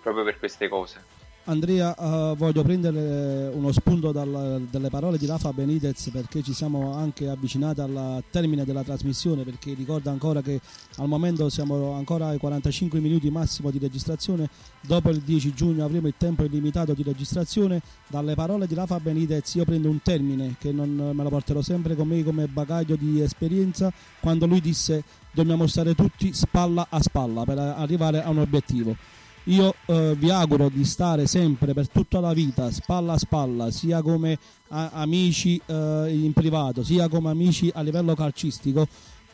proprio 0.00 0.24
per 0.24 0.38
queste 0.38 0.68
cose 0.68 1.04
Andrea, 1.50 1.96
eh, 1.96 2.34
voglio 2.36 2.62
prendere 2.62 3.50
uno 3.52 3.72
spunto 3.72 4.12
dal- 4.12 4.68
dalle 4.70 4.88
parole 4.88 5.18
di 5.18 5.26
Rafa 5.26 5.52
Benitez 5.52 6.10
perché 6.10 6.42
ci 6.42 6.54
siamo 6.54 6.94
anche 6.94 7.28
avvicinati 7.28 7.80
al 7.80 8.22
termine 8.30 8.64
della 8.64 8.84
trasmissione 8.84 9.42
perché 9.42 9.74
ricorda 9.74 10.12
ancora 10.12 10.42
che 10.42 10.60
al 10.98 11.08
momento 11.08 11.48
siamo 11.48 11.94
ancora 11.94 12.28
ai 12.28 12.38
45 12.38 13.00
minuti 13.00 13.30
massimo 13.30 13.72
di 13.72 13.78
registrazione, 13.78 14.48
dopo 14.80 15.10
il 15.10 15.18
10 15.22 15.52
giugno 15.52 15.84
avremo 15.84 16.06
il 16.06 16.14
tempo 16.16 16.44
illimitato 16.44 16.92
di 16.92 17.02
registrazione. 17.02 17.82
Dalle 18.06 18.36
parole 18.36 18.68
di 18.68 18.74
Rafa 18.74 19.00
Benitez 19.00 19.54
io 19.54 19.64
prendo 19.64 19.90
un 19.90 20.00
termine 20.02 20.54
che 20.56 20.70
non 20.70 21.10
me 21.12 21.22
lo 21.22 21.28
porterò 21.30 21.62
sempre 21.62 21.96
con 21.96 22.06
me 22.06 22.22
come 22.22 22.46
bagaglio 22.46 22.94
di 22.94 23.20
esperienza 23.20 23.92
quando 24.20 24.46
lui 24.46 24.60
disse 24.60 25.02
dobbiamo 25.32 25.66
stare 25.66 25.96
tutti 25.96 26.32
spalla 26.32 26.86
a 26.88 27.02
spalla 27.02 27.44
per 27.44 27.58
arrivare 27.58 28.22
a 28.22 28.30
un 28.30 28.38
obiettivo. 28.38 29.18
Io 29.50 29.74
eh, 29.86 30.14
vi 30.16 30.30
auguro 30.30 30.68
di 30.68 30.84
stare 30.84 31.26
sempre 31.26 31.72
per 31.74 31.88
tutta 31.88 32.20
la 32.20 32.32
vita 32.32 32.70
spalla 32.70 33.14
a 33.14 33.18
spalla, 33.18 33.72
sia 33.72 34.00
come 34.00 34.38
a- 34.68 34.90
amici 34.92 35.60
eh, 35.66 36.06
in 36.08 36.32
privato, 36.32 36.84
sia 36.84 37.08
come 37.08 37.30
amici 37.30 37.68
a 37.74 37.80
livello 37.80 38.14
calcistico. 38.14 38.86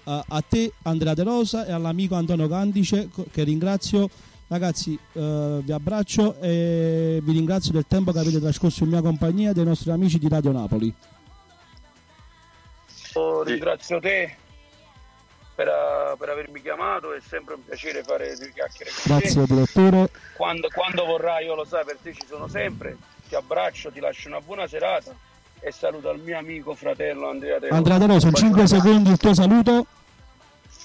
Eh, 0.05 0.23
a 0.27 0.41
te 0.41 0.73
Andrea 0.83 1.13
De 1.13 1.23
Rosa 1.23 1.67
e 1.67 1.73
all'amico 1.73 2.15
Antonio 2.15 2.49
Candice 2.49 3.11
che 3.31 3.43
ringrazio. 3.43 4.09
Ragazzi, 4.49 4.99
eh, 5.13 5.61
vi 5.63 5.73
abbraccio 5.73 6.41
e 6.41 7.21
vi 7.23 7.33
ringrazio 7.33 7.73
del 7.73 7.85
tempo 7.87 8.13
che 8.13 8.21
avete 8.21 8.41
trascorso 8.41 8.85
in 8.85 8.91
mia 8.91 9.03
compagnia 9.03 9.51
e 9.51 9.53
dei 9.53 9.65
nostri 9.65 9.91
amici 9.91 10.19
di 10.19 10.29
Radio 10.29 10.53
Napoli. 10.53 10.95
Io 13.17 13.43
Ringrazio 13.43 13.99
te 14.01 14.37
per, 15.57 15.67
eh, 15.69 16.17
per 16.19 16.29
avermi 16.29 16.61
chiamato, 16.61 17.15
è 17.15 17.21
sempre 17.27 17.55
un 17.55 17.65
piacere 17.65 18.03
fare 18.05 18.37
due 18.37 18.53
chiacchiere 18.53 18.91
con 18.91 19.19
Grazie 19.19 19.47
te. 19.47 19.55
direttore. 19.55 20.11
Quando, 20.37 20.69
quando 20.73 21.05
vorrai, 21.07 21.47
io 21.47 21.55
lo 21.55 21.65
sai, 21.65 21.85
per 21.85 21.97
te 22.01 22.13
ci 22.13 22.27
sono 22.29 22.47
sempre. 22.47 22.97
Ti 23.27 23.35
abbraccio, 23.35 23.91
ti 23.91 23.99
lascio 23.99 24.29
una 24.29 24.41
buona 24.41 24.69
serata 24.69 25.13
e 25.59 25.73
saluto 25.73 26.11
al 26.11 26.19
mio 26.19 26.39
amico 26.39 26.75
fratello 26.75 27.29
Andrea 27.31 27.59
De 27.59 27.69
Rosa. 27.69 27.77
Andrea 27.79 27.99
De 27.99 28.07
Rosa, 28.07 28.29
in 28.29 28.35
5 28.35 28.67
secondi 28.67 29.11
il 29.11 29.17
tuo 29.17 29.35
saluto. 29.35 29.87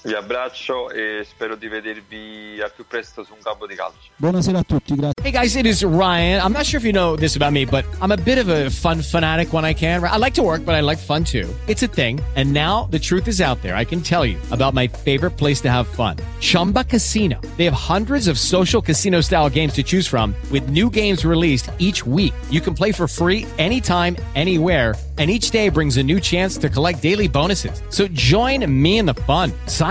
Vi 0.04 0.16
abbraccio 0.16 0.89
e 0.89 1.24
spero 1.30 1.56
di 1.56 1.68
vedervi 1.68 2.60
al 2.60 2.72
più 2.76 2.88
presto 2.88 3.24
su 3.24 3.34
un 3.34 3.39
campo 3.39 3.68
di 3.68 3.76
calcio. 3.76 4.10
Buonasera 4.16 4.58
a 4.58 4.64
tutti, 4.64 4.95
grazie. 4.95 5.22
Hey 5.22 5.32
guys, 5.32 5.56
it 5.56 5.68
is 5.68 5.84
Ryan. 5.84 6.41
I'm 6.43 6.54
not 6.54 6.66
sure 6.66 6.80
if 6.80 6.84
you 6.84 6.91
know 6.91 7.16
this 7.16 7.36
about 7.36 7.52
me, 7.52 7.66
but 7.66 7.86
I'm 8.02 8.12
a 8.12 8.18
bit 8.18 8.39
of 8.39 8.49
a 8.49 8.72
fun 8.72 9.04
fanatic 9.04 9.54
when 9.54 9.64
I 9.64 9.76
can. 9.76 10.04
I 10.04 10.18
like 10.18 10.34
to 10.34 10.41
work, 10.41 10.66
but 10.66 10.74
I 10.74 10.82
like 10.82 10.97
fun 10.97 11.24
too. 11.24 11.47
It's 11.68 11.84
a 11.84 11.88
thing. 11.88 12.20
And 12.36 12.52
now 12.52 12.88
the 12.89 12.97
truth 12.97 13.28
is 13.28 13.41
out 13.41 13.62
there. 13.62 13.76
I 13.76 13.86
can 13.86 14.02
tell 14.02 14.26
you 14.26 14.39
about 14.49 14.74
my 14.74 14.88
favorite 14.88 15.38
place 15.38 15.62
to 15.62 15.70
have 15.70 15.88
fun 15.88 16.18
Chumba 16.39 16.84
Casino. 16.84 17.39
They 17.58 17.66
have 17.66 17.78
hundreds 17.78 18.28
of 18.28 18.39
social 18.39 18.82
casino 18.82 19.22
style 19.22 19.52
games 19.52 19.74
to 19.74 19.84
choose 19.84 20.08
from, 20.08 20.34
with 20.49 20.68
new 20.70 20.89
games 20.89 21.24
released 21.24 21.70
each 21.78 22.04
week. 22.08 22.34
You 22.49 22.60
can 22.60 22.74
play 22.74 22.91
for 22.91 23.08
free 23.08 23.45
anytime, 23.60 24.18
anywhere. 24.34 24.95
And 25.20 25.30
each 25.30 25.52
day 25.52 25.70
brings 25.70 25.97
a 25.97 26.04
new 26.04 26.20
chance 26.20 26.58
to 26.58 26.68
collect 26.68 27.04
daily 27.04 27.28
bonuses. 27.28 27.84
So 27.89 28.08
join 28.08 28.66
me 28.66 28.97
in 28.97 29.06
the 29.06 29.14
fun. 29.14 29.52
Sign 29.68 29.91